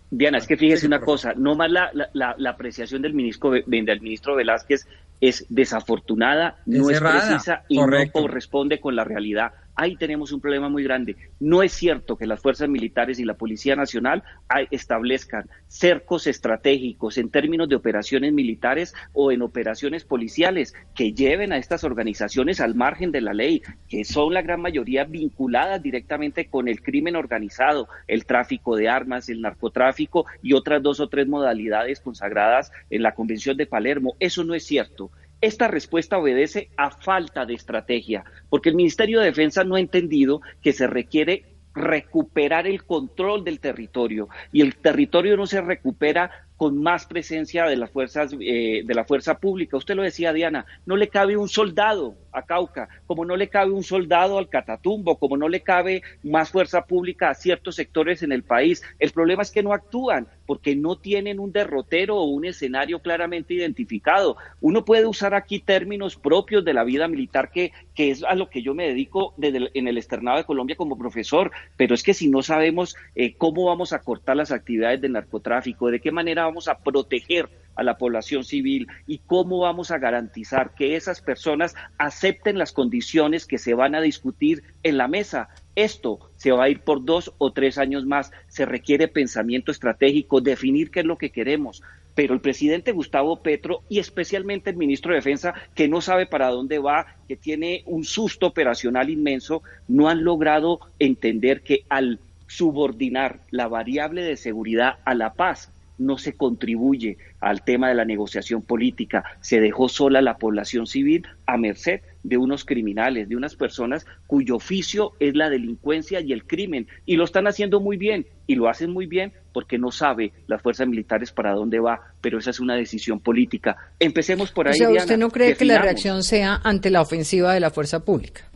Diana, 0.10 0.39
es 0.39 0.48
que 0.48 0.58
fíjese 0.58 0.88
una 0.88 1.00
cosa, 1.00 1.34
no 1.36 1.56
más 1.56 1.69
la, 1.72 1.91
la, 2.13 2.36
la 2.38 2.50
apreciación 2.50 3.02
del 3.02 3.13
ministro, 3.13 3.52
del 3.52 4.02
ministro 4.02 4.36
Velázquez 4.36 4.88
es 5.21 5.45
desafortunada, 5.49 6.58
no 6.65 6.89
es 6.89 6.99
precisa 6.99 7.63
y 7.69 7.78
no 7.78 7.88
corresponde 8.12 8.80
con 8.80 8.95
la 8.95 9.04
realidad 9.04 9.54
ahí 9.76 9.96
tenemos 9.96 10.32
un 10.32 10.42
problema 10.42 10.70
muy 10.70 10.84
grande. 10.84 11.16
No 11.40 11.64
es 11.64 11.74
cierto 11.74 12.18
que 12.18 12.28
las 12.28 12.42
fuerzas 12.42 12.70
militares 12.70 13.20
y 13.20 13.26
la 13.26 13.36
Policía 13.36 13.76
Nacional 13.76 14.24
establezcan 14.72 15.50
cercos 15.68 16.28
estratégicos 16.28 17.18
en 17.18 17.30
términos 17.30 17.70
de 17.70 17.76
operaciones 17.76 18.34
militares 18.34 18.94
o 19.14 19.32
en 19.32 19.42
operaciones 19.42 20.04
policiales 20.04 20.74
que 20.96 21.14
lleven 21.14 21.52
a 21.52 21.58
estas 21.58 21.84
organizaciones 21.84 22.62
al 22.62 22.76
margen 22.76 23.12
de 23.12 23.22
la 23.22 23.34
ley, 23.34 23.62
que 23.90 24.04
son 24.04 24.34
la 24.34 24.42
gran 24.42 24.62
mayoría 24.62 25.06
vinculadas 25.06 25.82
directamente 25.82 26.46
con 26.46 26.68
el 26.68 26.82
crimen 26.82 27.16
organizado, 27.16 27.88
el 28.08 28.26
tráfico 28.26 28.76
de 28.76 28.90
armas, 28.90 29.30
el 29.30 29.42
narcotráfico 29.42 30.26
y 30.42 30.54
otras 30.54 30.82
dos 30.82 31.00
o 31.00 31.10
tres 31.10 31.28
modalidades 31.28 32.00
consagradas 32.00 32.72
en 32.90 33.04
la 33.04 33.14
Convención 33.14 33.58
de 33.58 33.66
Palermo. 33.66 34.16
Eso 34.20 34.44
no 34.44 34.54
es 34.54 34.64
cierto. 34.64 35.12
Esta 35.44 35.68
respuesta 35.68 36.18
obedece 36.18 36.70
a 36.78 36.90
falta 36.90 37.46
de 37.46 37.54
estrategia, 37.54 38.24
porque 38.50 38.70
el 38.70 38.76
Ministerio 38.76 39.20
de 39.20 39.26
Defensa 39.26 39.66
no 39.66 39.76
ha 39.76 39.82
entendido 39.82 40.40
que 40.62 40.72
se 40.72 40.88
requiere 40.88 41.44
recuperar 41.76 42.66
el 42.66 42.86
control 42.86 43.44
del 43.44 43.60
territorio 43.60 44.30
y 44.54 44.62
el 44.62 44.78
territorio 44.78 45.36
no 45.36 45.46
se 45.46 45.60
recupera 45.60 46.32
con 46.64 46.82
más 46.82 47.05
presencia 47.05 47.66
de 47.66 47.76
las 47.76 47.91
fuerzas 47.91 48.34
eh, 48.39 48.84
de 48.86 48.93
la 48.93 49.03
fuerza 49.03 49.38
pública. 49.38 49.76
Usted 49.76 49.95
lo 49.95 50.01
decía, 50.01 50.32
Diana, 50.32 50.66
no 50.86 50.95
le 50.95 51.09
cabe 51.09 51.36
un 51.36 51.49
soldado 51.49 52.16
a 52.32 52.43
Cauca, 52.43 52.88
como 53.05 53.26
no 53.26 53.36
le 53.36 53.49
cabe 53.49 53.72
un 53.72 53.84
soldado 53.84 54.38
al 54.38 54.47
Catatumbo, 54.47 55.18
como 55.18 55.36
no 55.36 55.49
le 55.49 55.59
cabe 55.59 56.03
más 56.24 56.49
fuerza 56.49 56.86
pública 56.86 57.30
a 57.30 57.36
ciertos 57.36 57.76
sectores 57.76 58.24
en 58.24 58.32
el 58.32 58.43
país. 58.43 58.82
El 58.97 59.11
problema 59.11 59.43
es 59.43 59.51
que 59.51 59.61
no 59.61 59.74
actúan 59.74 60.28
porque 60.45 60.76
no 60.76 60.97
tienen 60.97 61.39
un 61.39 61.51
derrotero 61.51 62.18
o 62.18 62.26
un 62.26 62.45
escenario 62.45 62.99
claramente 62.99 63.53
identificado. 63.53 64.38
Uno 64.61 64.84
puede 64.84 65.05
usar 65.05 65.34
aquí 65.34 65.59
términos 65.59 66.16
propios 66.16 66.66
de 66.66 66.74
la 66.74 66.84
vida 66.84 67.07
militar, 67.07 67.51
que, 67.51 67.72
que 67.95 68.11
es 68.11 68.24
a 68.24 68.36
lo 68.36 68.49
que 68.49 68.61
yo 68.61 68.74
me 68.74 68.88
dedico 68.88 69.34
desde 69.38 69.70
en 69.74 69.88
el 69.88 69.97
externado 69.97 70.38
de 70.38 70.43
Colombia 70.43 70.76
como 70.76 70.97
profesor, 70.97 71.51
pero 71.78 71.95
es 71.95 72.03
que 72.03 72.14
si 72.14 72.30
no 72.30 72.41
sabemos 72.41 72.95
eh, 73.16 73.36
cómo 73.38 73.66
vamos 73.66 73.93
a 73.93 73.99
cortar 73.99 74.36
las 74.36 74.51
actividades 74.51 75.01
del 75.01 75.14
narcotráfico, 75.14 75.89
de 75.89 75.99
qué 75.99 76.11
manera 76.11 76.43
vamos 76.54 76.68
a 76.68 76.78
proteger 76.78 77.49
a 77.74 77.82
la 77.82 77.97
población 77.97 78.43
civil 78.43 78.88
y 79.08 79.18
cómo 79.26 79.58
vamos 79.62 79.89
a 79.89 79.97
garantizar 79.97 80.76
que 80.76 80.95
esas 80.95 81.20
personas 81.20 81.74
acepten 81.97 82.60
las 82.60 82.74
condiciones 82.74 83.47
que 83.47 83.58
se 83.58 83.74
van 83.74 83.95
a 83.95 84.01
discutir 84.01 84.62
en 84.84 84.99
la 84.99 85.08
mesa. 85.08 85.49
Esto 85.76 86.30
se 86.36 86.51
va 86.51 86.66
a 86.66 86.70
ir 86.70 86.82
por 86.82 87.04
dos 87.04 87.34
o 87.39 87.51
tres 87.54 87.80
años 87.80 88.06
más. 88.06 88.32
Se 88.49 88.68
requiere 88.68 89.08
pensamiento 89.08 89.72
estratégico, 89.72 90.41
definir 90.41 90.91
qué 90.91 90.99
es 90.99 91.08
lo 91.08 91.18
que 91.18 91.32
queremos. 91.32 91.82
Pero 92.14 92.36
el 92.36 92.41
presidente 92.41 92.91
Gustavo 92.91 93.41
Petro 93.41 93.82
y 93.89 93.97
especialmente 93.97 94.70
el 94.70 94.78
ministro 94.78 95.10
de 95.10 95.16
Defensa, 95.16 95.56
que 95.74 95.88
no 95.88 96.01
sabe 96.01 96.28
para 96.28 96.49
dónde 96.49 96.78
va, 96.78 97.16
que 97.28 97.36
tiene 97.36 97.82
un 97.88 98.04
susto 98.04 98.45
operacional 98.45 99.10
inmenso, 99.10 99.64
no 99.88 100.08
han 100.08 100.24
logrado 100.24 100.82
entender 100.99 101.64
que 101.64 101.86
al 101.89 102.20
subordinar 102.45 103.39
la 103.49 103.68
variable 103.68 104.22
de 104.22 104.38
seguridad 104.38 104.99
a 105.06 105.16
la 105.16 105.34
paz, 105.34 105.72
no 105.98 106.18
se 106.18 106.34
contribuye 106.34 107.18
al 107.39 107.64
tema 107.64 107.89
de 107.89 107.96
la 107.96 108.06
negociación 108.06 108.62
política, 108.62 109.24
se 109.41 109.60
dejó 109.60 109.89
sola 109.89 110.22
la 110.22 110.38
población 110.38 110.88
civil 110.88 111.26
a 111.46 111.58
merced 111.58 112.02
de 112.24 112.38
unos 112.38 112.66
criminales, 112.66 113.30
de 113.30 113.36
unas 113.36 113.56
personas 113.56 114.06
cuyo 114.28 114.56
oficio 114.56 115.14
es 115.20 115.36
la 115.36 115.50
delincuencia 115.50 116.22
y 116.22 116.34
el 116.34 116.46
crimen, 116.46 116.88
y 117.06 117.16
lo 117.16 117.26
están 117.26 117.48
haciendo 117.48 117.80
muy 117.80 117.98
bien, 117.98 118.26
y 118.48 118.56
lo 118.56 118.70
hacen 118.70 118.91
muy 118.91 119.06
bien 119.06 119.34
porque 119.52 119.78
no 119.78 119.91
sabe 119.91 120.34
las 120.48 120.62
fuerzas 120.62 120.88
militares 120.88 121.32
para 121.32 121.54
dónde 121.54 121.80
va, 121.80 122.02
pero 122.22 122.39
esa 122.39 122.50
es 122.50 122.60
una 122.60 122.76
decisión 122.76 123.20
política. 123.20 123.78
Empecemos 124.00 124.52
por 124.52 124.68
ahí. 124.68 124.74
O 124.74 124.78
sea, 124.78 124.89
¿usted 124.89 125.18
no 125.18 125.30
cree 125.30 125.56
que 125.56 125.66
la 125.66 125.80
reacción 125.80 126.24
sea 126.24 126.60
ante 126.64 126.89
la 126.89 127.02
ofensiva 127.02 127.54
de 127.54 127.60
la 127.60 127.70
fuerza 127.70 128.04
pública? 128.04 128.50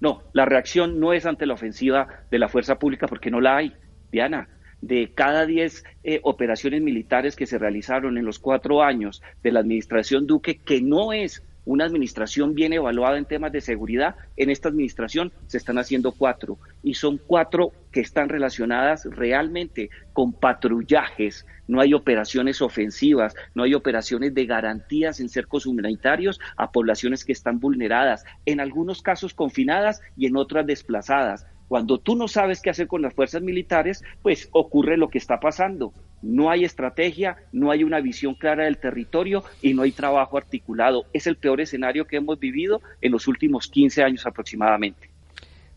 No, 0.00 0.22
la 0.32 0.44
reacción 0.44 1.00
no 1.00 1.12
es 1.12 1.24
ante 1.24 1.46
la 1.46 1.54
ofensiva 1.54 2.24
de 2.30 2.38
la 2.38 2.48
fuerza 2.48 2.78
pública 2.78 3.06
porque 3.06 3.30
no 3.30 3.40
la 3.40 3.56
hay, 3.56 3.72
Diana 4.12 4.48
de 4.86 5.12
cada 5.14 5.46
10 5.46 5.82
eh, 6.02 6.20
operaciones 6.22 6.82
militares 6.82 7.36
que 7.36 7.46
se 7.46 7.58
realizaron 7.58 8.18
en 8.18 8.26
los 8.26 8.38
cuatro 8.38 8.82
años 8.82 9.22
de 9.42 9.50
la 9.50 9.60
administración 9.60 10.26
Duque, 10.26 10.58
que 10.58 10.82
no 10.82 11.14
es 11.14 11.42
una 11.64 11.86
administración 11.86 12.54
bien 12.54 12.74
evaluada 12.74 13.16
en 13.16 13.24
temas 13.24 13.50
de 13.50 13.62
seguridad, 13.62 14.16
en 14.36 14.50
esta 14.50 14.68
administración 14.68 15.32
se 15.46 15.56
están 15.56 15.78
haciendo 15.78 16.12
cuatro 16.12 16.58
y 16.82 16.92
son 16.92 17.18
cuatro 17.26 17.72
que 17.90 18.00
están 18.00 18.28
relacionadas 18.28 19.06
realmente 19.06 19.88
con 20.12 20.34
patrullajes. 20.34 21.46
No 21.66 21.80
hay 21.80 21.94
operaciones 21.94 22.60
ofensivas, 22.60 23.34
no 23.54 23.62
hay 23.62 23.72
operaciones 23.72 24.34
de 24.34 24.44
garantías 24.44 25.20
en 25.20 25.30
cercos 25.30 25.64
humanitarios 25.64 26.38
a 26.58 26.70
poblaciones 26.70 27.24
que 27.24 27.32
están 27.32 27.58
vulneradas, 27.58 28.26
en 28.44 28.60
algunos 28.60 29.00
casos 29.00 29.32
confinadas 29.32 30.02
y 30.14 30.26
en 30.26 30.36
otras 30.36 30.66
desplazadas. 30.66 31.46
Cuando 31.68 31.98
tú 31.98 32.14
no 32.14 32.28
sabes 32.28 32.60
qué 32.60 32.70
hacer 32.70 32.86
con 32.86 33.02
las 33.02 33.14
fuerzas 33.14 33.42
militares, 33.42 34.02
pues 34.22 34.48
ocurre 34.52 34.96
lo 34.96 35.08
que 35.08 35.18
está 35.18 35.40
pasando. 35.40 35.92
No 36.22 36.50
hay 36.50 36.64
estrategia, 36.64 37.36
no 37.52 37.70
hay 37.70 37.84
una 37.84 38.00
visión 38.00 38.34
clara 38.34 38.64
del 38.64 38.78
territorio 38.78 39.44
y 39.62 39.74
no 39.74 39.82
hay 39.82 39.92
trabajo 39.92 40.36
articulado. 40.36 41.04
Es 41.12 41.26
el 41.26 41.36
peor 41.36 41.60
escenario 41.60 42.06
que 42.06 42.16
hemos 42.16 42.38
vivido 42.38 42.80
en 43.00 43.12
los 43.12 43.28
últimos 43.28 43.68
15 43.68 44.02
años 44.02 44.26
aproximadamente. 44.26 45.10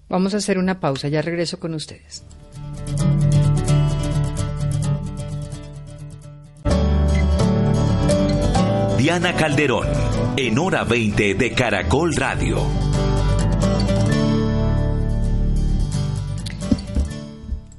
Vamos 0.10 0.34
a 0.34 0.38
hacer 0.38 0.58
una 0.58 0.80
pausa, 0.80 1.10
ya 1.10 1.22
regreso 1.22 1.60
con 1.60 1.74
ustedes. 1.74 2.26
Diana 8.98 9.34
Calderón, 9.36 9.88
en 10.38 10.58
hora 10.58 10.84
20 10.84 11.36
de 11.36 11.52
Caracol 11.54 12.16
Radio. 12.16 12.87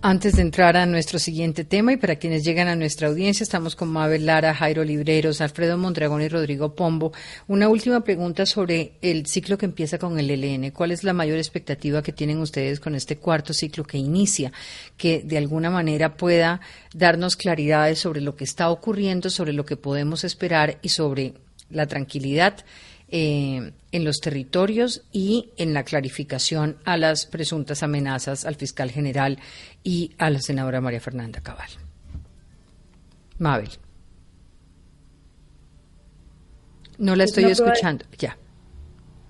Antes 0.01 0.37
de 0.37 0.43
entrar 0.43 0.77
a 0.77 0.87
nuestro 0.87 1.19
siguiente 1.19 1.65
tema 1.65 1.93
y 1.93 1.97
para 1.97 2.15
quienes 2.15 2.45
llegan 2.45 2.69
a 2.69 2.77
nuestra 2.77 3.09
audiencia, 3.09 3.43
estamos 3.43 3.75
con 3.75 3.89
Mabel 3.89 4.27
Lara, 4.27 4.55
Jairo 4.55 4.85
Libreros, 4.85 5.41
Alfredo 5.41 5.77
Mondragón 5.77 6.23
y 6.23 6.29
Rodrigo 6.29 6.73
Pombo. 6.73 7.13
Una 7.49 7.69
última 7.69 8.05
pregunta 8.05 8.47
sobre 8.47 8.93
el 9.03 9.27
ciclo 9.27 9.59
que 9.59 9.67
empieza 9.67 9.99
con 9.99 10.17
el 10.17 10.29
LN. 10.29 10.71
¿Cuál 10.71 10.93
es 10.93 11.03
la 11.03 11.15
mayor 11.15 11.39
expectativa 11.39 12.01
que 12.01 12.13
tienen 12.13 12.39
ustedes 12.39 12.79
con 12.79 12.95
este 12.95 13.17
cuarto 13.17 13.53
ciclo 13.53 13.83
que 13.83 13.99
inicia? 13.99 14.53
Que 14.97 15.21
de 15.25 15.37
alguna 15.37 15.69
manera 15.69 16.17
pueda 16.17 16.61
darnos 16.95 17.35
claridades 17.35 17.99
sobre 17.99 18.21
lo 18.21 18.37
que 18.37 18.45
está 18.45 18.71
ocurriendo, 18.71 19.31
sobre 19.31 19.53
lo 19.53 19.67
que 19.67 19.77
podemos 19.77 20.23
esperar 20.23 20.79
y 20.81 20.91
sobre 20.91 21.35
la 21.71 21.89
tranquilidad 21.89 22.65
eh, 23.11 23.73
en 23.91 24.05
los 24.05 24.19
territorios 24.19 25.03
y 25.13 25.51
en 25.57 25.73
la 25.75 25.85
clarificación 25.85 26.77
a 26.85 26.97
las 26.97 27.27
presuntas 27.27 27.83
amenazas 27.83 28.45
al 28.45 28.57
fiscal 28.57 28.91
general 28.91 29.39
y 29.83 30.13
a 30.19 30.31
la 30.31 30.41
senadora 30.41 30.81
María 30.81 31.01
Fernanda 31.01 31.41
Cabal. 31.41 31.71
Mabel. 33.39 33.71
No 36.99 37.15
la 37.15 37.25
estoy 37.25 37.45
escuchando, 37.45 38.05
ya. 38.19 38.37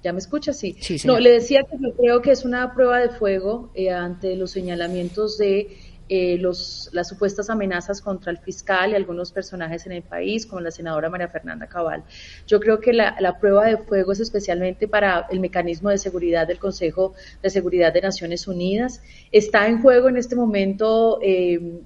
¿Ya 0.02 0.12
me 0.12 0.18
escucha? 0.18 0.52
Sí. 0.52 0.76
no, 1.04 1.18
le 1.18 1.32
decía 1.32 1.62
que 1.64 1.76
yo 1.80 1.94
creo 1.96 2.22
que 2.22 2.30
es 2.30 2.44
una 2.44 2.72
prueba 2.72 2.98
de 2.98 3.10
fuego 3.10 3.70
eh, 3.74 3.90
ante 3.90 4.36
los 4.36 4.52
señalamientos 4.52 5.36
de 5.38 5.76
eh, 6.08 6.38
los, 6.38 6.88
las 6.92 7.08
supuestas 7.08 7.50
amenazas 7.50 8.00
contra 8.00 8.32
el 8.32 8.38
fiscal 8.38 8.90
y 8.90 8.94
algunos 8.94 9.32
personajes 9.32 9.86
en 9.86 9.92
el 9.92 10.02
país, 10.02 10.46
como 10.46 10.60
la 10.60 10.70
senadora 10.70 11.10
María 11.10 11.28
Fernanda 11.28 11.66
Cabal. 11.66 12.04
Yo 12.46 12.60
creo 12.60 12.80
que 12.80 12.92
la, 12.92 13.16
la, 13.20 13.38
prueba 13.38 13.66
de 13.66 13.76
fuego 13.76 14.12
es 14.12 14.20
especialmente 14.20 14.88
para 14.88 15.26
el 15.30 15.40
mecanismo 15.40 15.90
de 15.90 15.98
seguridad 15.98 16.46
del 16.46 16.58
Consejo 16.58 17.14
de 17.42 17.50
Seguridad 17.50 17.92
de 17.92 18.00
Naciones 18.00 18.48
Unidas. 18.48 19.02
Está 19.32 19.68
en 19.68 19.82
juego 19.82 20.08
en 20.08 20.16
este 20.16 20.34
momento 20.34 21.18
eh, 21.22 21.80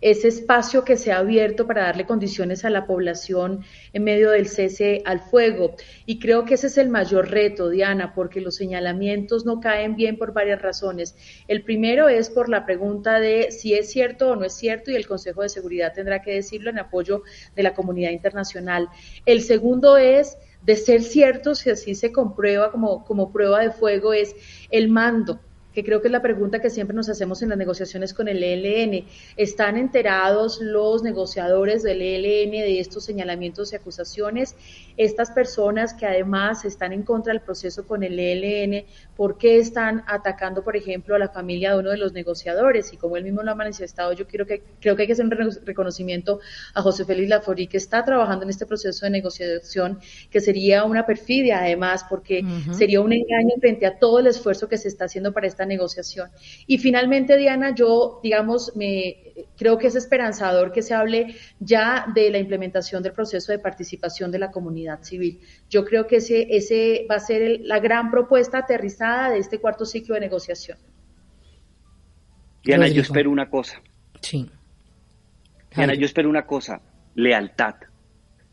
ese 0.00 0.28
espacio 0.28 0.84
que 0.84 0.96
se 0.96 1.12
ha 1.12 1.18
abierto 1.18 1.66
para 1.66 1.84
darle 1.84 2.06
condiciones 2.06 2.64
a 2.64 2.70
la 2.70 2.86
población 2.86 3.64
en 3.92 4.04
medio 4.04 4.30
del 4.30 4.46
cese 4.46 5.02
al 5.04 5.20
fuego. 5.20 5.74
Y 6.04 6.18
creo 6.18 6.44
que 6.44 6.54
ese 6.54 6.66
es 6.66 6.78
el 6.78 6.88
mayor 6.88 7.30
reto, 7.30 7.70
Diana, 7.70 8.14
porque 8.14 8.40
los 8.40 8.56
señalamientos 8.56 9.46
no 9.46 9.60
caen 9.60 9.96
bien 9.96 10.18
por 10.18 10.32
varias 10.32 10.60
razones. 10.60 11.16
El 11.48 11.62
primero 11.62 12.08
es 12.08 12.30
por 12.30 12.48
la 12.48 12.66
pregunta 12.66 13.20
de 13.20 13.50
si 13.50 13.74
es 13.74 13.90
cierto 13.90 14.30
o 14.30 14.36
no 14.36 14.44
es 14.44 14.52
cierto 14.52 14.90
y 14.90 14.96
el 14.96 15.06
Consejo 15.06 15.42
de 15.42 15.48
Seguridad 15.48 15.94
tendrá 15.94 16.20
que 16.20 16.34
decirlo 16.34 16.70
en 16.70 16.78
apoyo 16.78 17.22
de 17.54 17.62
la 17.62 17.74
comunidad 17.74 18.10
internacional. 18.10 18.88
El 19.24 19.42
segundo 19.42 19.96
es 19.96 20.36
de 20.62 20.76
ser 20.76 21.02
cierto, 21.02 21.54
si 21.54 21.70
así 21.70 21.94
se 21.94 22.12
comprueba 22.12 22.70
como, 22.72 23.04
como 23.04 23.32
prueba 23.32 23.60
de 23.60 23.70
fuego, 23.70 24.12
es 24.12 24.34
el 24.70 24.88
mando 24.88 25.40
que 25.76 25.84
creo 25.84 26.00
que 26.00 26.08
es 26.08 26.12
la 26.12 26.22
pregunta 26.22 26.58
que 26.58 26.70
siempre 26.70 26.96
nos 26.96 27.06
hacemos 27.10 27.42
en 27.42 27.50
las 27.50 27.58
negociaciones 27.58 28.14
con 28.14 28.28
el 28.28 28.42
ELN. 28.42 29.04
¿Están 29.36 29.76
enterados 29.76 30.58
los 30.62 31.02
negociadores 31.02 31.82
del 31.82 32.00
ELN 32.00 32.52
de 32.52 32.80
estos 32.80 33.04
señalamientos 33.04 33.74
y 33.74 33.76
acusaciones? 33.76 34.56
Estas 34.96 35.30
personas 35.32 35.92
que 35.92 36.06
además 36.06 36.64
están 36.64 36.94
en 36.94 37.02
contra 37.02 37.34
del 37.34 37.42
proceso 37.42 37.86
con 37.86 38.02
el 38.02 38.18
ELN, 38.18 38.86
¿por 39.16 39.38
qué 39.38 39.58
están 39.58 40.04
atacando, 40.06 40.62
por 40.62 40.76
ejemplo, 40.76 41.14
a 41.14 41.18
la 41.18 41.28
familia 41.28 41.72
de 41.72 41.78
uno 41.78 41.90
de 41.90 41.96
los 41.96 42.12
negociadores? 42.12 42.92
Y 42.92 42.96
como 42.96 43.16
él 43.16 43.24
mismo 43.24 43.42
lo 43.42 43.50
ha 43.50 43.54
manifestado, 43.54 44.12
yo 44.12 44.26
quiero 44.26 44.46
que, 44.46 44.62
creo 44.80 44.94
que 44.94 45.02
hay 45.02 45.06
que 45.06 45.14
hacer 45.14 45.24
un 45.24 45.50
reconocimiento 45.64 46.40
a 46.74 46.82
José 46.82 47.04
Félix 47.04 47.30
Laforí, 47.30 47.66
que 47.66 47.78
está 47.78 48.04
trabajando 48.04 48.44
en 48.44 48.50
este 48.50 48.66
proceso 48.66 49.06
de 49.06 49.10
negociación, 49.10 49.98
que 50.30 50.40
sería 50.40 50.84
una 50.84 51.06
perfidia 51.06 51.60
además, 51.60 52.04
porque 52.08 52.44
sería 52.72 53.00
un 53.00 53.12
engaño 53.12 53.54
frente 53.58 53.86
a 53.86 53.98
todo 53.98 54.18
el 54.18 54.26
esfuerzo 54.26 54.68
que 54.68 54.76
se 54.76 54.88
está 54.88 55.06
haciendo 55.06 55.32
para 55.32 55.46
esta 55.46 55.64
negociación. 55.64 56.30
Y 56.66 56.78
finalmente, 56.78 57.36
Diana, 57.36 57.74
yo, 57.74 58.20
digamos, 58.22 58.72
me 58.76 59.25
creo 59.56 59.78
que 59.78 59.88
es 59.88 59.96
esperanzador 59.96 60.72
que 60.72 60.82
se 60.82 60.94
hable 60.94 61.36
ya 61.60 62.06
de 62.14 62.30
la 62.30 62.38
implementación 62.38 63.02
del 63.02 63.12
proceso 63.12 63.52
de 63.52 63.58
participación 63.58 64.30
de 64.30 64.38
la 64.38 64.50
comunidad 64.50 65.02
civil. 65.02 65.40
Yo 65.68 65.84
creo 65.84 66.06
que 66.06 66.16
ese, 66.16 66.46
ese 66.50 67.06
va 67.10 67.16
a 67.16 67.20
ser 67.20 67.60
la 67.62 67.78
gran 67.78 68.10
propuesta 68.10 68.58
aterrizada 68.58 69.30
de 69.30 69.38
este 69.38 69.58
cuarto 69.58 69.84
ciclo 69.84 70.14
de 70.14 70.20
negociación. 70.20 70.78
Diana, 72.64 72.88
yo 72.88 73.02
espero 73.02 73.30
una 73.30 73.48
cosa. 73.48 73.80
Sí. 74.20 74.50
Diana, 75.74 75.94
yo 75.94 76.06
espero 76.06 76.28
una 76.28 76.46
cosa, 76.46 76.80
lealtad. 77.14 77.74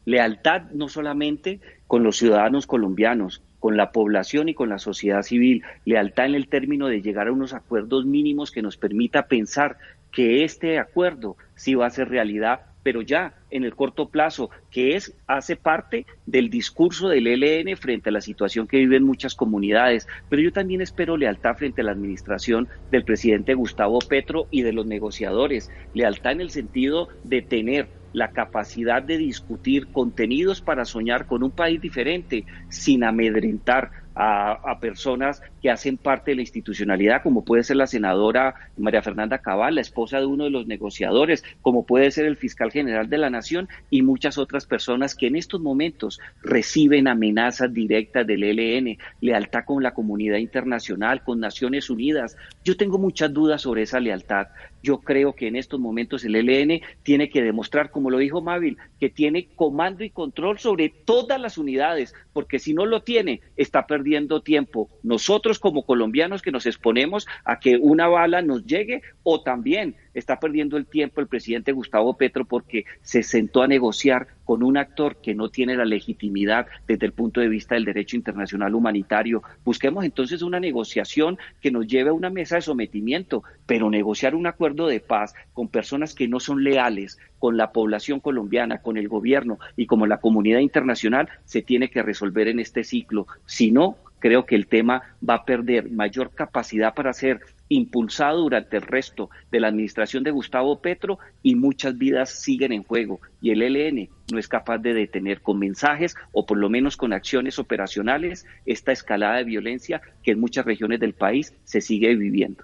Lealtad 0.05 0.63
no 0.73 0.89
solamente 0.89 1.61
con 1.88 2.03
los 2.03 2.17
ciudadanos 2.17 2.67
colombianos, 2.67 3.41
con 3.59 3.77
la 3.77 3.91
población 3.91 4.49
y 4.49 4.53
con 4.53 4.67
la 4.67 4.77
sociedad 4.77 5.21
civil, 5.21 5.63
lealtad 5.86 6.25
en 6.25 6.36
el 6.36 6.49
término 6.49 6.88
de 6.88 7.01
llegar 7.01 7.29
a 7.29 7.31
unos 7.31 7.53
acuerdos 7.53 8.05
mínimos 8.05 8.51
que 8.51 8.61
nos 8.61 8.75
permita 8.75 9.27
pensar 9.27 9.77
que 10.14 10.45
este 10.45 10.80
acuerdo 10.80 11.36
sí 11.55 11.76
va 11.76 11.88
a 11.88 11.89
ser 11.89 12.07
realidad 12.07 12.61
pero 12.84 13.01
ya 13.01 13.34
en 13.49 13.64
el 13.64 13.76
corto 13.76 14.09
plazo, 14.09 14.49
que 14.70 14.95
es 14.95 15.16
hace 15.26 15.55
parte 15.55 16.05
del 16.26 16.49
discurso 16.49 17.07
del 17.07 17.28
ELN 17.28 17.76
frente 17.78 18.09
a 18.09 18.11
la 18.11 18.22
situación 18.22 18.68
que 18.68 18.78
viven 18.78 19.03
muchas 19.03 19.36
comunidades. 19.36 20.07
Pero 20.30 20.41
yo 20.41 20.51
también 20.51 20.82
espero 20.82 21.18
lealtad 21.18 21.55
frente 21.55 21.82
a 21.82 21.86
la 21.86 21.91
administración 21.91 22.68
del 22.91 23.05
presidente 23.05 23.53
Gustavo 23.53 23.99
Petro 23.99 24.47
y 24.51 24.61
de 24.61 24.74
los 24.74 24.86
negociadores, 24.86 25.72
lealtad 25.93 26.34
en 26.34 26.41
el 26.41 26.49
sentido 26.49 27.07
de 27.24 27.41
tener 27.41 27.88
la 28.11 28.30
capacidad 28.30 29.01
de 29.01 29.18
discutir 29.18 29.88
contenidos 29.88 30.61
para 30.61 30.86
soñar 30.86 31.26
con 31.26 31.41
un 31.41 31.49
país 31.49 31.82
diferente 31.82 32.45
sin 32.70 33.03
amedrentar 33.03 34.03
a, 34.16 34.78
personas 34.80 35.41
que 35.64 35.72
hacen 35.72 35.95
parte 35.97 36.32
de 36.32 36.36
la 36.36 36.41
institucionalidad, 36.41 37.24
como 37.24 37.45
puede 37.45 37.64
ser 37.64 37.78
la 37.78 37.88
senadora 37.88 38.53
María 38.78 39.01
Fernanda 39.01 39.38
Cabal, 39.38 39.76
la 39.76 39.82
esposa 39.82 40.20
de 40.20 40.26
uno 40.26 40.43
de 40.43 40.49
los 40.49 40.68
negociadores, 40.68 41.45
como 41.61 41.86
puede 41.86 42.11
ser 42.11 42.26
el 42.26 42.36
fiscal 42.36 42.70
general 42.70 43.09
de 43.09 43.18
la 43.18 43.30
Nación 43.30 43.70
y 43.89 44.01
muchas 44.01 44.38
otras 44.38 44.66
personas 44.66 45.16
que 45.16 45.28
en 45.28 45.38
estos 45.38 45.61
momentos 45.61 46.20
reciben 46.41 47.07
amenazas 47.07 47.74
directas 47.74 48.28
del 48.28 48.43
ELN, 48.43 48.97
lealtad 49.22 49.64
con 49.66 49.82
la 49.82 49.93
comunidad 49.93 50.38
internacional, 50.39 51.24
con 51.24 51.39
Naciones 51.39 51.89
Unidas. 51.89 52.36
Yo 52.66 52.76
tengo 52.76 52.97
muchas 52.97 53.34
dudas 53.34 53.61
sobre 53.61 53.84
esa 53.84 54.01
lealtad. 54.01 54.47
Yo 54.84 54.97
creo 54.97 55.32
que 55.32 55.47
en 55.47 55.55
estos 55.55 55.80
momentos 55.80 56.26
el 56.26 56.36
ELN 56.36 56.82
tiene 57.03 57.30
que 57.30 57.41
demostrar, 57.41 57.89
como 57.89 58.09
lo 58.09 58.18
dijo 58.18 58.41
Mávil, 58.41 58.78
que 58.99 59.09
tiene 59.09 59.47
comando 59.55 60.03
y 60.03 60.09
control 60.09 60.59
sobre 60.59 60.89
todas 60.89 61.39
las 61.39 61.57
unidades, 61.57 62.14
porque 62.34 62.59
si 62.59 62.74
no 62.74 62.86
lo 62.86 63.01
tiene, 63.01 63.39
está 63.55 63.88
perdiendo 63.88 64.41
tiempo 64.41 64.89
nosotros 65.03 65.53
como 65.60 65.84
colombianos 65.84 66.41
que 66.41 66.51
nos 66.51 66.66
exponemos 66.66 67.28
a 67.45 67.60
que 67.60 67.78
una 67.78 68.08
bala 68.08 68.41
nos 68.41 68.66
llegue 68.66 69.01
o 69.24 69.41
también 69.41 69.95
está 70.14 70.39
perdiendo 70.39 70.78
el 70.78 70.86
tiempo 70.86 71.22
el 71.22 71.28
presidente 71.28 71.72
Gustavo 71.72 72.16
Petro 72.16 72.45
porque 72.45 72.86
se 73.01 73.24
sentó 73.24 73.62
a 73.62 73.68
negociar 73.68 74.28
con 74.45 74.64
un 74.64 74.78
actor 74.78 75.18
que 75.22 75.34
no 75.34 75.49
tiene 75.49 75.76
la 75.76 75.86
legitimidad 75.86 76.68
desde 76.88 77.06
el 77.06 77.14
punto 77.14 77.41
de 77.41 77.47
vista 77.47 77.76
del 77.76 77.86
derecho 77.86 78.16
internacional 78.16 78.76
humanitario. 78.76 79.41
Busquemos 79.64 80.04
entonces 80.04 80.41
una 80.41 80.60
negociación 80.60 81.38
que 81.62 81.72
nos 81.72 81.88
lleve 81.88 82.10
a 82.10 82.14
una 82.14 82.30
mesa 82.30 82.56
de 82.56 82.62
sometimiento, 82.62 83.43
pero 83.66 83.89
negociar 83.89 84.36
un 84.36 84.47
acuerdo 84.47 84.88
de 84.88 84.99
paz 84.99 85.34
con 85.54 85.70
personas 85.70 86.14
que 86.14 86.28
no 86.28 86.39
son 86.39 86.64
leales 86.64 87.18
con 87.39 87.58
la 87.58 87.72
población 87.72 88.20
colombiana, 88.20 88.82
con 88.82 88.97
el 88.97 89.08
gobierno 89.10 89.60
y 89.76 89.86
como 89.86 90.08
la 90.08 90.18
comunidad 90.18 90.60
internacional 90.60 91.30
se 91.45 91.62
tiene 91.62 91.89
que 91.89 92.01
resolver 92.01 92.47
en 92.47 92.60
este 92.60 92.84
ciclo. 92.84 93.28
Si 93.45 93.72
no, 93.72 93.97
creo 94.24 94.45
que 94.45 94.55
el 94.55 94.67
tema 94.67 95.01
va 95.28 95.36
a 95.36 95.43
perder 95.43 95.91
mayor 95.91 96.32
capacidad 96.34 96.93
para 96.93 97.11
ser 97.11 97.41
impulsado 97.67 98.39
durante 98.39 98.78
el 98.78 98.84
resto 98.84 99.30
de 99.51 99.59
la 99.59 99.67
administración 99.67 100.24
de 100.24 100.32
Gustavo 100.32 100.80
Petro 100.80 101.19
y 101.41 101.55
muchas 101.55 101.97
vidas 101.97 102.30
siguen 102.30 102.71
en 102.71 102.84
juego 102.84 103.19
y 103.41 103.51
el 103.51 103.61
ELN 103.61 104.07
no 104.32 104.39
es 104.39 104.47
capaz 104.47 104.78
de 104.78 104.93
detener 104.93 105.41
con 105.41 105.59
mensajes 105.59 106.15
o 106.32 106.45
por 106.45 106.57
lo 106.57 106.69
menos 106.69 106.95
con 106.95 107.11
acciones 107.11 107.59
operacionales 107.59 108.45
esta 108.65 108.93
escalada 108.93 109.39
de 109.39 109.43
violencia 109.43 110.01
que 110.24 110.32
en 110.32 110.39
muchas 110.39 110.63
regiones 110.63 111.01
del 111.01 111.15
país 111.15 111.53
se 111.65 111.82
sigue 111.82 112.15
viviendo. 112.15 112.63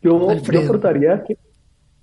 Yo, 0.00 0.32
yo 0.32 0.60
aportaría 0.62 1.22
que 1.24 1.36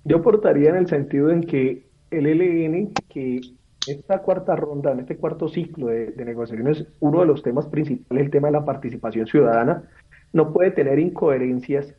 yo 0.04 0.18
aportaría 0.18 0.70
en 0.70 0.76
el 0.76 0.86
sentido 0.86 1.30
en 1.30 1.42
que 1.42 1.88
el 2.12 2.26
ELN, 2.26 2.92
que 3.08 3.40
esta 3.88 4.18
cuarta 4.20 4.56
ronda, 4.56 4.92
en 4.92 5.00
este 5.00 5.16
cuarto 5.16 5.48
ciclo 5.48 5.88
de, 5.88 6.12
negociaciones, 6.24 6.86
uno 7.00 7.20
de 7.20 7.26
los 7.26 7.42
temas 7.42 7.66
principales 7.66 8.20
es 8.22 8.26
el 8.26 8.30
tema 8.30 8.48
de 8.48 8.52
la 8.52 8.64
participación 8.64 9.26
ciudadana, 9.26 9.84
no 10.32 10.52
puede 10.52 10.70
tener 10.70 10.98
incoherencias 10.98 11.94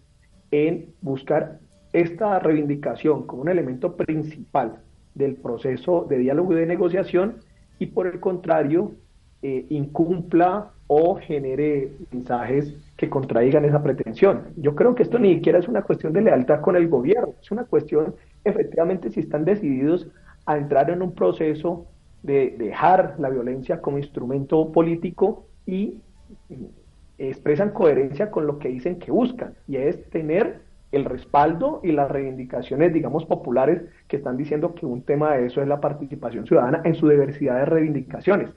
en 0.52 0.94
buscar 1.02 1.60
esta 1.94 2.40
reivindicación 2.40 3.26
como 3.26 3.42
un 3.42 3.50
elemento 3.50 3.96
principal 3.96 4.80
del 5.16 5.36
proceso 5.36 6.06
de 6.08 6.18
diálogo 6.18 6.54
y 6.54 6.58
de 6.58 6.66
negociación 6.66 7.38
y 7.80 7.88
por 7.88 8.08
el 8.08 8.20
contrario 8.20 8.92
eh, 9.42 9.66
incumpla 9.70 10.72
o 10.88 11.16
genere 11.16 11.92
mensajes 12.12 12.76
que 12.98 13.10
contraigan 13.10 13.64
esa 13.64 13.82
pretensión. 13.82 14.48
Yo 14.58 14.76
creo 14.76 14.96
que 14.96 15.04
esto 15.04 15.20
ni 15.20 15.36
siquiera 15.36 15.60
es 15.60 15.68
una 15.68 15.84
cuestión 15.84 16.14
de 16.14 16.22
lealtad 16.22 16.62
con 16.62 16.76
el 16.76 16.88
gobierno, 16.88 17.36
es 17.42 17.52
una 17.52 17.64
cuestión 17.64 18.16
efectivamente 18.44 19.12
si 19.12 19.22
están 19.22 19.46
decididos 19.46 20.08
a 20.50 20.58
entrar 20.58 20.90
en 20.90 21.04
un 21.04 21.14
proceso 21.14 21.86
de 22.24 22.56
dejar 22.58 23.14
la 23.20 23.30
violencia 23.30 23.82
como 23.82 24.00
instrumento 24.00 24.72
político 24.72 25.46
y 25.68 26.02
expresan 27.20 27.70
coherencia 27.70 28.32
con 28.32 28.48
lo 28.48 28.58
que 28.58 28.70
dicen 28.70 28.98
que 28.98 29.12
buscan, 29.12 29.54
y 29.68 29.76
es 29.76 30.10
tener 30.10 30.62
el 30.92 31.06
respaldo 31.06 31.82
y 31.84 31.92
las 31.92 32.10
reivindicaciones, 32.10 32.92
digamos, 32.92 33.26
populares 33.26 33.84
que 34.08 34.18
están 34.18 34.38
diciendo 34.38 34.74
que 34.74 34.88
un 34.88 35.04
tema 35.04 35.36
de 35.36 35.46
eso 35.46 35.62
es 35.62 35.68
la 35.68 35.80
participación 35.80 36.48
ciudadana 36.48 36.82
en 36.84 36.96
su 36.96 37.08
diversidad 37.08 37.60
de 37.60 37.66
reivindicaciones. 37.66 38.50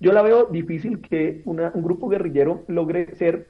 Yo 0.00 0.12
la 0.12 0.22
veo 0.22 0.46
difícil 0.46 1.00
que 1.00 1.42
un 1.44 1.82
grupo 1.84 2.08
guerrillero 2.08 2.64
logre 2.66 3.14
ser 3.14 3.46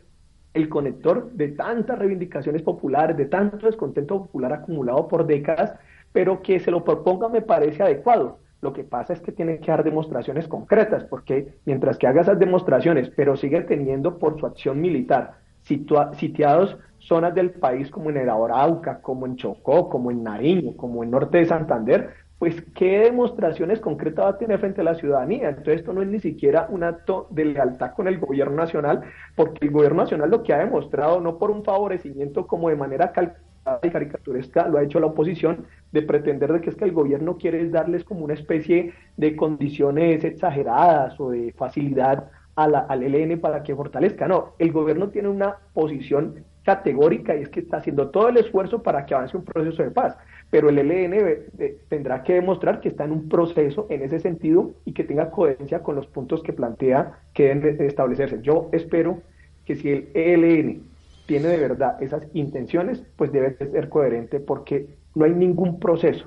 el 0.53 0.69
conector 0.69 1.33
de 1.33 1.49
tantas 1.49 1.99
reivindicaciones 1.99 2.61
populares, 2.61 3.17
de 3.17 3.25
tanto 3.25 3.65
descontento 3.65 4.19
popular 4.25 4.53
acumulado 4.53 5.09
por 5.09 5.27
décadas, 5.27 5.79
pero 6.17 6.41
que 6.41 6.61
se 6.61 6.71
lo 6.71 6.83
proponga 6.83 7.29
me 7.29 7.43
parece 7.43 7.83
adecuado. 7.83 8.39
Lo 8.63 8.73
que 8.73 8.85
pasa 8.85 9.13
es 9.13 9.21
que 9.21 9.33
tiene 9.33 9.59
que 9.59 9.71
dar 9.71 9.85
demostraciones 9.85 10.49
concretas, 10.49 11.05
porque 11.05 11.59
mientras 11.67 11.99
que 11.99 12.07
haga 12.07 12.23
esas 12.23 12.39
demostraciones, 12.39 13.11
pero 13.11 13.37
sigue 13.37 13.61
teniendo 13.61 14.19
por 14.19 14.41
su 14.41 14.47
acción 14.47 14.81
militar 14.81 15.35
sitiados 15.61 16.79
zonas 17.01 17.35
del 17.35 17.51
país 17.51 17.91
como 17.91 18.09
en 18.09 18.17
el 18.17 18.31
Arauca, 18.31 19.03
como 19.03 19.27
en 19.27 19.37
Chocó, 19.37 19.91
como 19.91 20.11
en 20.11 20.23
Nariño, 20.23 20.75
como 20.75 21.05
en 21.05 21.11
Norte 21.11 21.37
de 21.37 21.45
Santander, 21.45 22.09
pues 22.39 22.63
qué 22.75 23.01
demostraciones 23.01 23.79
concretas 23.81 24.25
va 24.25 24.31
a 24.31 24.39
tener 24.39 24.59
frente 24.59 24.81
a 24.81 24.85
la 24.85 24.95
ciudadanía. 24.95 25.51
Entonces 25.51 25.81
esto 25.81 25.93
no 25.93 26.01
es 26.01 26.09
ni 26.09 26.21
siquiera 26.21 26.67
un 26.71 26.83
acto 26.83 27.27
de 27.29 27.45
lealtad 27.45 27.93
con 27.93 28.09
el 28.09 28.19
gobierno 28.19 28.57
nacional, 28.57 29.03
porque 29.35 29.67
el 29.67 29.71
gobierno 29.71 30.05
nacional 30.05 30.31
lo 30.31 30.43
que 30.43 30.55
ha 30.55 30.59
demostrado, 30.61 31.21
no 31.21 31.37
por 31.37 31.51
un 31.51 31.63
favorecimiento 31.63 32.47
como 32.47 32.71
de 32.71 32.77
manera 32.77 33.13
calculada, 33.13 33.45
y 33.83 33.91
caricaturesca 33.91 34.69
lo 34.69 34.79
ha 34.79 34.83
hecho 34.83 35.01
la 35.01 35.07
oposición 35.07 35.67
de 35.93 36.03
pretender 36.03 36.53
de 36.53 36.61
que 36.61 36.71
es 36.71 36.77
que 36.77 36.85
el 36.85 36.93
gobierno 36.93 37.37
quiere 37.37 37.69
darles 37.69 38.05
como 38.05 38.25
una 38.25 38.35
especie 38.35 38.93
de 39.17 39.37
condiciones 39.37 40.25
exageradas 40.25 41.19
o 41.21 41.31
de 41.31 41.53
facilidad 41.53 42.31
a 42.55 42.69
la, 42.69 42.81
al 42.81 43.03
ELN 43.03 43.41
para 43.41 43.63
que 43.63 43.75
fortalezca. 43.75 44.27
No, 44.29 44.55
el 44.59 44.73
gobierno 44.73 45.11
tiene 45.11 45.29
una 45.29 45.57
posición 45.75 46.45
categórica 46.65 47.37
y 47.37 47.43
es 47.43 47.49
que 47.49 47.61
está 47.61 47.77
haciendo 47.77 48.11
todo 48.11 48.29
el 48.29 48.39
esfuerzo 48.39 48.83
para 48.83 49.07
que 49.07 49.15
avance 49.15 49.37
un 49.37 49.45
proceso 49.45 49.83
de 49.83 49.91
paz. 49.91 50.17
Pero 50.51 50.69
el 50.69 50.79
ELN 50.79 51.15
eh, 51.59 51.79
tendrá 51.89 52.23
que 52.23 52.35
demostrar 52.35 52.81
que 52.81 52.89
está 52.89 53.05
en 53.05 53.13
un 53.13 53.29
proceso 53.29 53.87
en 53.89 54.03
ese 54.03 54.19
sentido 54.21 54.73
y 54.85 54.93
que 54.93 55.05
tenga 55.05 55.31
coherencia 55.31 55.83
con 55.83 55.95
los 55.95 56.07
puntos 56.07 56.43
que 56.43 56.53
plantea 56.53 57.21
que 57.35 57.55
deben 57.55 57.81
establecerse. 57.87 58.41
Yo 58.43 58.69
espero 58.73 59.23
que 59.65 59.77
si 59.77 59.91
el 59.91 60.09
ELN 60.15 60.96
tiene 61.27 61.49
de 61.49 61.59
verdad 61.59 62.03
esas 62.03 62.25
intenciones, 62.33 63.03
pues 63.17 63.33
debe 63.33 63.57
ser 63.57 63.89
coherente 63.89 64.41
porque 64.41 64.97
no 65.15 65.25
hay 65.25 65.33
ningún 65.33 65.79
proceso 65.79 66.27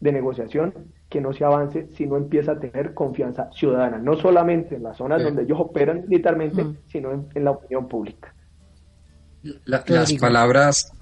de 0.00 0.12
negociación 0.12 0.74
que 1.08 1.20
no 1.20 1.32
se 1.32 1.44
avance 1.44 1.88
si 1.96 2.06
no 2.06 2.16
empieza 2.16 2.52
a 2.52 2.58
tener 2.58 2.94
confianza 2.94 3.50
ciudadana, 3.52 3.98
no 3.98 4.16
solamente 4.16 4.76
en 4.76 4.82
las 4.82 4.96
zonas 4.96 5.22
donde 5.22 5.42
ellos 5.42 5.58
operan 5.60 6.04
militarmente, 6.08 6.64
mm. 6.64 6.76
sino 6.88 7.28
en, 7.34 7.44
la 7.44 7.52
opinión 7.52 7.86
pública. 7.86 8.34
las 9.64 10.12
palabras 10.14 10.92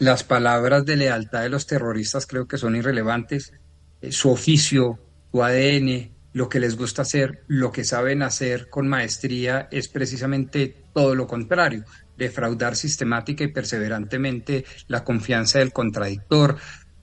las 0.00 0.24
palabras 0.24 0.84
de 0.84 0.96
lealtad 0.96 1.42
de 1.42 1.48
los 1.48 1.66
terroristas 1.66 2.26
creo 2.26 2.48
que 2.48 2.58
son 2.58 2.74
irrelevantes. 2.74 3.52
Eh, 4.00 4.10
su 4.10 4.30
oficio, 4.30 4.98
su 5.30 5.42
ADN, 5.42 6.10
lo 6.32 6.48
que 6.48 6.58
les 6.58 6.76
gusta 6.76 7.02
hacer, 7.02 7.44
lo 7.46 7.70
que 7.70 7.84
saben 7.84 8.22
hacer 8.22 8.68
con 8.68 8.88
maestría 8.88 9.68
es 9.70 9.88
precisamente 9.88 10.84
todo 10.92 11.14
lo 11.14 11.28
contrario 11.28 11.84
defraudar 12.16 12.76
sistemática 12.76 13.44
y 13.44 13.48
perseverantemente 13.48 14.64
la 14.88 15.04
confianza 15.04 15.58
del 15.58 15.72
contradictor, 15.72 16.56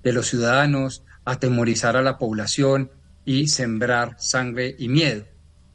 de 0.03 0.13
los 0.13 0.27
ciudadanos, 0.27 1.03
atemorizar 1.25 1.95
a 1.95 2.01
la 2.01 2.17
población 2.17 2.91
y 3.25 3.47
sembrar 3.47 4.15
sangre 4.19 4.75
y 4.77 4.89
miedo. 4.89 5.25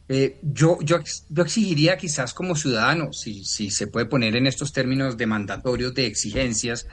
Eh, 0.08 0.38
yo, 0.42 0.78
yo, 0.82 0.98
yo, 1.30 1.42
exigiría 1.42 1.96
quizás 1.96 2.32
como 2.32 2.54
ciudadano, 2.54 3.12
si, 3.12 3.44
si 3.44 3.70
se 3.70 3.88
puede 3.88 4.06
poner 4.06 4.36
en 4.36 4.46
estos 4.46 4.72
términos 4.72 5.16
de 5.16 5.26
mandatorios, 5.26 5.94
de 5.94 6.06
exigencias, 6.06 6.86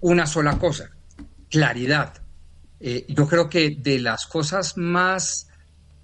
una 0.00 0.26
sola 0.26 0.58
cosa, 0.58 0.90
claridad. 1.48 2.22
Eh, 2.80 3.06
yo 3.08 3.26
creo 3.26 3.48
que 3.48 3.70
de 3.70 3.98
las 3.98 4.26
cosas 4.26 4.76
más 4.76 5.48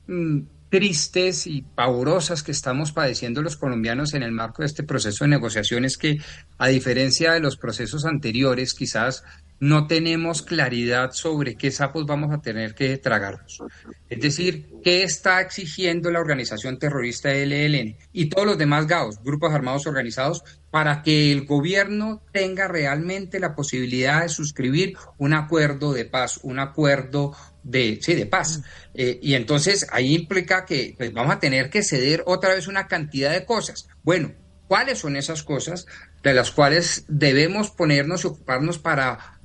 mm, 0.07 0.41
tristes 0.75 1.47
y 1.47 1.63
pavorosas 1.63 2.43
que 2.43 2.51
estamos 2.51 2.91
padeciendo 2.91 3.43
los 3.43 3.57
colombianos 3.57 4.13
en 4.13 4.25
el 4.25 4.33
marco 4.33 4.63
de 4.63 4.67
este 4.67 4.83
proceso 4.83 5.23
de 5.23 5.29
negociaciones 5.29 5.97
que, 5.97 6.19
a 6.59 6.67
diferencia 6.67 7.31
de 7.31 7.39
los 7.39 7.57
procesos 7.57 8.05
anteriores, 8.05 8.75
quizás 8.75 9.23
no 9.61 9.87
tenemos 9.87 10.43
claridad 10.43 11.13
sobre 11.13 11.55
qué 11.55 11.71
sapos 11.71 12.07
vamos 12.07 12.35
a 12.35 12.43
tener 12.43 12.75
que 12.75 12.99
tragarnos. 12.99 13.63
Es 14.11 14.21
decir, 14.21 14.69
qué 14.83 15.05
está 15.05 15.41
exigiendo 15.41 16.11
la 16.11 16.19
organización 16.19 16.77
terrorista 16.77 17.33
ELN 17.33 17.97
y 18.13 18.29
todos 18.29 18.45
los 18.45 18.59
demás 18.59 18.89
GAOs, 18.89 19.23
grupos 19.23 19.55
armados 19.55 19.87
organizados, 19.87 20.43
para 20.75 21.05
que 21.05 21.31
el 21.31 21.47
gobierno 21.47 22.21
tenga 22.33 22.67
realmente 22.67 23.39
la 23.39 23.55
posibilidad 23.55 24.23
de 24.23 24.29
suscribir 24.29 24.97
un 25.19 25.33
acuerdo 25.33 25.93
de 25.93 26.05
paz, 26.05 26.41
un 26.43 26.59
acuerdo 26.59 27.33
de, 27.63 28.01
sí, 28.03 28.15
de 28.15 28.27
paz. 28.27 28.61
Eh, 28.93 29.21
y 29.23 29.35
entonces 29.35 29.87
ahí 29.93 30.17
implica 30.17 30.65
que 30.65 30.97
pues, 30.99 31.13
vamos 31.13 31.37
a 31.37 31.39
tener 31.39 31.71
que 31.71 31.85
ceder 31.85 32.25
otra 32.27 32.55
vez 32.55 32.67
una 32.67 32.89
cantidad 32.89 33.31
de 33.31 33.45
cosas. 33.45 33.87
Bueno, 34.03 34.33
¿cuáles 34.67 34.99
son 34.99 35.15
esas 35.15 35.45
cosas 35.45 35.87
de 36.25 36.35
las 36.35 36.51
cuales 36.51 37.05
debemos 37.07 37.71
ponernos 37.71 38.25
y 38.25 38.27
ocuparnos 38.27 38.81
para 38.81 39.39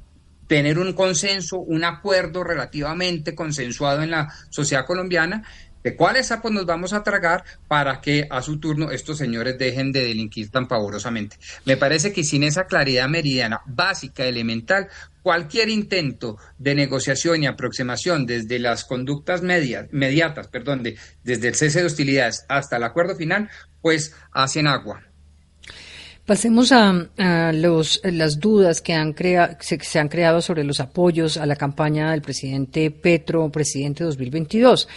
tener 0.47 0.79
un 0.79 0.93
consenso, 0.93 1.59
un 1.59 1.83
acuerdo 1.83 2.43
relativamente 2.43 3.35
consensuado 3.35 4.01
en 4.01 4.09
la 4.09 4.33
sociedad 4.49 4.87
colombiana 4.87 5.43
de 5.83 5.95
cuáles 5.95 6.27
sapos 6.27 6.51
nos 6.51 6.65
vamos 6.65 6.93
a 6.93 7.03
tragar 7.03 7.43
para 7.67 8.01
que 8.01 8.27
a 8.29 8.41
su 8.41 8.59
turno 8.59 8.91
estos 8.91 9.17
señores 9.17 9.57
dejen 9.57 9.91
de 9.91 10.05
delinquir 10.05 10.49
tan 10.49 10.67
pavorosamente. 10.67 11.37
Me 11.65 11.77
parece 11.77 12.13
que 12.13 12.23
sin 12.23 12.43
esa 12.43 12.65
claridad 12.65 13.07
meridiana 13.07 13.61
básica, 13.65 14.25
elemental, 14.25 14.87
cualquier 15.21 15.69
intento 15.69 16.37
de 16.57 16.75
negociación 16.75 17.43
y 17.43 17.47
aproximación 17.47 18.25
desde 18.25 18.59
las 18.59 18.85
conductas 18.85 19.41
medias, 19.41 19.87
mediatas, 19.91 20.47
perdón, 20.47 20.83
de, 20.83 20.97
desde 21.23 21.49
el 21.49 21.55
cese 21.55 21.79
de 21.79 21.85
hostilidades 21.85 22.45
hasta 22.47 22.77
el 22.77 22.83
acuerdo 22.83 23.15
final, 23.15 23.49
pues 23.81 24.15
hacen 24.31 24.67
agua. 24.67 25.08
Pasemos 26.29 26.71
a, 26.71 27.07
los, 27.53 28.01
las 28.03 28.39
dudas 28.39 28.81
que 28.81 28.93
han 28.93 29.13
crea, 29.13 29.57
se, 29.61 29.97
han 29.97 30.09
creado 30.09 30.43
sobre 30.43 30.63
los 30.63 30.79
apoyos 30.79 31.37
a 31.37 31.47
la 31.47 31.55
campaña 31.55 32.11
del 32.11 32.21
presidente 32.21 32.91
Petro, 32.91 33.49
presidente 33.49 34.03
2022. 34.03 34.87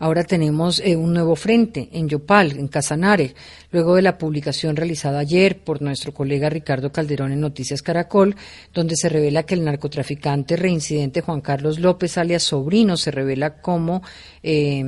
Ahora 0.00 0.22
tenemos 0.24 0.80
eh, 0.80 0.94
un 0.94 1.14
nuevo 1.14 1.34
frente 1.34 1.88
en 1.92 2.10
Yopal, 2.10 2.58
en 2.58 2.68
Casanare, 2.68 3.34
luego 3.70 3.94
de 3.94 4.02
la 4.02 4.18
publicación 4.18 4.76
realizada 4.76 5.20
ayer 5.20 5.60
por 5.64 5.80
nuestro 5.80 6.12
colega 6.12 6.50
Ricardo 6.50 6.92
Calderón 6.92 7.32
en 7.32 7.40
Noticias 7.40 7.80
Caracol, 7.80 8.36
donde 8.74 8.94
se 8.94 9.08
revela 9.08 9.44
que 9.44 9.54
el 9.54 9.64
narcotraficante 9.64 10.56
reincidente 10.56 11.22
Juan 11.22 11.40
Carlos 11.40 11.78
López, 11.78 12.18
alias 12.18 12.42
Sobrino, 12.42 12.98
se 12.98 13.10
revela 13.10 13.62
como 13.62 14.02
eh, 14.42 14.84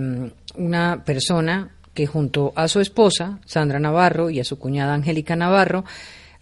una 0.56 1.02
persona 1.02 1.73
que 1.94 2.06
junto 2.06 2.52
a 2.56 2.68
su 2.68 2.80
esposa, 2.80 3.38
Sandra 3.46 3.78
Navarro, 3.78 4.28
y 4.28 4.40
a 4.40 4.44
su 4.44 4.58
cuñada 4.58 4.94
Angélica 4.94 5.36
Navarro, 5.36 5.84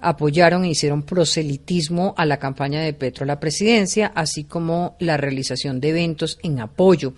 apoyaron 0.01 0.65
e 0.65 0.71
hicieron 0.71 1.05
proselitismo 1.05 2.15
a 2.17 2.27
la 2.27 2.39
campaña 2.39 2.81
de 2.81 2.93
Petro 2.93 3.25
a 3.25 3.27
la 3.27 3.39
presidencia, 3.39 4.11
así 4.15 4.45
como 4.45 4.97
la 4.99 5.17
realización 5.17 5.81
de 5.81 5.91
eventos 5.91 6.39
en 6.43 6.61
apoyo. 6.61 7.15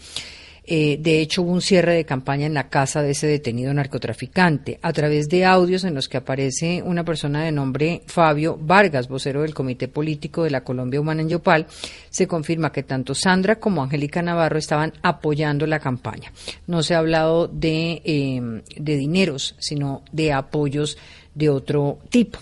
Eh, 0.66 0.96
de 0.98 1.20
hecho, 1.20 1.42
hubo 1.42 1.52
un 1.52 1.60
cierre 1.60 1.94
de 1.94 2.06
campaña 2.06 2.46
en 2.46 2.54
la 2.54 2.68
casa 2.68 3.02
de 3.02 3.10
ese 3.10 3.26
detenido 3.26 3.74
narcotraficante, 3.74 4.78
a 4.80 4.92
través 4.92 5.28
de 5.28 5.44
audios 5.44 5.84
en 5.84 5.94
los 5.94 6.08
que 6.08 6.16
aparece 6.16 6.82
una 6.82 7.04
persona 7.04 7.44
de 7.44 7.52
nombre 7.52 8.02
Fabio 8.06 8.58
Vargas, 8.60 9.08
vocero 9.08 9.42
del 9.42 9.52
Comité 9.52 9.88
Político 9.88 10.42
de 10.42 10.50
la 10.50 10.64
Colombia 10.64 11.00
Humana 11.00 11.22
en 11.22 11.28
Yopal, 11.28 11.66
se 12.08 12.26
confirma 12.26 12.72
que 12.72 12.82
tanto 12.82 13.14
Sandra 13.14 13.56
como 13.56 13.82
Angélica 13.82 14.22
Navarro 14.22 14.58
estaban 14.58 14.92
apoyando 15.02 15.66
la 15.66 15.80
campaña. 15.80 16.32
No 16.66 16.82
se 16.82 16.94
ha 16.94 16.98
hablado 16.98 17.46
de, 17.46 18.00
eh, 18.04 18.62
de 18.76 18.96
dineros, 18.96 19.56
sino 19.58 20.02
de 20.12 20.32
apoyos 20.32 20.96
de 21.34 21.50
otro 21.50 21.98
tipo. 22.10 22.38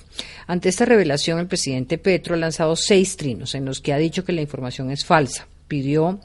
Ante 0.47 0.69
esta 0.69 0.85
revelación, 0.85 1.39
el 1.39 1.47
presidente 1.47 1.99
Petro 1.99 2.35
ha 2.35 2.39
lanzado 2.39 2.77
seis 2.77 3.17
trinos 3.17 3.55
en 3.55 3.65
los 3.65 3.81
que 3.81 3.93
ha 3.93 3.99
dicho 3.99 4.25
que 4.25 4.33
la 4.33 4.43
información 4.43 4.91
es 4.91 5.05
falsa. 5.05 5.49
Pidió 5.67 6.21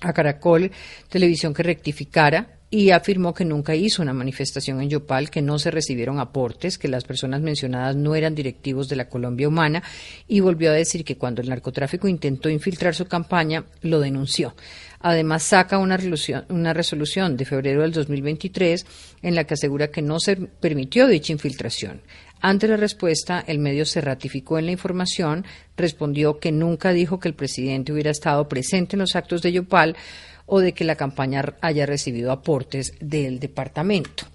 a 0.00 0.12
Caracol 0.12 0.70
Televisión 1.08 1.54
que 1.54 1.62
rectificara 1.62 2.58
y 2.70 2.90
afirmó 2.90 3.32
que 3.32 3.44
nunca 3.44 3.76
hizo 3.76 4.02
una 4.02 4.12
manifestación 4.12 4.80
en 4.82 4.90
Yopal, 4.90 5.30
que 5.30 5.40
no 5.40 5.60
se 5.60 5.70
recibieron 5.70 6.18
aportes, 6.18 6.76
que 6.76 6.88
las 6.88 7.04
personas 7.04 7.40
mencionadas 7.40 7.94
no 7.94 8.16
eran 8.16 8.34
directivos 8.34 8.88
de 8.88 8.96
la 8.96 9.08
Colombia 9.08 9.46
Humana 9.46 9.84
y 10.26 10.40
volvió 10.40 10.70
a 10.70 10.74
decir 10.74 11.04
que 11.04 11.16
cuando 11.16 11.40
el 11.40 11.48
narcotráfico 11.48 12.08
intentó 12.08 12.48
infiltrar 12.48 12.92
su 12.96 13.06
campaña, 13.06 13.64
lo 13.82 14.00
denunció. 14.00 14.56
Además, 14.98 15.44
saca 15.44 15.78
una 15.78 15.96
resolución, 15.96 16.46
una 16.48 16.72
resolución 16.72 17.36
de 17.36 17.44
febrero 17.44 17.82
del 17.82 17.92
2023 17.92 18.86
en 19.22 19.34
la 19.36 19.44
que 19.44 19.54
asegura 19.54 19.92
que 19.92 20.02
no 20.02 20.18
se 20.18 20.34
permitió 20.34 21.06
dicha 21.06 21.32
infiltración. 21.32 22.00
Ante 22.46 22.68
la 22.68 22.76
respuesta, 22.76 23.42
el 23.46 23.58
medio 23.58 23.86
se 23.86 24.02
ratificó 24.02 24.58
en 24.58 24.66
la 24.66 24.72
información, 24.72 25.46
respondió 25.78 26.38
que 26.40 26.52
nunca 26.52 26.92
dijo 26.92 27.18
que 27.18 27.28
el 27.28 27.34
presidente 27.34 27.90
hubiera 27.90 28.10
estado 28.10 28.46
presente 28.50 28.96
en 28.96 29.00
los 29.00 29.16
actos 29.16 29.40
de 29.40 29.50
Yopal 29.50 29.96
o 30.44 30.60
de 30.60 30.74
que 30.74 30.84
la 30.84 30.94
campaña 30.94 31.42
haya 31.62 31.86
recibido 31.86 32.30
aportes 32.30 32.92
del 33.00 33.40
departamento. 33.40 34.26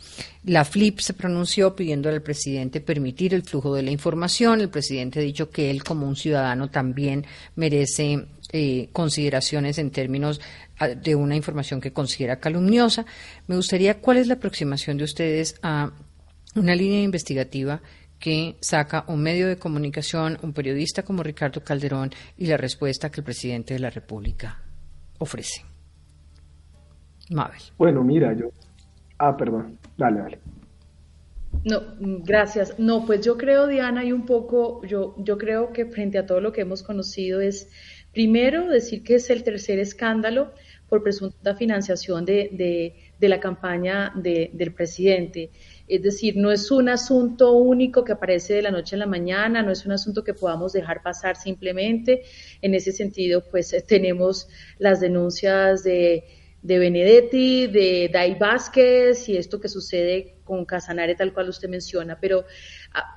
La 0.43 0.65
FLIP 0.65 1.01
se 1.01 1.13
pronunció 1.13 1.75
pidiendo 1.75 2.09
al 2.09 2.23
presidente 2.23 2.81
permitir 2.81 3.35
el 3.35 3.43
flujo 3.43 3.75
de 3.75 3.83
la 3.83 3.91
información. 3.91 4.59
El 4.59 4.69
presidente 4.69 5.19
ha 5.19 5.21
dicho 5.21 5.51
que 5.51 5.69
él, 5.69 5.83
como 5.83 6.07
un 6.07 6.15
ciudadano, 6.15 6.71
también 6.71 7.27
merece 7.55 8.25
eh, 8.51 8.89
consideraciones 8.91 9.77
en 9.77 9.91
términos 9.91 10.41
ah, 10.79 10.87
de 10.87 11.13
una 11.13 11.35
información 11.35 11.79
que 11.79 11.93
considera 11.93 12.39
calumniosa. 12.39 13.05
Me 13.45 13.55
gustaría 13.55 14.01
cuál 14.01 14.17
es 14.17 14.25
la 14.25 14.33
aproximación 14.33 14.97
de 14.97 15.03
ustedes 15.03 15.57
a 15.61 15.91
una 16.55 16.73
línea 16.73 17.03
investigativa 17.03 17.83
que 18.19 18.57
saca 18.59 19.05
un 19.07 19.21
medio 19.21 19.47
de 19.47 19.57
comunicación, 19.57 20.37
un 20.41 20.53
periodista 20.53 21.03
como 21.03 21.23
Ricardo 21.23 21.63
Calderón 21.63 22.11
y 22.37 22.47
la 22.47 22.57
respuesta 22.57 23.09
que 23.09 23.21
el 23.21 23.25
presidente 23.25 23.73
de 23.73 23.79
la 23.79 23.89
República 23.89 24.61
ofrece. 25.19 25.63
Mabel. 27.29 27.61
Bueno, 27.77 28.03
mira, 28.03 28.33
yo. 28.33 28.49
Ah, 29.17 29.35
perdón. 29.37 29.77
Dale, 29.97 30.19
dale. 30.19 30.39
No, 31.63 31.81
gracias. 31.99 32.77
No, 32.79 33.05
pues 33.05 33.25
yo 33.25 33.37
creo, 33.37 33.67
Diana, 33.67 34.03
y 34.03 34.11
un 34.11 34.25
poco, 34.25 34.85
yo, 34.85 35.15
yo 35.17 35.37
creo 35.37 35.71
que 35.73 35.85
frente 35.85 36.17
a 36.17 36.25
todo 36.25 36.41
lo 36.41 36.51
que 36.51 36.61
hemos 36.61 36.83
conocido 36.83 37.41
es, 37.41 37.69
primero, 38.13 38.67
decir 38.67 39.03
que 39.03 39.15
es 39.15 39.29
el 39.29 39.43
tercer 39.43 39.79
escándalo 39.79 40.53
por 40.87 41.03
presunta 41.03 41.55
financiación 41.55 42.25
de, 42.25 42.49
de, 42.53 42.95
de 43.19 43.29
la 43.29 43.39
campaña 43.39 44.11
de, 44.15 44.51
del 44.53 44.73
presidente. 44.73 45.51
Es 45.89 46.03
decir, 46.03 46.37
no 46.37 46.51
es 46.51 46.69
un 46.69 46.87
asunto 46.87 47.53
único 47.53 48.03
que 48.03 48.11
aparece 48.11 48.53
de 48.53 48.61
la 48.61 48.69
noche 48.69 48.95
a 48.95 48.99
la 48.99 49.07
mañana, 49.07 49.63
no 49.63 49.71
es 49.71 49.85
un 49.85 49.91
asunto 49.91 50.23
que 50.23 50.35
podamos 50.35 50.71
dejar 50.71 51.01
pasar 51.01 51.35
simplemente. 51.35 52.23
En 52.61 52.75
ese 52.75 52.91
sentido, 52.91 53.43
pues 53.49 53.73
eh, 53.73 53.83
tenemos 53.85 54.47
las 54.77 54.99
denuncias 54.99 55.83
de, 55.83 56.25
de 56.61 56.79
Benedetti, 56.79 57.67
de 57.67 58.09
Dai 58.13 58.35
Vázquez 58.35 59.27
y 59.29 59.37
esto 59.37 59.59
que 59.59 59.67
sucede 59.67 60.35
con 60.43 60.65
Casanare, 60.65 61.15
tal 61.15 61.33
cual 61.33 61.49
usted 61.49 61.69
menciona. 61.69 62.19
Pero 62.19 62.45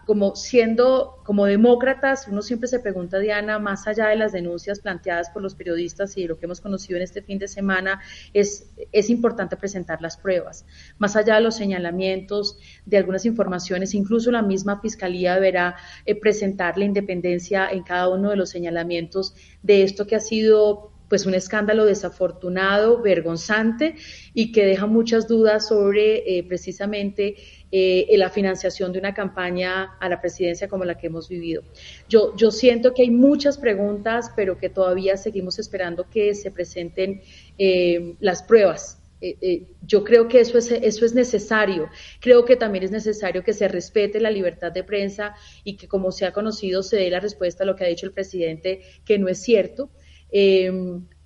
como 0.06 0.36
siendo, 0.36 1.22
como 1.24 1.46
demócratas, 1.46 2.28
uno 2.28 2.42
siempre 2.42 2.68
se 2.68 2.80
pregunta, 2.80 3.18
Diana, 3.18 3.58
más 3.58 3.86
allá 3.86 4.08
de 4.08 4.16
las 4.16 4.32
denuncias 4.32 4.80
planteadas 4.80 5.30
por 5.30 5.42
los 5.42 5.54
periodistas 5.54 6.16
y 6.16 6.26
lo 6.26 6.38
que 6.38 6.46
hemos 6.46 6.60
conocido 6.60 6.96
en 6.98 7.04
este 7.04 7.22
fin 7.22 7.38
de 7.38 7.48
semana, 7.48 8.00
es, 8.34 8.70
es 8.90 9.10
importante 9.10 9.56
presentar 9.56 10.02
las 10.02 10.16
pruebas. 10.16 10.66
Más 10.98 11.16
allá 11.16 11.36
de 11.36 11.42
los 11.42 11.56
señalamientos, 11.56 12.58
de 12.84 12.98
algunas 12.98 13.24
informaciones, 13.24 13.94
incluso 13.94 14.30
la 14.30 14.42
misma 14.42 14.80
Fiscalía 14.80 15.34
deberá 15.34 15.76
eh, 16.04 16.14
presentar 16.18 16.76
la 16.76 16.84
independencia 16.84 17.70
en 17.70 17.82
cada 17.82 18.08
uno 18.08 18.30
de 18.30 18.36
los 18.36 18.50
señalamientos 18.50 19.34
de 19.62 19.84
esto 19.84 20.06
que 20.06 20.16
ha 20.16 20.20
sido 20.20 20.92
pues 21.12 21.26
un 21.26 21.34
escándalo 21.34 21.84
desafortunado, 21.84 23.02
vergonzante 23.02 23.96
y 24.32 24.50
que 24.50 24.64
deja 24.64 24.86
muchas 24.86 25.28
dudas 25.28 25.68
sobre 25.68 26.38
eh, 26.38 26.42
precisamente 26.42 27.36
eh, 27.74 28.06
la 28.18 28.28
financiación 28.28 28.92
de 28.92 28.98
una 28.98 29.14
campaña 29.14 29.96
a 29.98 30.08
la 30.10 30.20
presidencia 30.20 30.68
como 30.68 30.84
la 30.84 30.98
que 30.98 31.06
hemos 31.06 31.26
vivido. 31.28 31.62
Yo, 32.06 32.36
yo 32.36 32.50
siento 32.50 32.92
que 32.92 33.00
hay 33.00 33.10
muchas 33.10 33.56
preguntas, 33.56 34.30
pero 34.36 34.58
que 34.58 34.68
todavía 34.68 35.16
seguimos 35.16 35.58
esperando 35.58 36.08
que 36.10 36.34
se 36.34 36.50
presenten 36.50 37.22
eh, 37.56 38.14
las 38.20 38.42
pruebas 38.42 38.98
eh, 39.24 39.68
yo 39.86 40.02
creo 40.02 40.26
que 40.26 40.40
eso 40.40 40.58
es, 40.58 40.68
eso 40.72 41.06
es 41.06 41.14
necesario. 41.14 41.88
Creo 42.20 42.44
que 42.44 42.56
también 42.56 42.82
es 42.82 42.90
necesario 42.90 43.44
que 43.44 43.52
se 43.52 43.68
respete 43.68 44.18
la 44.20 44.32
libertad 44.32 44.72
de 44.72 44.82
prensa 44.82 45.36
y 45.62 45.76
que, 45.76 45.86
como 45.86 46.10
se 46.10 46.26
ha 46.26 46.32
conocido, 46.32 46.82
se 46.82 46.96
dé 46.96 47.08
la 47.08 47.20
respuesta 47.20 47.62
a 47.62 47.66
lo 47.66 47.76
que 47.76 47.84
ha 47.84 47.86
dicho 47.86 48.04
el 48.04 48.12
presidente, 48.12 48.82
que 49.04 49.18
no 49.18 49.28
es 49.28 49.38
cierto 49.38 49.90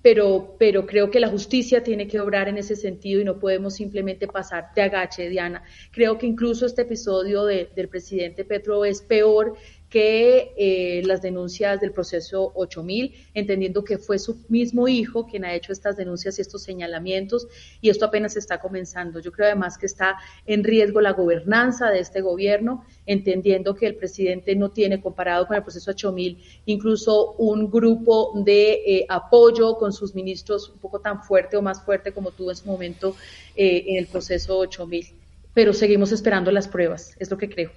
pero, 0.01 0.55
pero 0.57 0.85
creo 0.85 1.09
que 1.09 1.19
la 1.19 1.27
justicia 1.27 1.83
tiene 1.83 2.07
que 2.07 2.19
obrar 2.19 2.47
en 2.47 2.57
ese 2.57 2.75
sentido 2.75 3.21
y 3.21 3.25
no 3.25 3.39
podemos 3.39 3.75
simplemente 3.75 4.27
pasar 4.27 4.71
de 4.75 4.81
agache, 4.83 5.29
Diana. 5.29 5.63
Creo 5.91 6.17
que 6.17 6.27
incluso 6.27 6.65
este 6.65 6.83
episodio 6.83 7.45
del 7.45 7.89
presidente 7.89 8.45
Petro 8.45 8.85
es 8.85 9.01
peor 9.01 9.57
que 9.89 10.53
eh, 10.57 11.01
las 11.05 11.21
denuncias 11.21 11.79
del 11.79 11.91
proceso 11.91 12.51
8000, 12.55 13.13
entendiendo 13.33 13.83
que 13.83 13.97
fue 13.97 14.19
su 14.19 14.37
mismo 14.49 14.87
hijo 14.87 15.27
quien 15.27 15.45
ha 15.45 15.53
hecho 15.53 15.71
estas 15.71 15.95
denuncias 15.95 16.37
y 16.37 16.41
estos 16.41 16.63
señalamientos, 16.63 17.47
y 17.79 17.89
esto 17.89 18.05
apenas 18.05 18.35
está 18.35 18.59
comenzando. 18.59 19.19
Yo 19.21 19.31
creo 19.31 19.47
además 19.47 19.77
que 19.77 19.85
está 19.85 20.17
en 20.45 20.63
riesgo 20.63 20.99
la 20.99 21.13
gobernanza 21.13 21.89
de 21.89 21.99
este 21.99 22.21
gobierno, 22.21 22.85
entendiendo 23.05 23.75
que 23.75 23.87
el 23.87 23.95
presidente 23.95 24.55
no 24.55 24.71
tiene, 24.71 25.01
comparado 25.01 25.47
con 25.47 25.55
el 25.55 25.63
proceso 25.63 25.91
8000, 25.91 26.43
incluso 26.65 27.33
un 27.33 27.71
grupo 27.71 28.33
de 28.43 28.73
eh, 28.85 29.05
apoyo 29.07 29.77
con 29.77 29.93
sus 29.93 30.13
ministros 30.15 30.69
un 30.69 30.79
poco 30.79 30.99
tan 30.99 31.23
fuerte 31.23 31.55
o 31.55 31.61
más 31.61 31.81
fuerte 31.81 32.11
como 32.11 32.31
tuvo 32.31 32.51
en 32.51 32.57
su 32.57 32.67
momento 32.67 33.15
eh, 33.55 33.85
en 33.87 33.97
el 33.97 34.07
proceso 34.07 34.57
8000. 34.57 35.13
Pero 35.53 35.73
seguimos 35.73 36.11
esperando 36.11 36.51
las 36.51 36.67
pruebas, 36.67 37.15
es 37.19 37.31
lo 37.31 37.37
que 37.37 37.49
creo. 37.49 37.71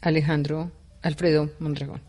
Alejandro. 0.00 0.70
Alfredo 1.04 1.50
Mondragón. 1.60 2.00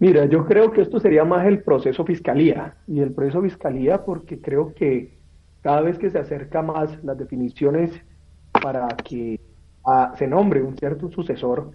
Mira, 0.00 0.24
yo 0.24 0.44
creo 0.46 0.72
que 0.72 0.80
esto 0.80 0.98
sería 0.98 1.24
más 1.24 1.46
el 1.46 1.62
proceso 1.62 2.04
fiscalía 2.04 2.74
y 2.88 3.00
el 3.00 3.12
proceso 3.12 3.42
fiscalía 3.42 4.04
porque 4.04 4.40
creo 4.40 4.74
que 4.74 5.18
cada 5.60 5.82
vez 5.82 5.98
que 5.98 6.10
se 6.10 6.18
acerca 6.18 6.62
más 6.62 7.02
las 7.04 7.16
definiciones 7.18 7.92
para 8.60 8.88
que 8.88 9.38
ah, 9.86 10.12
se 10.16 10.26
nombre 10.26 10.62
un 10.62 10.76
cierto 10.76 11.08
sucesor 11.10 11.70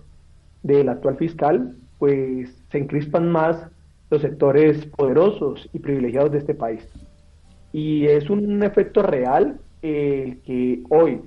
del 0.64 0.90
actual 0.90 1.16
fiscal, 1.16 1.78
pues 2.00 2.64
se 2.70 2.80
encrispan 2.80 3.32
más 3.32 3.70
los 4.10 4.22
sectores 4.22 4.86
poderosos 4.88 5.70
y 5.72 5.80
privilegiados 5.80 6.32
de 6.32 6.40
este 6.40 6.56
país. 6.56 6.86
Y 7.72 8.08
es 8.08 8.30
un 8.30 8.64
efecto 8.64 9.04
real 9.04 9.60
el 9.82 10.42
que 10.42 10.84
hoy 10.90 11.22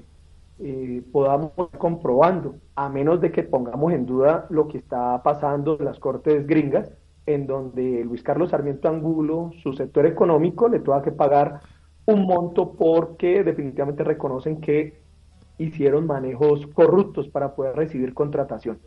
eh, 0.58 1.02
podamos 1.12 1.52
comprobando, 1.78 2.56
a 2.80 2.88
menos 2.88 3.20
de 3.20 3.30
que 3.30 3.42
pongamos 3.42 3.92
en 3.92 4.06
duda 4.06 4.46
lo 4.48 4.66
que 4.66 4.78
está 4.78 5.22
pasando 5.22 5.76
en 5.78 5.84
las 5.84 5.98
cortes 5.98 6.46
gringas, 6.46 6.90
en 7.26 7.46
donde 7.46 8.02
Luis 8.06 8.22
Carlos 8.22 8.52
Sarmiento 8.52 8.88
Angulo, 8.88 9.50
su 9.62 9.74
sector 9.74 10.06
económico, 10.06 10.66
le 10.66 10.80
tuvo 10.80 11.02
que 11.02 11.12
pagar 11.12 11.60
un 12.06 12.24
monto 12.24 12.72
porque 12.72 13.44
definitivamente 13.44 14.02
reconocen 14.02 14.62
que 14.62 14.98
hicieron 15.58 16.06
manejos 16.06 16.66
corruptos 16.68 17.28
para 17.28 17.54
poder 17.54 17.76
recibir 17.76 18.14
contratación. 18.14 18.78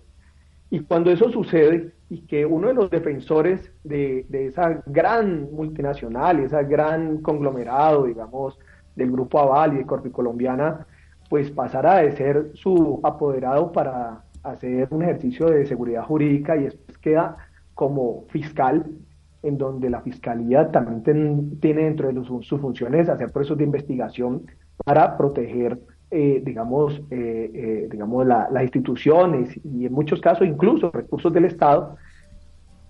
Y 0.71 0.79
cuando 0.79 1.11
eso 1.11 1.29
sucede 1.29 1.93
y 2.09 2.21
que 2.21 2.47
uno 2.47 2.69
de 2.69 2.73
los 2.73 2.89
defensores 2.89 3.71
de, 3.83 4.25
de 4.27 4.47
esa 4.47 4.81
gran 4.87 5.53
multinacional, 5.53 6.39
esa 6.39 6.63
gran 6.63 7.19
conglomerado, 7.21 8.05
digamos, 8.05 8.57
del 8.95 9.11
Grupo 9.11 9.39
Aval 9.39 9.75
y 9.75 9.77
de 9.77 9.85
Corpicolombiana, 9.85 10.87
pues 11.33 11.49
pasará 11.49 12.03
de 12.03 12.11
ser 12.11 12.51
su 12.53 12.99
apoderado 13.01 13.71
para 13.71 14.21
hacer 14.43 14.87
un 14.91 15.01
ejercicio 15.01 15.47
de 15.47 15.65
seguridad 15.65 16.03
jurídica 16.03 16.55
y 16.55 16.65
después 16.65 16.95
queda 16.99 17.37
como 17.73 18.25
fiscal, 18.29 18.85
en 19.41 19.57
donde 19.57 19.89
la 19.89 20.01
fiscalía 20.01 20.69
también 20.69 21.59
tiene 21.59 21.85
dentro 21.85 22.13
de 22.13 22.23
sus 22.23 22.61
funciones 22.61 23.09
hacer 23.09 23.31
procesos 23.31 23.57
de 23.57 23.63
investigación 23.63 24.43
para 24.85 25.17
proteger, 25.17 25.79
eh, 26.11 26.39
digamos, 26.45 27.01
eh, 27.09 27.49
eh, 27.51 27.87
digamos 27.89 28.27
las 28.27 28.61
instituciones 28.61 29.59
y 29.63 29.87
en 29.87 29.91
muchos 29.91 30.21
casos 30.21 30.45
incluso 30.47 30.91
recursos 30.91 31.33
del 31.33 31.45
Estado 31.45 31.95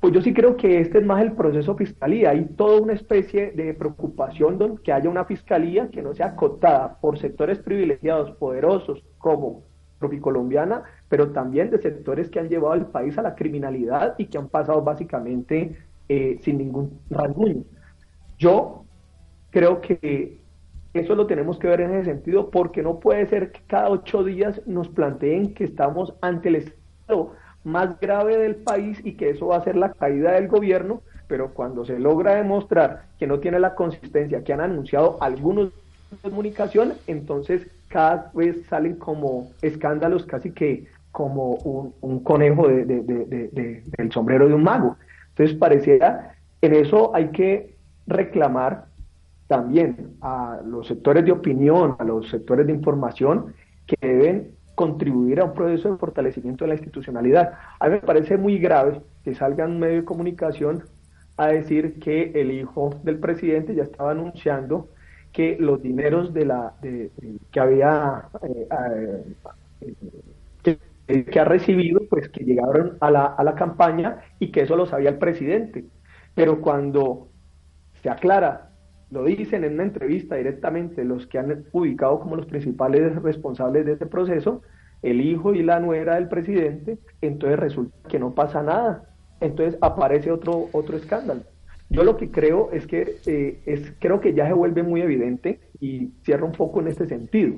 pues 0.03 0.13
yo 0.13 0.21
sí 0.21 0.33
creo 0.33 0.57
que 0.57 0.81
este 0.81 0.97
es 0.97 1.05
más 1.05 1.21
el 1.21 1.31
proceso 1.31 1.77
fiscalía. 1.77 2.31
Hay 2.31 2.43
toda 2.57 2.81
una 2.81 2.91
especie 2.91 3.51
de 3.51 3.73
preocupación 3.73 4.57
donde 4.57 4.81
que 4.81 4.91
haya 4.91 5.09
una 5.09 5.23
fiscalía 5.23 5.87
que 5.89 6.01
no 6.01 6.13
sea 6.13 6.25
acotada 6.25 6.99
por 6.99 7.17
sectores 7.17 7.59
privilegiados, 7.59 8.31
poderosos, 8.31 9.01
como 9.17 9.63
Colombiana, 10.19 10.83
pero 11.07 11.31
también 11.31 11.69
de 11.69 11.77
sectores 11.77 12.29
que 12.29 12.37
han 12.41 12.49
llevado 12.49 12.73
al 12.73 12.87
país 12.87 13.17
a 13.17 13.21
la 13.21 13.33
criminalidad 13.33 14.15
y 14.17 14.25
que 14.25 14.37
han 14.37 14.49
pasado 14.49 14.81
básicamente 14.81 15.77
eh, 16.09 16.37
sin 16.41 16.57
ningún 16.57 16.99
rasguño. 17.09 17.63
Yo 18.37 18.83
creo 19.51 19.79
que 19.79 20.37
eso 20.93 21.15
lo 21.15 21.27
tenemos 21.27 21.57
que 21.59 21.69
ver 21.69 21.79
en 21.79 21.93
ese 21.93 22.11
sentido 22.11 22.49
porque 22.49 22.83
no 22.83 22.99
puede 22.99 23.25
ser 23.27 23.53
que 23.53 23.61
cada 23.67 23.89
ocho 23.89 24.25
días 24.25 24.61
nos 24.65 24.89
planteen 24.89 25.53
que 25.53 25.63
estamos 25.63 26.13
ante 26.19 26.49
el 26.49 26.55
Estado 26.57 27.31
más 27.63 27.99
grave 27.99 28.37
del 28.37 28.55
país 28.55 28.99
y 29.03 29.13
que 29.13 29.29
eso 29.29 29.47
va 29.47 29.57
a 29.57 29.63
ser 29.63 29.75
la 29.75 29.93
caída 29.93 30.33
del 30.33 30.47
gobierno, 30.47 31.01
pero 31.27 31.53
cuando 31.53 31.85
se 31.85 31.99
logra 31.99 32.35
demostrar 32.35 33.03
que 33.17 33.27
no 33.27 33.39
tiene 33.39 33.59
la 33.59 33.75
consistencia 33.75 34.43
que 34.43 34.53
han 34.53 34.61
anunciado 34.61 35.17
algunos 35.21 35.71
de 36.11 36.29
comunicación, 36.29 36.93
entonces 37.07 37.67
cada 37.87 38.31
vez 38.33 38.65
salen 38.67 38.95
como 38.95 39.51
escándalos 39.61 40.25
casi 40.25 40.51
que 40.51 40.85
como 41.11 41.51
un, 42.01 42.23
conejo 42.23 42.67
de, 42.67 43.81
del 43.97 44.11
sombrero 44.11 44.47
de 44.47 44.55
un 44.55 44.63
mago. 44.63 44.97
Entonces 45.29 45.55
pareciera, 45.57 46.35
en 46.61 46.73
eso 46.73 47.15
hay 47.15 47.29
que 47.29 47.75
reclamar 48.07 48.85
también 49.47 50.15
a 50.21 50.59
los 50.65 50.87
sectores 50.87 51.23
de 51.23 51.31
opinión, 51.31 51.95
a 51.99 52.03
los 52.03 52.29
sectores 52.29 52.65
de 52.65 52.73
información 52.73 53.53
que 53.85 53.95
deben 54.01 54.52
contribuir 54.75 55.39
a 55.39 55.45
un 55.45 55.53
proceso 55.53 55.91
de 55.91 55.97
fortalecimiento 55.97 56.63
de 56.63 56.69
la 56.69 56.75
institucionalidad. 56.75 57.53
A 57.79 57.87
mí 57.87 57.95
me 57.95 58.01
parece 58.01 58.37
muy 58.37 58.57
grave 58.57 59.01
que 59.23 59.35
salga 59.35 59.65
un 59.65 59.79
medio 59.79 59.97
de 59.97 60.05
comunicación 60.05 60.83
a 61.37 61.47
decir 61.47 61.99
que 61.99 62.31
el 62.35 62.51
hijo 62.51 62.99
del 63.03 63.19
presidente 63.19 63.75
ya 63.75 63.83
estaba 63.83 64.11
anunciando 64.11 64.89
que 65.31 65.57
los 65.59 65.81
dineros 65.81 66.33
de 66.33 66.45
la 66.45 66.73
que 66.81 67.59
había 67.59 68.25
eh, 68.43 69.23
eh, 69.81 71.25
que, 71.25 71.39
ha 71.39 71.43
recibido 71.43 72.01
pues 72.07 72.29
que 72.29 72.43
llegaron 72.43 72.97
a 73.01 73.09
la, 73.09 73.25
a 73.25 73.43
la 73.43 73.55
campaña 73.55 74.19
y 74.39 74.51
que 74.51 74.61
eso 74.61 74.75
lo 74.75 74.85
sabía 74.85 75.09
el 75.09 75.17
presidente 75.17 75.85
pero 76.35 76.61
cuando 76.61 77.29
se 78.01 78.09
aclara 78.09 78.72
lo 79.13 79.23
dicen 79.25 79.63
en 79.63 79.75
una 79.75 79.83
entrevista 79.83 80.35
directamente 80.35 81.05
los 81.05 81.27
que 81.27 81.37
han 81.37 81.65
ubicado 81.71 82.19
como 82.19 82.35
los 82.35 82.47
principales 82.47 83.15
responsables 83.21 83.85
de 83.85 83.93
este 83.93 84.07
proceso, 84.07 84.63
el 85.03 85.21
hijo 85.21 85.53
y 85.53 85.61
la 85.61 85.79
nuera 85.79 86.15
del 86.15 86.29
presidente, 86.29 86.97
entonces 87.21 87.59
resulta 87.59 87.95
que 88.09 88.17
no 88.17 88.33
pasa 88.33 88.63
nada. 88.63 89.03
Entonces 89.39 89.77
aparece 89.81 90.31
otro, 90.31 90.67
otro 90.71 90.97
escándalo. 90.97 91.41
Yo 91.89 92.03
lo 92.03 92.17
que 92.17 92.31
creo 92.31 92.71
es 92.71 92.87
que 92.87 93.17
eh, 93.27 93.61
es, 93.67 93.93
creo 93.99 94.19
que 94.19 94.33
ya 94.33 94.47
se 94.47 94.53
vuelve 94.53 94.81
muy 94.81 95.01
evidente 95.01 95.59
y 95.79 96.07
cierro 96.23 96.47
un 96.47 96.53
poco 96.53 96.81
en 96.81 96.87
este 96.87 97.05
sentido. 97.05 97.53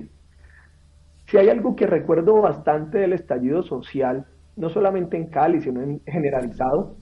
Si 1.27 1.37
hay 1.37 1.47
algo 1.47 1.75
que 1.75 1.87
recuerdo 1.87 2.41
bastante 2.41 2.97
del 2.97 3.13
estallido 3.13 3.63
social, 3.63 4.25
no 4.57 4.69
solamente 4.69 5.15
en 5.15 5.27
Cali, 5.27 5.61
sino 5.61 5.81
en 5.81 6.01
generalizado, 6.05 6.97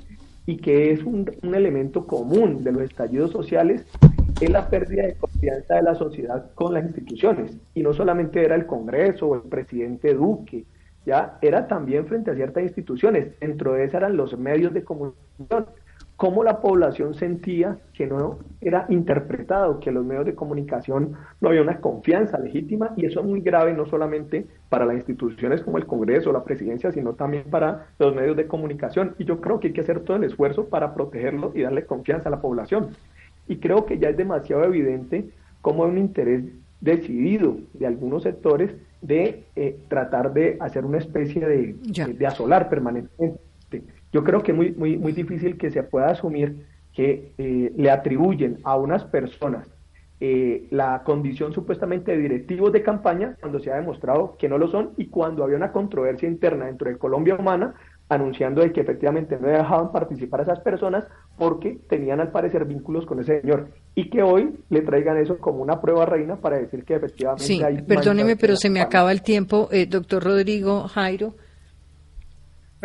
y 0.46 0.58
que 0.58 0.92
es 0.92 1.04
un, 1.04 1.32
un 1.42 1.56
elemento 1.56 2.06
común 2.06 2.64
de 2.64 2.72
los 2.72 2.84
estallidos 2.84 3.32
sociales, 3.32 3.86
es 4.42 4.50
la 4.50 4.70
pérdida 4.70 5.04
de 5.04 5.16
confianza 5.16 5.76
de 5.76 5.84
la 5.84 5.96
sociedad 5.96 6.52
con 6.56 6.74
las 6.74 6.84
instituciones. 6.84 7.58
Y 7.74 7.82
no 7.84 7.94
solamente 7.94 8.44
era 8.44 8.56
el 8.56 8.66
Congreso 8.66 9.28
o 9.28 9.36
el 9.36 9.42
presidente 9.44 10.14
Duque, 10.14 10.66
ya 11.06 11.38
era 11.42 11.68
también 11.68 12.08
frente 12.08 12.32
a 12.32 12.36
ciertas 12.36 12.64
instituciones. 12.64 13.40
Dentro 13.40 13.74
de 13.74 13.86
esas 13.86 13.96
eran 13.96 14.18
los 14.18 14.38
medios 14.38 14.74
de 14.74 14.84
comunicación. 14.84 15.68
Cómo 16.16 16.44
la 16.44 16.62
población 16.62 17.16
sentía 17.16 17.80
que 17.92 18.06
no 18.06 18.40
era 18.62 18.86
interpretado, 18.88 19.80
que 19.80 19.92
los 19.92 20.06
medios 20.06 20.26
de 20.26 20.36
comunicación 20.36 21.14
no 21.42 21.50
había 21.50 21.62
una 21.62 21.82
confianza 21.82 22.38
legítima, 22.38 22.94
y 22.96 23.08
eso 23.08 23.20
es 23.20 23.26
muy 23.26 23.42
grave 23.42 23.74
no 23.74 23.88
solamente 23.88 24.46
para 24.70 24.86
las 24.86 24.96
instituciones 24.96 25.62
como 25.62 25.80
el 25.80 25.88
Congreso 25.88 26.30
o 26.30 26.34
la 26.34 26.44
presidencia, 26.44 26.92
sino 26.92 27.14
también 27.14 27.46
para 27.50 27.88
los 27.98 28.16
medios 28.16 28.38
de 28.38 28.48
comunicación. 28.48 29.16
Y 29.18 29.26
yo 29.26 29.42
creo 29.42 29.60
que 29.60 29.68
hay 29.68 29.74
que 29.74 29.82
hacer 29.82 30.02
todo 30.02 30.18
el 30.18 30.24
esfuerzo 30.24 30.66
para 30.66 30.94
protegerlo 30.94 31.52
y 31.56 31.64
darle 31.64 31.86
confianza 31.86 32.30
a 32.30 32.32
la 32.32 32.42
población. 32.42 32.92
Y 33.48 33.58
creo 33.58 33.86
que 33.86 34.00
ya 34.00 34.10
es 34.10 34.18
demasiado 34.18 34.64
evidente 34.64 35.30
cómo 35.62 35.84
hay 35.84 35.92
un 35.92 35.98
interés 35.98 36.44
decidido 36.82 37.58
de 37.74 37.88
algunos 37.88 38.24
sectores 38.24 38.72
de 39.02 39.44
eh, 39.56 39.78
tratar 39.88 40.34
de 40.34 40.58
hacer 40.60 40.86
una 40.86 40.98
especie 40.98 41.46
de, 41.46 41.76
de, 42.14 42.28
asolar 42.28 42.70
permanentemente. 42.70 43.40
Yo 44.12 44.24
creo 44.24 44.44
que 44.44 44.52
es 44.52 44.58
muy, 44.58 44.72
muy, 44.74 44.98
muy 44.98 45.12
difícil 45.12 45.58
que 45.58 45.72
se 45.72 45.84
pueda 45.84 46.10
asumir 46.10 46.66
que 46.94 47.34
eh, 47.38 47.74
le 47.76 47.90
atribuyen 47.90 48.60
a 48.64 48.76
unas 48.76 49.04
personas 49.06 49.68
eh, 50.20 50.68
la 50.70 51.04
condición 51.04 51.52
supuestamente 51.52 52.12
de 52.12 52.18
directivos 52.18 52.72
de 52.72 52.82
campaña 52.82 53.36
cuando 53.42 53.60
se 53.60 53.72
ha 53.72 53.76
demostrado 53.76 54.38
que 54.38 54.48
no 54.48 54.58
lo 54.58 54.70
son 54.70 54.92
y 54.96 55.08
cuando 55.08 55.44
había 55.44 55.58
una 55.58 55.74
controversia 55.74 56.30
interna 56.30 56.68
dentro 56.68 56.90
de 56.90 56.98
Colombia 56.98 57.36
Humana 57.36 57.74
anunciando 58.10 58.62
de 58.62 58.72
que 58.72 58.82
efectivamente 58.82 59.38
no 59.40 59.48
dejaban 59.48 59.92
participar 59.92 60.42
a 60.42 60.44
esas 60.44 60.60
personas 60.60 61.06
porque 61.38 61.78
tenían 61.90 62.20
al 62.20 62.32
parecer 62.32 62.66
vínculos 62.66 63.06
con 63.06 63.20
ese 63.20 63.42
señor 63.42 63.70
y 63.96 64.10
que 64.10 64.22
hoy 64.22 64.52
le 64.70 64.82
traigan 64.82 65.18
eso 65.18 65.38
como 65.38 65.62
una 65.62 65.82
prueba 65.82 66.06
reina 66.06 66.36
para 66.36 66.58
decir 66.58 66.84
que 66.84 66.96
efectivamente 66.96 67.44
sí, 67.44 67.62
perdóneme 67.88 68.36
pero 68.36 68.56
se 68.56 68.70
me 68.70 68.82
acaba 68.82 69.12
el 69.12 69.22
tiempo. 69.22 69.70
Eh, 69.72 69.86
doctor 69.86 70.24
Rodrigo 70.24 70.88
Jairo. 70.88 71.36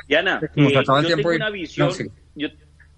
Diana 0.07 0.41
eh, 0.55 0.73
yo 0.73 0.85
tengo 0.85 1.31
una 1.31 1.51
visión 1.51 1.91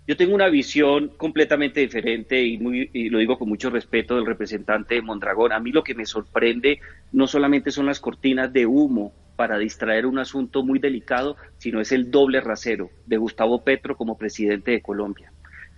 yo, 0.06 0.16
tengo 0.16 0.34
una 0.34 0.48
visión 0.48 1.12
completamente 1.16 1.78
diferente 1.78 2.42
y, 2.42 2.58
muy, 2.58 2.90
y 2.92 3.10
lo 3.10 3.18
digo 3.18 3.38
con 3.38 3.48
mucho 3.48 3.70
respeto 3.70 4.16
del 4.16 4.26
representante 4.26 4.96
de 4.96 5.02
Mondragón. 5.02 5.52
A 5.52 5.60
mí 5.60 5.70
lo 5.70 5.84
que 5.84 5.94
me 5.94 6.04
sorprende 6.04 6.80
no 7.12 7.28
solamente 7.28 7.70
son 7.70 7.86
las 7.86 8.00
cortinas 8.00 8.52
de 8.52 8.66
humo 8.66 9.12
para 9.40 9.56
distraer 9.56 10.04
un 10.04 10.18
asunto 10.18 10.62
muy 10.62 10.78
delicado, 10.78 11.34
sino 11.56 11.80
es 11.80 11.92
el 11.92 12.10
doble 12.10 12.42
rasero 12.42 12.90
de 13.06 13.16
Gustavo 13.16 13.64
Petro 13.64 13.96
como 13.96 14.18
presidente 14.18 14.72
de 14.72 14.82
Colombia. 14.82 15.32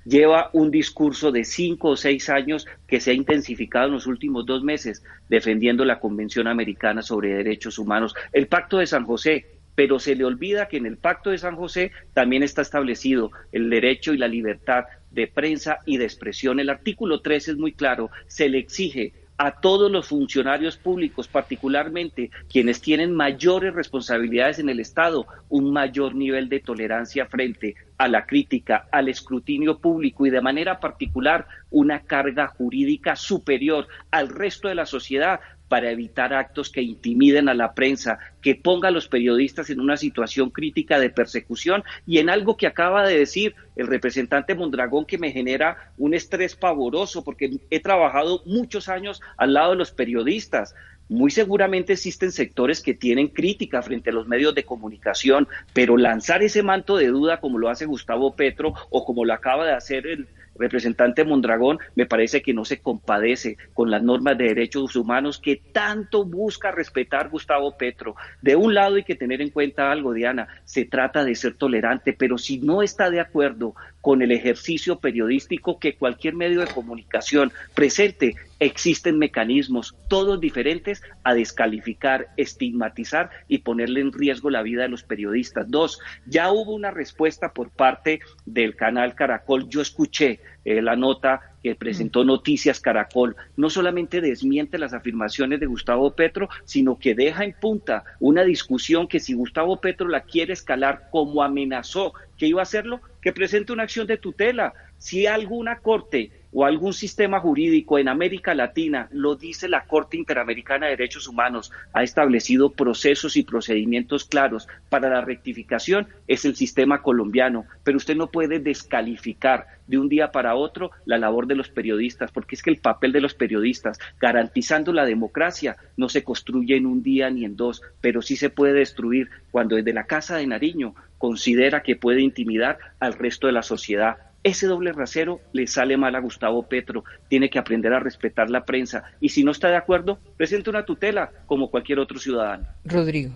Lleva 0.05 0.51
un 0.53 0.73
discurso 0.73 1.31
de 1.31 1.45
cinco 1.45 1.91
o 1.91 1.97
seis 1.97 2.29
años 2.29 2.67
que 2.89 2.99
se 2.99 3.13
ha 3.13 3.15
intensificado 3.15 3.87
en 3.87 3.93
los 3.93 4.09
últimos 4.09 4.47
dos 4.47 4.65
meses 4.65 5.05
defendiendo 5.29 5.85
la 5.85 6.01
Convención 6.01 6.49
Americana 6.49 7.03
sobre 7.03 7.35
Derechos 7.35 7.79
Humanos, 7.79 8.17
el 8.33 8.49
Pacto 8.49 8.79
de 8.79 8.89
San 8.89 9.05
José, 9.05 9.47
pero 9.77 10.01
se 10.01 10.17
le 10.17 10.25
olvida 10.25 10.67
que 10.67 10.79
en 10.79 10.87
el 10.87 10.97
Pacto 10.97 11.31
de 11.31 11.39
San 11.39 11.55
José 11.55 11.93
también 12.15 12.43
está 12.43 12.63
establecido 12.63 13.31
el 13.53 13.71
derecho 13.71 14.13
y 14.13 14.19
la 14.19 14.27
libertad 14.27 14.87
de 15.13 15.29
prensa 15.29 15.79
y 15.87 15.99
de 15.99 16.05
expresión. 16.05 16.59
El 16.59 16.69
artículo 16.69 17.21
3 17.21 17.51
es 17.51 17.57
muy 17.57 17.75
claro, 17.75 18.11
se 18.27 18.49
le 18.49 18.59
exige 18.59 19.13
a 19.45 19.51
todos 19.51 19.91
los 19.91 20.07
funcionarios 20.07 20.77
públicos, 20.77 21.27
particularmente 21.27 22.31
quienes 22.49 22.81
tienen 22.81 23.13
mayores 23.13 23.75
responsabilidades 23.75 24.61
en 24.61 24.69
el 24.69 24.79
Estado, 24.79 25.27
un 25.49 25.73
mayor 25.73 26.15
nivel 26.15 26.49
de 26.49 26.61
tolerancia 26.61 27.27
frente 27.27 27.75
a 27.99 28.07
la 28.07 28.25
crítica, 28.25 28.87
al 28.93 29.09
escrutinio 29.09 29.79
público 29.79 30.27
y 30.27 30.31
de 30.31 30.41
manera 30.41 30.79
particular 30.79 31.49
una 31.73 32.03
carga 32.03 32.47
jurídica 32.47 33.17
superior 33.17 33.89
al 34.13 34.29
resto 34.29 34.69
de 34.69 34.77
la 34.77 34.87
sociedad 34.87 35.41
para 35.73 35.91
evitar 35.91 36.35
actos 36.35 36.69
que 36.69 36.83
intimiden 36.83 37.49
a 37.49 37.55
la 37.55 37.73
prensa, 37.73 38.19
que 38.43 38.55
ponga 38.55 38.89
a 38.89 38.91
los 38.91 39.09
periodistas 39.09 39.71
en 39.71 39.81
una 39.81 39.97
situación 39.97 40.51
crítica 40.51 41.01
de 41.01 41.09
persecución 41.09 41.83
y 42.07 42.19
en 42.19 42.29
algo 42.29 42.59
que 42.59 42.67
acaba 42.67 43.07
de 43.07 43.19
decir 43.19 43.55
el 43.77 43.87
representante 43.87 44.55
Mondragón 44.55 45.07
que 45.07 45.17
me 45.17 45.33
genera 45.33 45.91
un 45.97 46.13
estrés 46.13 46.57
pavoroso 46.57 47.25
porque 47.25 47.59
he 47.71 47.81
trabajado 47.81 48.43
muchos 48.45 48.91
años 48.91 49.23
al 49.39 49.55
lado 49.55 49.71
de 49.71 49.79
los 49.79 49.93
periodistas. 49.93 50.75
Muy 51.09 51.31
seguramente 51.31 51.95
existen 51.95 52.33
sectores 52.33 52.83
que 52.83 52.93
tienen 52.93 53.29
crítica 53.29 53.81
frente 53.81 54.11
a 54.11 54.13
los 54.13 54.29
medios 54.29 54.55
de 54.55 54.65
comunicación, 54.65 55.49
pero 55.73 55.97
lanzar 55.97 56.43
ese 56.43 56.63
manto 56.63 56.99
de 56.99 57.07
duda 57.07 57.41
como 57.41 57.57
lo 57.57 57.71
hace 57.71 57.87
Gustavo 57.87 58.37
Petro 58.37 58.75
o 58.91 59.07
como 59.07 59.25
lo 59.25 59.33
acaba 59.33 59.65
de 59.65 59.73
hacer 59.73 60.07
el 60.07 60.29
representante 60.63 61.25
Mondragón, 61.25 61.79
me 61.95 62.07
parece 62.07 62.41
que 62.41 62.55
no 62.55 62.65
se 62.65 62.81
compadece 62.81 63.57
con 63.75 63.91
las 63.91 64.03
normas 64.03 64.39
de 64.39 64.45
derechos 64.45 64.97
humanos 64.97 65.39
que 65.39 65.57
tanto 65.73 66.25
busca 66.25 66.71
respetar 66.71 67.29
Gustavo 67.29 67.77
Petro. 67.77 68.15
De 68.41 68.57
un 68.57 68.75
lado 68.75 68.97
hay 68.97 69.05
que 69.05 69.17
tener 69.17 69.43
en 69.43 69.51
cuenta 69.51 69.91
algo, 69.91 70.15
Diana, 70.15 70.49
se 70.65 70.85
trata 70.85 71.25
de 71.25 71.35
ser 71.35 71.55
tolerante, 71.55 72.13
pero 72.13 72.39
si 72.39 72.59
no 72.59 72.83
está 72.83 73.11
de 73.11 73.21
acuerdo 73.21 73.75
con 74.01 74.23
el 74.23 74.33
ejercicio 74.33 74.99
periodístico 74.99 75.79
que 75.79 75.95
cualquier 75.95 76.35
medio 76.35 76.61
de 76.61 76.67
comunicación 76.67 77.53
presente, 77.75 78.35
existen 78.65 79.19
mecanismos, 79.19 79.97
todos 80.09 80.41
diferentes, 80.41 81.03
a 81.25 81.35
descalificar, 81.35 82.29
estigmatizar 82.37 83.31
y 83.49 83.59
ponerle 83.59 84.01
en 84.01 84.13
riesgo 84.13 84.51
la 84.51 84.63
vida 84.63 84.83
de 84.83 84.89
los 84.89 85.03
periodistas. 85.03 85.69
Dos, 85.69 85.99
ya 86.27 86.53
hubo 86.53 86.73
una 86.73 86.93
respuesta 86.93 87.53
por 87.53 87.71
parte 87.71 88.21
del 88.47 88.77
canal 88.77 89.15
Caracol. 89.17 89.69
Yo 89.69 89.81
escuché 89.81 90.41
eh, 90.65 90.81
la 90.81 90.95
nota 90.95 91.41
que 91.63 91.75
presentó 91.75 92.25
Noticias 92.25 92.81
Caracol, 92.81 93.37
no 93.57 93.69
solamente 93.69 94.21
desmiente 94.21 94.79
las 94.79 94.95
afirmaciones 94.95 95.59
de 95.59 95.67
Gustavo 95.67 96.15
Petro, 96.15 96.49
sino 96.65 96.99
que 96.99 97.15
deja 97.15 97.45
en 97.45 97.55
punta 97.61 98.05
una 98.21 98.45
discusión 98.45 99.09
que 99.09 99.21
si 99.21 99.35
Gustavo 99.35 99.81
Petro 99.81 100.09
la 100.09 100.23
quiere 100.23 100.53
escalar 100.53 101.09
como 101.11 101.43
amenazó 101.43 102.13
que 102.37 102.47
iba 102.47 102.61
a 102.61 102.63
hacerlo, 102.63 103.01
que 103.21 103.33
presente 103.33 103.73
una 103.73 103.85
acción 103.85 104.07
de 104.07 104.19
tutela. 104.19 104.73
Si 104.99 105.27
alguna 105.27 105.79
corte 105.79 106.31
o 106.53 106.65
algún 106.65 106.93
sistema 106.93 107.41
jurídico 107.41 107.99
en 107.99 108.09
América 108.09 108.55
Latina, 108.55 109.09
lo 109.11 109.37
dice 109.37 109.69
la 109.69 109.87
Corte 109.87 110.19
Interamericana 110.19 110.87
de 110.87 110.93
Derechos 110.97 111.27
Humanos, 111.27 111.73
ha 111.93 112.03
establecido 112.03 112.71
procesos 112.71 113.37
y 113.37 113.43
procedimientos 113.43 114.25
claros 114.25 114.69
para 114.91 115.09
la 115.09 115.23
rectificación, 115.23 116.09
es 116.29 116.45
el 116.45 116.55
sistema 116.55 117.03
colombiano. 117.03 117.65
Pero 117.85 117.97
usted 117.97 118.17
no 118.17 118.31
puede 118.31 118.59
descalificar 118.59 119.67
de 119.87 119.99
un 119.99 120.09
día 120.09 120.31
para 120.31 120.55
otro 120.55 120.91
la 121.07 121.19
labor 121.19 121.47
de 121.47 121.55
los 121.55 121.71
periodistas, 121.71 122.31
porque 122.31 122.55
es 122.55 122.63
que 122.63 122.71
el 122.71 122.79
papel 122.79 123.13
de 123.13 123.21
los 123.21 123.35
periodistas, 123.35 123.99
garantizando 124.21 124.93
la 124.93 125.07
democracia, 125.07 125.77
no 125.97 126.09
se 126.09 126.23
construye 126.23 126.77
en 126.77 126.87
un 126.87 127.03
día 127.03 127.31
ni 127.31 127.45
en 127.45 127.57
dos, 127.57 127.83
pero 128.01 128.21
sí 128.21 128.37
se 128.37 128.51
puede 128.51 128.75
destruir 128.75 129.31
cuando 129.51 129.77
desde 129.77 129.93
la 129.93 130.05
Casa 130.05 130.37
de 130.37 130.47
Nariño 130.47 130.95
considera 131.17 131.83
que 131.83 131.97
puede 131.97 132.21
intimidar 132.21 132.79
al 133.01 133.15
resto 133.15 133.47
de 133.47 133.53
la 133.55 133.63
sociedad 133.63 134.32
ese 134.43 134.67
doble 134.67 134.93
rasero 134.93 135.41
le 135.53 135.67
sale 135.67 135.97
mal 135.97 136.15
a 136.15 136.21
Gustavo 136.21 136.63
Petro. 136.65 137.05
Tiene 137.29 137.51
que 137.51 137.59
aprender 137.59 137.93
a 137.93 138.01
respetar 138.01 138.51
la 138.51 138.65
prensa. 138.65 139.05
Y 139.21 139.29
si 139.29 139.45
no 139.45 139.53
está 139.53 139.69
de 139.69 139.77
acuerdo, 139.77 140.19
presente 140.37 140.71
una 140.71 140.85
tutela 140.85 141.31
como 141.47 141.71
cualquier 141.71 141.99
otro 141.99 142.19
ciudadano. 142.19 142.67
Rodrigo. 142.85 143.35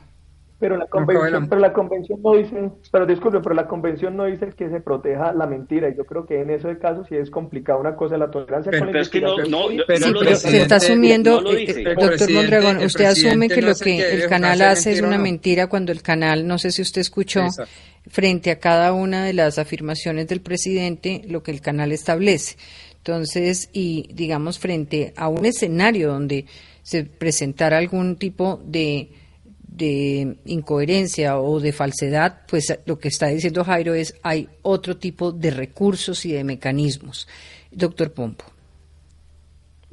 Pero 0.58 0.78
la 0.78 0.86
convención, 0.86 1.48
pero 1.50 1.60
la 1.60 1.72
convención 1.74 2.22
no 2.22 2.34
dice, 2.34 2.70
pero 2.90 3.04
disculpe, 3.04 3.40
pero 3.40 3.54
la 3.54 3.66
convención 3.66 4.16
no 4.16 4.24
dice 4.24 4.48
que 4.56 4.70
se 4.70 4.80
proteja 4.80 5.32
la 5.34 5.46
mentira. 5.46 5.90
Y 5.90 5.96
yo 5.96 6.06
creo 6.06 6.24
que 6.24 6.40
en 6.40 6.48
ese 6.48 6.78
caso 6.78 7.04
sí 7.04 7.14
es 7.14 7.30
complicado 7.30 7.78
una 7.78 7.94
cosa 7.94 8.16
la 8.16 8.30
tolerancia 8.30 8.70
pero, 8.70 8.86
con 8.86 8.96
es 8.96 9.10
que 9.10 9.20
no, 9.20 9.36
no, 9.36 9.66
pero, 9.86 10.34
se 10.34 10.62
está 10.62 10.76
asumiendo, 10.76 11.42
eh, 11.52 11.94
doctor 11.94 12.32
Mondragón, 12.32 12.78
usted 12.78 13.04
asume 13.04 13.48
que 13.48 13.60
lo 13.60 13.74
que 13.74 14.14
el 14.14 14.28
canal 14.28 14.62
hace 14.62 14.92
es 14.92 15.02
una 15.02 15.18
mentira. 15.18 15.66
cuando 15.66 15.92
el 15.92 16.00
canal, 16.00 16.46
no 16.46 16.56
sé 16.56 16.70
si 16.70 16.80
usted 16.80 17.02
escuchó, 17.02 17.42
frente 18.08 18.50
a 18.50 18.58
cada 18.58 18.94
una 18.94 19.24
de 19.24 19.34
las 19.34 19.58
afirmaciones 19.58 20.26
del 20.26 20.40
presidente, 20.40 21.22
lo 21.28 21.42
que 21.42 21.50
el 21.50 21.60
canal 21.60 21.92
establece. 21.92 22.56
Entonces, 22.96 23.68
y 23.74 24.08
digamos, 24.14 24.58
frente 24.58 25.12
a 25.16 25.28
un 25.28 25.44
escenario 25.44 26.08
donde 26.08 26.46
se 26.82 27.04
presentara 27.04 27.76
algún 27.76 28.16
tipo 28.16 28.60
de 28.64 29.10
de 29.76 30.38
incoherencia 30.46 31.38
o 31.38 31.60
de 31.60 31.72
falsedad, 31.72 32.42
pues 32.48 32.78
lo 32.86 32.98
que 32.98 33.08
está 33.08 33.26
diciendo 33.26 33.64
Jairo 33.64 33.94
es 33.94 34.14
hay 34.22 34.48
otro 34.62 34.96
tipo 34.96 35.32
de 35.32 35.50
recursos 35.50 36.24
y 36.24 36.32
de 36.32 36.44
mecanismos. 36.44 37.28
Doctor 37.70 38.12
Pompo. 38.12 38.44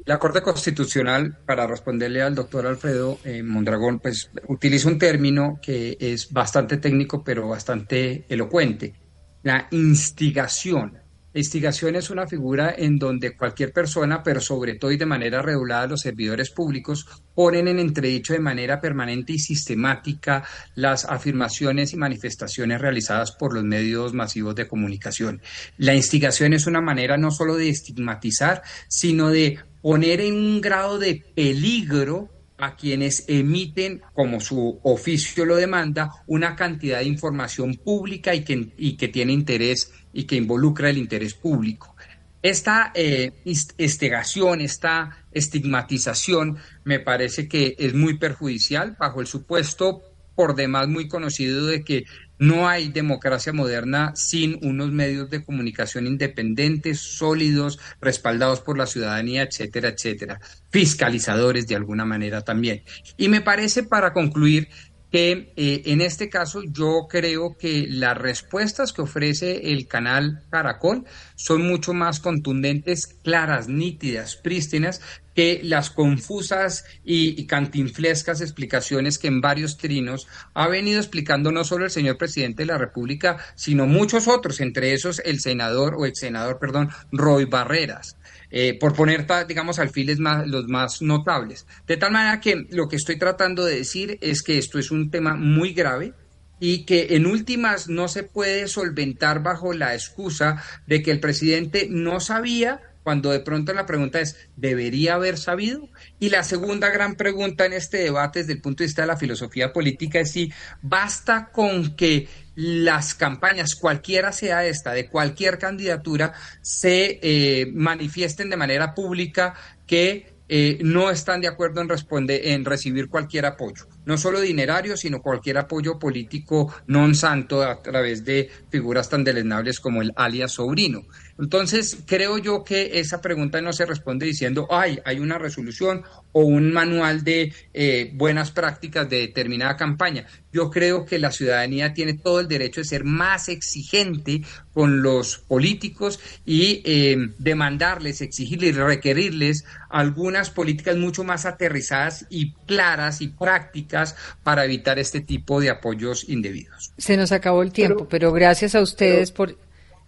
La 0.06 0.18
Corte 0.18 0.42
Constitucional, 0.42 1.38
para 1.46 1.66
responderle 1.66 2.22
al 2.22 2.34
doctor 2.34 2.66
Alfredo 2.66 3.18
eh, 3.24 3.42
Mondragón, 3.42 4.00
pues 4.00 4.30
utiliza 4.48 4.88
un 4.88 4.98
término 4.98 5.58
que 5.62 5.96
es 5.98 6.30
bastante 6.30 6.76
técnico, 6.76 7.24
pero 7.24 7.48
bastante 7.48 8.24
elocuente, 8.28 8.94
la 9.42 9.66
instigación. 9.70 10.98
La 11.34 11.40
instigación 11.40 11.96
es 11.96 12.10
una 12.10 12.28
figura 12.28 12.76
en 12.78 12.96
donde 12.96 13.36
cualquier 13.36 13.72
persona, 13.72 14.22
pero 14.22 14.40
sobre 14.40 14.76
todo 14.76 14.92
y 14.92 14.96
de 14.96 15.04
manera 15.04 15.42
regulada 15.42 15.88
los 15.88 16.02
servidores 16.02 16.50
públicos, 16.50 17.08
ponen 17.34 17.66
en 17.66 17.80
entredicho 17.80 18.34
de 18.34 18.38
manera 18.38 18.80
permanente 18.80 19.32
y 19.32 19.40
sistemática 19.40 20.44
las 20.76 21.04
afirmaciones 21.04 21.92
y 21.92 21.96
manifestaciones 21.96 22.80
realizadas 22.80 23.32
por 23.32 23.52
los 23.52 23.64
medios 23.64 24.14
masivos 24.14 24.54
de 24.54 24.68
comunicación. 24.68 25.42
La 25.76 25.96
instigación 25.96 26.52
es 26.52 26.68
una 26.68 26.80
manera 26.80 27.16
no 27.16 27.32
solo 27.32 27.56
de 27.56 27.68
estigmatizar, 27.68 28.62
sino 28.86 29.30
de 29.30 29.58
poner 29.82 30.20
en 30.20 30.34
un 30.34 30.60
grado 30.60 31.00
de 31.00 31.20
peligro 31.34 32.30
a 32.58 32.76
quienes 32.76 33.24
emiten, 33.28 34.02
como 34.12 34.40
su 34.40 34.80
oficio 34.82 35.44
lo 35.44 35.56
demanda, 35.56 36.10
una 36.26 36.54
cantidad 36.54 36.98
de 36.98 37.06
información 37.06 37.74
pública 37.74 38.34
y 38.34 38.44
que, 38.44 38.72
y 38.76 38.96
que 38.96 39.08
tiene 39.08 39.32
interés 39.32 39.92
y 40.12 40.24
que 40.24 40.36
involucra 40.36 40.90
el 40.90 40.98
interés 40.98 41.34
público. 41.34 41.94
Esta 42.42 42.92
eh, 42.94 43.32
estegación, 43.78 44.60
esta 44.60 45.24
estigmatización, 45.32 46.58
me 46.84 47.00
parece 47.00 47.48
que 47.48 47.74
es 47.78 47.94
muy 47.94 48.18
perjudicial 48.18 48.96
bajo 48.98 49.22
el 49.22 49.26
supuesto 49.26 50.02
por 50.34 50.54
demás 50.54 50.88
muy 50.88 51.08
conocido 51.08 51.66
de 51.66 51.84
que 51.84 52.04
no 52.38 52.68
hay 52.68 52.88
democracia 52.88 53.52
moderna 53.52 54.12
sin 54.16 54.58
unos 54.62 54.90
medios 54.90 55.30
de 55.30 55.44
comunicación 55.44 56.06
independientes, 56.06 57.00
sólidos, 57.00 57.78
respaldados 58.00 58.60
por 58.60 58.76
la 58.76 58.86
ciudadanía, 58.86 59.42
etcétera, 59.42 59.90
etcétera, 59.90 60.40
fiscalizadores 60.70 61.66
de 61.66 61.76
alguna 61.76 62.04
manera 62.04 62.42
también. 62.42 62.82
Y 63.16 63.28
me 63.28 63.40
parece, 63.40 63.84
para 63.84 64.12
concluir, 64.12 64.68
que 65.14 65.52
eh, 65.54 65.82
en 65.86 66.00
este 66.00 66.28
caso 66.28 66.64
yo 66.64 67.06
creo 67.08 67.56
que 67.56 67.86
las 67.88 68.18
respuestas 68.18 68.92
que 68.92 69.02
ofrece 69.02 69.70
el 69.70 69.86
canal 69.86 70.42
Caracol 70.50 71.04
son 71.36 71.62
mucho 71.68 71.94
más 71.94 72.18
contundentes, 72.18 73.06
claras, 73.22 73.68
nítidas, 73.68 74.34
prístinas, 74.34 75.00
que 75.32 75.60
las 75.62 75.90
confusas 75.90 76.84
y, 77.04 77.46
cantinflescas 77.46 78.40
explicaciones 78.40 79.20
que 79.20 79.28
en 79.28 79.40
varios 79.40 79.76
trinos 79.76 80.26
ha 80.52 80.66
venido 80.66 80.98
explicando 80.98 81.52
no 81.52 81.62
solo 81.62 81.84
el 81.84 81.92
señor 81.92 82.18
presidente 82.18 82.62
de 82.62 82.72
la 82.72 82.78
República, 82.78 83.38
sino 83.54 83.86
muchos 83.86 84.26
otros, 84.26 84.60
entre 84.60 84.94
esos 84.94 85.20
el 85.24 85.38
senador 85.38 85.94
o 85.96 86.06
ex 86.06 86.18
senador, 86.18 86.58
perdón, 86.58 86.90
Roy 87.12 87.44
Barreras. 87.44 88.16
Eh, 88.56 88.78
por 88.78 88.94
poner, 88.94 89.26
digamos, 89.48 89.80
alfiles 89.80 90.20
los 90.20 90.68
más 90.68 91.02
notables. 91.02 91.66
De 91.88 91.96
tal 91.96 92.12
manera 92.12 92.38
que 92.38 92.68
lo 92.70 92.86
que 92.86 92.94
estoy 92.94 93.18
tratando 93.18 93.64
de 93.64 93.78
decir 93.78 94.16
es 94.20 94.44
que 94.44 94.58
esto 94.58 94.78
es 94.78 94.92
un 94.92 95.10
tema 95.10 95.34
muy 95.34 95.72
grave, 95.72 96.14
y 96.60 96.84
que 96.84 97.16
en 97.16 97.26
últimas 97.26 97.88
no 97.88 98.06
se 98.06 98.22
puede 98.22 98.68
solventar 98.68 99.42
bajo 99.42 99.72
la 99.72 99.92
excusa 99.94 100.62
de 100.86 101.02
que 101.02 101.10
el 101.10 101.18
presidente 101.18 101.88
no 101.90 102.20
sabía 102.20 102.80
cuando 103.02 103.32
de 103.32 103.40
pronto 103.40 103.74
la 103.74 103.86
pregunta 103.86 104.20
es, 104.20 104.36
¿debería 104.56 105.14
haber 105.14 105.36
sabido? 105.36 105.90
Y 106.20 106.30
la 106.30 106.42
segunda 106.42 106.88
gran 106.90 107.16
pregunta 107.16 107.66
en 107.66 107.74
este 107.74 107.98
debate 107.98 108.38
desde 108.38 108.54
el 108.54 108.62
punto 108.62 108.82
de 108.82 108.86
vista 108.86 109.02
de 109.02 109.08
la 109.08 109.18
filosofía 109.18 109.72
política 109.72 110.20
es 110.20 110.30
si 110.30 110.50
basta 110.80 111.50
con 111.52 111.96
que 111.96 112.28
las 112.54 113.14
campañas, 113.14 113.74
cualquiera 113.74 114.32
sea 114.32 114.64
esta, 114.64 114.92
de 114.92 115.08
cualquier 115.08 115.58
candidatura, 115.58 116.32
se 116.62 117.18
eh, 117.22 117.66
manifiesten 117.72 118.50
de 118.50 118.56
manera 118.56 118.94
pública 118.94 119.54
que 119.86 120.34
eh, 120.46 120.78
no 120.82 121.10
están 121.10 121.40
de 121.40 121.48
acuerdo 121.48 121.80
en, 121.80 121.88
responder, 121.88 122.48
en 122.48 122.64
recibir 122.66 123.08
cualquier 123.08 123.46
apoyo, 123.46 123.86
no 124.04 124.18
solo 124.18 124.40
dinerario, 124.40 124.96
sino 124.96 125.22
cualquier 125.22 125.56
apoyo 125.56 125.98
político 125.98 126.68
non 126.84 127.16
santo 127.16 127.64
a 127.64 127.80
través 127.80 128.28
de 128.28 128.52
figuras 128.68 129.08
tan 129.08 129.24
deleznables 129.24 129.80
como 129.80 130.04
el 130.04 130.12
alias 130.16 130.52
sobrino. 130.52 131.08
Entonces, 131.38 131.98
creo 132.06 132.38
yo 132.38 132.62
que 132.62 133.00
esa 133.00 133.20
pregunta 133.20 133.60
no 133.60 133.72
se 133.72 133.86
responde 133.86 134.26
diciendo, 134.26 134.68
ay, 134.70 135.00
hay 135.04 135.18
una 135.18 135.36
resolución 135.36 136.02
o 136.32 136.42
un 136.42 136.72
manual 136.72 137.24
de 137.24 137.52
eh, 137.72 138.10
buenas 138.14 138.52
prácticas 138.52 139.08
de 139.10 139.18
determinada 139.18 139.76
campaña. 139.76 140.26
Yo 140.52 140.70
creo 140.70 141.04
que 141.04 141.18
la 141.18 141.32
ciudadanía 141.32 141.92
tiene 141.92 142.14
todo 142.14 142.38
el 142.38 142.46
derecho 142.46 142.80
de 142.80 142.86
ser 142.86 143.02
más 143.02 143.48
exigente 143.48 144.42
con 144.72 145.02
los 145.02 145.38
políticos 145.38 146.20
y 146.44 146.82
eh, 146.84 147.16
demandarles, 147.38 148.20
exigirles, 148.20 148.76
requerirles 148.76 149.64
algunas 149.90 150.50
políticas 150.50 150.96
mucho 150.96 151.24
más 151.24 151.46
aterrizadas 151.46 152.26
y 152.30 152.52
claras 152.66 153.20
y 153.20 153.28
prácticas 153.28 154.14
para 154.44 154.64
evitar 154.64 155.00
este 155.00 155.20
tipo 155.20 155.60
de 155.60 155.70
apoyos 155.70 156.28
indebidos. 156.28 156.92
Se 156.96 157.16
nos 157.16 157.32
acabó 157.32 157.62
el 157.62 157.72
tiempo, 157.72 158.06
pero, 158.08 158.32
gracias 158.32 158.74
a 158.74 158.80
ustedes 158.80 159.32
por... 159.32 159.58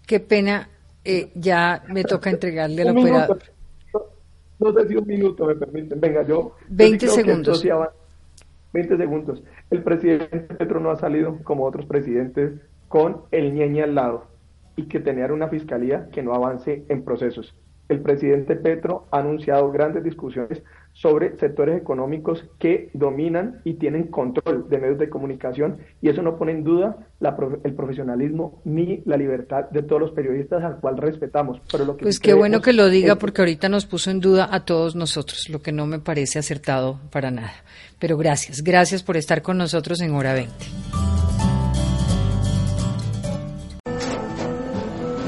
Qué 0.07 0.21
pena 0.21 0.69
eh, 1.07 1.31
ya 1.35 1.85
me 1.89 2.03
toca 2.03 2.31
entregarle 2.31 2.83
al 2.83 2.99
operador. 2.99 3.39
No, 4.59 4.73
sé 4.73 4.89
si 4.89 4.97
un 4.97 5.07
minuto 5.07 5.47
me 5.47 5.55
permiten. 5.55 6.01
Venga, 6.01 6.23
yo. 6.27 6.57
20 6.69 7.09
segundos. 7.09 7.65
20 8.73 8.97
segundos. 8.97 9.43
El 9.71 9.83
presidente 9.83 10.55
Petro 10.55 10.81
no 10.81 10.91
ha 10.91 10.97
salido 10.97 11.39
como 11.45 11.65
otros 11.65 11.87
presidentes 11.87 12.53
con 12.89 13.23
el 13.31 13.55
ñeñe 13.55 13.83
al 13.83 13.95
lado 13.95 14.27
y 14.77 14.85
que 14.89 15.01
tener 15.01 15.33
una 15.33 15.49
fiscalía 15.49 16.09
que 16.13 16.23
no 16.23 16.35
avance 16.35 16.85
en 16.89 17.03
procesos. 17.03 17.55
El 17.89 18.01
presidente 18.01 18.57
Petro 18.57 19.07
ha 19.11 19.19
anunciado 19.19 19.71
grandes 19.71 20.05
discusiones 20.05 20.63
sobre 20.97 21.37
sectores 21.39 21.79
económicos 21.79 22.45
que 22.59 22.91
dominan 22.95 23.61
y 23.65 23.75
tienen 23.75 24.05
control 24.05 24.69
de 24.71 24.79
medios 24.79 24.99
de 24.99 25.11
comunicación 25.11 25.79
y 26.01 26.09
eso 26.09 26.23
no 26.23 26.39
pone 26.39 26.53
en 26.53 26.65
duda 26.65 26.97
el 27.65 27.75
profesionalismo 27.75 28.63
ni 28.65 29.03
la 29.05 29.17
libertad 29.19 29.69
de 29.71 29.83
todos 29.83 30.01
los 30.01 30.11
periodistas 30.13 30.65
al 30.65 30.81
cual 30.81 30.97
respetamos. 30.97 31.61
Pero 31.71 31.85
lo 31.85 31.97
que 31.97 32.05
pues 32.05 32.19
qué 32.19 32.33
bueno 32.33 32.63
que 32.63 32.73
lo 32.73 32.89
diga 32.89 33.17
porque 33.17 33.43
ahorita 33.43 33.69
nos 33.69 33.85
puso 33.85 34.11
en 34.11 34.21
duda 34.21 34.49
a 34.51 34.65
todos 34.65 34.97
nosotros, 34.97 35.49
lo 35.51 35.61
que 35.61 35.73
no 35.73 35.87
me 35.87 35.99
parece 35.99 36.39
acertado 36.39 36.99
para 37.11 37.31
nada. 37.31 37.53
Pero 37.99 38.17
gracias, 38.17 38.63
gracias 38.63 39.03
por 39.03 39.19
estar 39.19 39.43
con 39.43 39.59
nosotros 39.59 40.01
en 40.01 40.15
Hora 40.15 40.33
20. 40.33 41.06